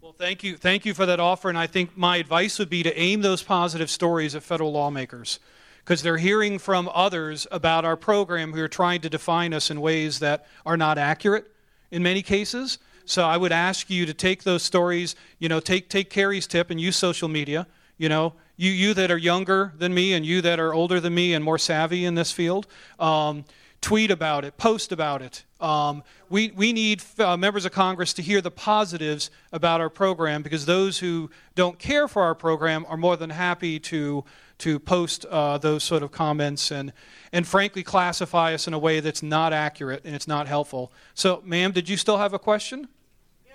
Well, 0.00 0.12
thank 0.12 0.42
you. 0.42 0.56
Thank 0.56 0.86
you 0.86 0.94
for 0.94 1.06
that 1.06 1.20
offer. 1.20 1.48
And 1.48 1.58
I 1.58 1.66
think 1.66 1.96
my 1.96 2.16
advice 2.16 2.58
would 2.58 2.70
be 2.70 2.82
to 2.82 2.98
aim 2.98 3.20
those 3.20 3.42
positive 3.42 3.90
stories 3.90 4.34
at 4.34 4.42
federal 4.42 4.72
lawmakers 4.72 5.40
because 5.84 6.02
they're 6.02 6.18
hearing 6.18 6.58
from 6.58 6.88
others 6.92 7.46
about 7.50 7.84
our 7.84 7.96
program 7.96 8.52
who 8.52 8.62
are 8.62 8.68
trying 8.68 9.00
to 9.00 9.08
define 9.08 9.52
us 9.52 9.70
in 9.70 9.80
ways 9.80 10.18
that 10.20 10.46
are 10.64 10.76
not 10.76 10.98
accurate 10.98 11.50
in 11.90 12.02
many 12.02 12.22
cases. 12.22 12.78
So 13.04 13.24
I 13.24 13.36
would 13.38 13.52
ask 13.52 13.88
you 13.88 14.04
to 14.04 14.14
take 14.14 14.44
those 14.44 14.62
stories, 14.62 15.16
you 15.38 15.48
know, 15.48 15.60
take, 15.60 15.88
take 15.88 16.10
Carrie's 16.10 16.46
tip 16.46 16.70
and 16.70 16.80
use 16.80 16.96
social 16.96 17.28
media. 17.28 17.66
You 17.98 18.08
know, 18.08 18.34
you, 18.56 18.70
you 18.70 18.94
that 18.94 19.10
are 19.10 19.18
younger 19.18 19.72
than 19.76 19.92
me 19.92 20.12
and 20.14 20.24
you 20.24 20.40
that 20.42 20.58
are 20.58 20.72
older 20.72 21.00
than 21.00 21.14
me 21.14 21.34
and 21.34 21.44
more 21.44 21.58
savvy 21.58 22.04
in 22.04 22.14
this 22.14 22.32
field, 22.32 22.66
um, 22.98 23.44
tweet 23.80 24.10
about 24.10 24.44
it, 24.44 24.56
post 24.56 24.92
about 24.92 25.22
it. 25.22 25.44
Um, 25.60 26.02
we, 26.28 26.50
we 26.50 26.72
need 26.72 27.02
uh, 27.18 27.36
members 27.36 27.64
of 27.64 27.72
Congress 27.72 28.12
to 28.14 28.22
hear 28.22 28.40
the 28.40 28.50
positives 28.50 29.30
about 29.52 29.80
our 29.80 29.90
program 29.90 30.42
because 30.42 30.66
those 30.66 30.98
who 30.98 31.30
don't 31.54 31.78
care 31.78 32.08
for 32.08 32.22
our 32.22 32.34
program 32.34 32.84
are 32.88 32.96
more 32.96 33.16
than 33.16 33.30
happy 33.30 33.78
to, 33.80 34.24
to 34.58 34.78
post 34.78 35.24
uh, 35.26 35.58
those 35.58 35.82
sort 35.84 36.02
of 36.02 36.10
comments 36.10 36.70
and, 36.70 36.92
and 37.32 37.46
frankly 37.46 37.82
classify 37.82 38.54
us 38.54 38.66
in 38.66 38.74
a 38.74 38.78
way 38.78 39.00
that's 39.00 39.22
not 39.22 39.52
accurate 39.52 40.02
and 40.04 40.14
it's 40.14 40.28
not 40.28 40.46
helpful. 40.46 40.92
So, 41.14 41.42
ma'am, 41.44 41.72
did 41.72 41.88
you 41.88 41.96
still 41.96 42.18
have 42.18 42.32
a 42.32 42.38
question? 42.38 42.88
Yeah, 43.46 43.54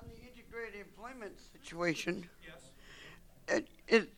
on 0.00 0.08
the 0.08 0.28
integrated 0.28 0.80
employment 0.80 1.34
situation. 1.52 2.28
It, 3.48 3.68
it, 3.88 4.08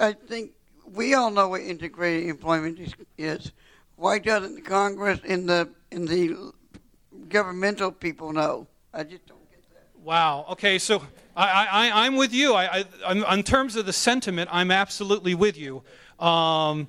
I 0.00 0.12
think 0.12 0.52
we 0.92 1.14
all 1.14 1.30
know 1.30 1.48
what 1.48 1.62
integrated 1.62 2.28
employment 2.28 2.78
is. 2.78 2.94
is 3.16 3.52
why 3.96 4.18
doesn't 4.18 4.64
Congress 4.64 5.20
and 5.26 5.48
the 5.48 5.68
and 5.92 6.08
the 6.08 6.52
governmental 7.28 7.92
people 7.92 8.32
know? 8.32 8.66
I 8.92 9.04
just 9.04 9.26
don't 9.26 9.50
get 9.50 9.62
that. 9.70 9.86
Wow. 10.02 10.46
Okay, 10.50 10.78
so 10.78 11.02
I, 11.36 11.66
I, 11.70 12.06
I'm 12.06 12.16
with 12.16 12.32
you. 12.32 12.54
I, 12.54 12.84
I, 13.06 13.34
in 13.34 13.42
terms 13.42 13.76
of 13.76 13.86
the 13.86 13.92
sentiment, 13.92 14.48
I'm 14.52 14.70
absolutely 14.70 15.34
with 15.34 15.58
you. 15.58 15.82
Um, 16.18 16.88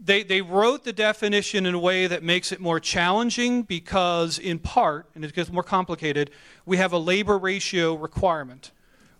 they, 0.00 0.22
they 0.22 0.40
wrote 0.40 0.84
the 0.84 0.92
definition 0.92 1.66
in 1.66 1.74
a 1.74 1.78
way 1.78 2.06
that 2.06 2.22
makes 2.22 2.52
it 2.52 2.60
more 2.60 2.78
challenging 2.78 3.62
because, 3.62 4.38
in 4.38 4.58
part, 4.58 5.06
and 5.14 5.24
it 5.24 5.34
gets 5.34 5.50
more 5.50 5.64
complicated, 5.64 6.30
we 6.64 6.76
have 6.76 6.92
a 6.92 6.98
labor 6.98 7.36
ratio 7.36 7.94
requirement 7.94 8.70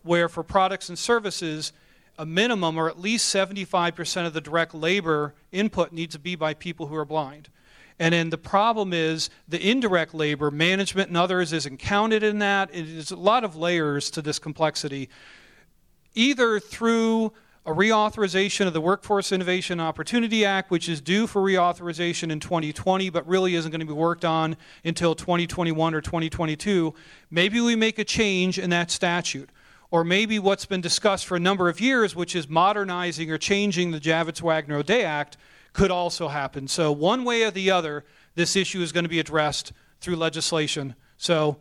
where 0.08 0.28
for 0.28 0.42
products 0.42 0.88
and 0.88 0.98
services, 0.98 1.72
a 2.18 2.26
minimum 2.26 2.76
or 2.76 2.88
at 2.88 2.98
least 2.98 3.32
75% 3.32 4.26
of 4.26 4.32
the 4.32 4.40
direct 4.40 4.74
labor 4.74 5.34
input 5.52 5.92
needs 5.92 6.14
to 6.14 6.18
be 6.18 6.34
by 6.34 6.54
people 6.54 6.86
who 6.86 6.96
are 6.96 7.04
blind. 7.04 7.48
And 8.00 8.14
then 8.14 8.30
the 8.30 8.38
problem 8.38 8.92
is 8.92 9.28
the 9.46 9.60
indirect 9.60 10.14
labor, 10.14 10.50
management 10.50 11.08
and 11.08 11.16
others 11.16 11.52
isn't 11.52 11.78
counted 11.78 12.22
in 12.22 12.38
that. 12.38 12.70
There's 12.72 13.10
a 13.10 13.16
lot 13.16 13.44
of 13.44 13.54
layers 13.54 14.10
to 14.12 14.22
this 14.22 14.38
complexity. 14.38 15.08
Either 16.14 16.58
through 16.58 17.32
a 17.66 17.70
reauthorization 17.70 18.66
of 18.66 18.72
the 18.72 18.80
Workforce 18.80 19.30
Innovation 19.30 19.78
Opportunity 19.78 20.44
Act, 20.44 20.70
which 20.70 20.88
is 20.88 21.02
due 21.02 21.26
for 21.26 21.42
reauthorization 21.42 22.30
in 22.30 22.40
2020, 22.40 23.10
but 23.10 23.26
really 23.28 23.56
isn't 23.56 23.70
going 23.70 23.80
to 23.80 23.86
be 23.86 23.92
worked 23.92 24.24
on 24.24 24.56
until 24.84 25.14
2021 25.14 25.94
or 25.94 26.00
2022. 26.00 26.94
Maybe 27.30 27.60
we 27.60 27.76
make 27.76 27.98
a 27.98 28.04
change 28.04 28.58
in 28.58 28.70
that 28.70 28.90
statute. 28.90 29.50
Or 29.90 30.04
maybe 30.04 30.38
what's 30.38 30.66
been 30.66 30.80
discussed 30.80 31.26
for 31.26 31.36
a 31.36 31.40
number 31.40 31.68
of 31.68 31.80
years, 31.80 32.14
which 32.14 32.36
is 32.36 32.48
modernizing 32.48 33.30
or 33.30 33.38
changing 33.38 33.90
the 33.90 34.00
Javits 34.00 34.42
Wagner 34.42 34.76
O'Day 34.76 35.02
Act, 35.02 35.36
could 35.72 35.90
also 35.90 36.28
happen. 36.28 36.68
So, 36.68 36.92
one 36.92 37.24
way 37.24 37.42
or 37.44 37.50
the 37.50 37.70
other, 37.70 38.04
this 38.34 38.54
issue 38.56 38.82
is 38.82 38.92
going 38.92 39.04
to 39.04 39.08
be 39.08 39.20
addressed 39.20 39.72
through 40.00 40.16
legislation. 40.16 40.94
So, 41.16 41.56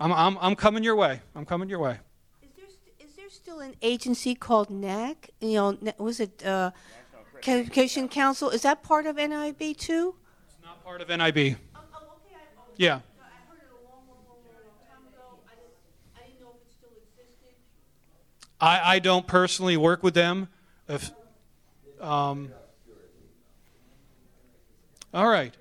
I'm, 0.00 0.12
I'm, 0.12 0.38
I'm 0.40 0.56
coming 0.56 0.82
your 0.82 0.96
way. 0.96 1.20
I'm 1.34 1.44
coming 1.44 1.68
your 1.68 1.78
way. 1.78 1.98
Is 2.42 2.48
There's 2.98 3.14
there 3.16 3.30
still 3.30 3.60
an 3.60 3.74
agency 3.82 4.34
called 4.34 4.70
NAC. 4.70 5.30
You 5.40 5.54
know, 5.54 5.94
was 5.98 6.20
it 6.20 6.44
uh, 6.44 6.70
Education 7.46 8.08
Council? 8.08 8.50
Is 8.50 8.62
that 8.62 8.82
part 8.82 9.06
of 9.06 9.16
NIB 9.16 9.76
too? 9.76 10.14
It's 10.46 10.56
not 10.64 10.84
part 10.84 11.00
of 11.00 11.08
NIB. 11.08 11.56
Yeah. 12.76 13.00
I, 18.60 18.94
I 18.94 18.98
don't 18.98 19.26
personally 19.26 19.76
work 19.76 20.02
with 20.02 20.14
them. 20.14 20.48
If, 20.88 21.10
um, 22.00 22.50
all 25.14 25.28
right. 25.28 25.54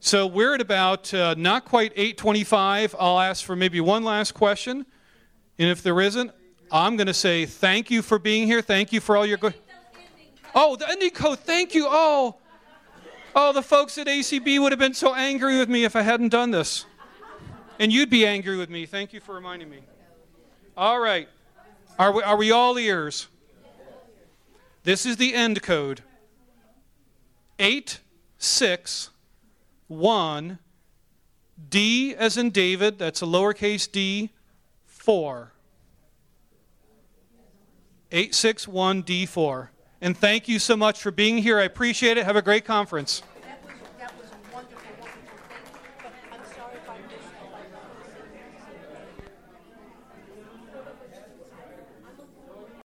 So 0.00 0.26
we're 0.26 0.54
at 0.54 0.60
about 0.60 1.12
uh, 1.14 1.34
not 1.38 1.64
quite 1.64 1.92
825. 1.96 2.94
I'll 2.98 3.20
ask 3.20 3.44
for 3.44 3.56
maybe 3.56 3.80
one 3.80 4.04
last 4.04 4.32
question. 4.32 4.84
And 5.58 5.68
if 5.70 5.82
there 5.82 6.00
isn't, 6.00 6.30
I'm 6.70 6.96
going 6.96 7.06
to 7.06 7.14
say 7.14 7.46
thank 7.46 7.90
you 7.90 8.02
for 8.02 8.18
being 8.18 8.46
here. 8.46 8.60
Thank 8.60 8.92
you 8.92 9.00
for 9.00 9.16
all 9.16 9.24
your 9.24 9.38
good. 9.38 9.54
Oh, 10.54 10.76
the 10.76 10.88
ending 10.88 11.10
code. 11.10 11.38
Thank 11.40 11.74
you. 11.74 11.86
Oh, 11.88 12.36
oh, 13.34 13.52
the 13.52 13.62
folks 13.62 13.96
at 13.98 14.06
ACB 14.06 14.60
would 14.60 14.72
have 14.72 14.78
been 14.78 14.94
so 14.94 15.14
angry 15.14 15.58
with 15.58 15.68
me 15.68 15.84
if 15.84 15.96
I 15.96 16.02
hadn't 16.02 16.28
done 16.28 16.50
this. 16.50 16.86
And 17.78 17.92
you'd 17.92 18.10
be 18.10 18.26
angry 18.26 18.56
with 18.56 18.70
me. 18.70 18.86
Thank 18.86 19.12
you 19.12 19.20
for 19.20 19.34
reminding 19.34 19.70
me. 19.70 19.80
All 20.76 21.00
right. 21.00 21.28
Are 21.98 22.12
we, 22.12 22.22
are 22.22 22.36
we 22.36 22.50
all 22.50 22.78
ears? 22.78 23.28
This 24.82 25.06
is 25.06 25.16
the 25.16 25.34
end 25.34 25.62
code. 25.62 26.02
Eight, 27.58 28.00
six, 28.36 29.10
one, 29.86 30.58
D 31.70 32.14
as 32.14 32.36
in 32.36 32.50
David, 32.50 32.98
that's 32.98 33.22
a 33.22 33.26
lowercase 33.26 33.90
d, 33.90 34.30
four. 34.86 35.52
861D4. 38.10 39.68
And 40.00 40.16
thank 40.16 40.48
you 40.48 40.58
so 40.58 40.76
much 40.76 41.00
for 41.00 41.10
being 41.10 41.38
here. 41.38 41.58
I 41.58 41.64
appreciate 41.64 42.16
it. 42.16 42.24
Have 42.24 42.36
a 42.36 42.42
great 42.42 42.64
conference. 42.64 43.22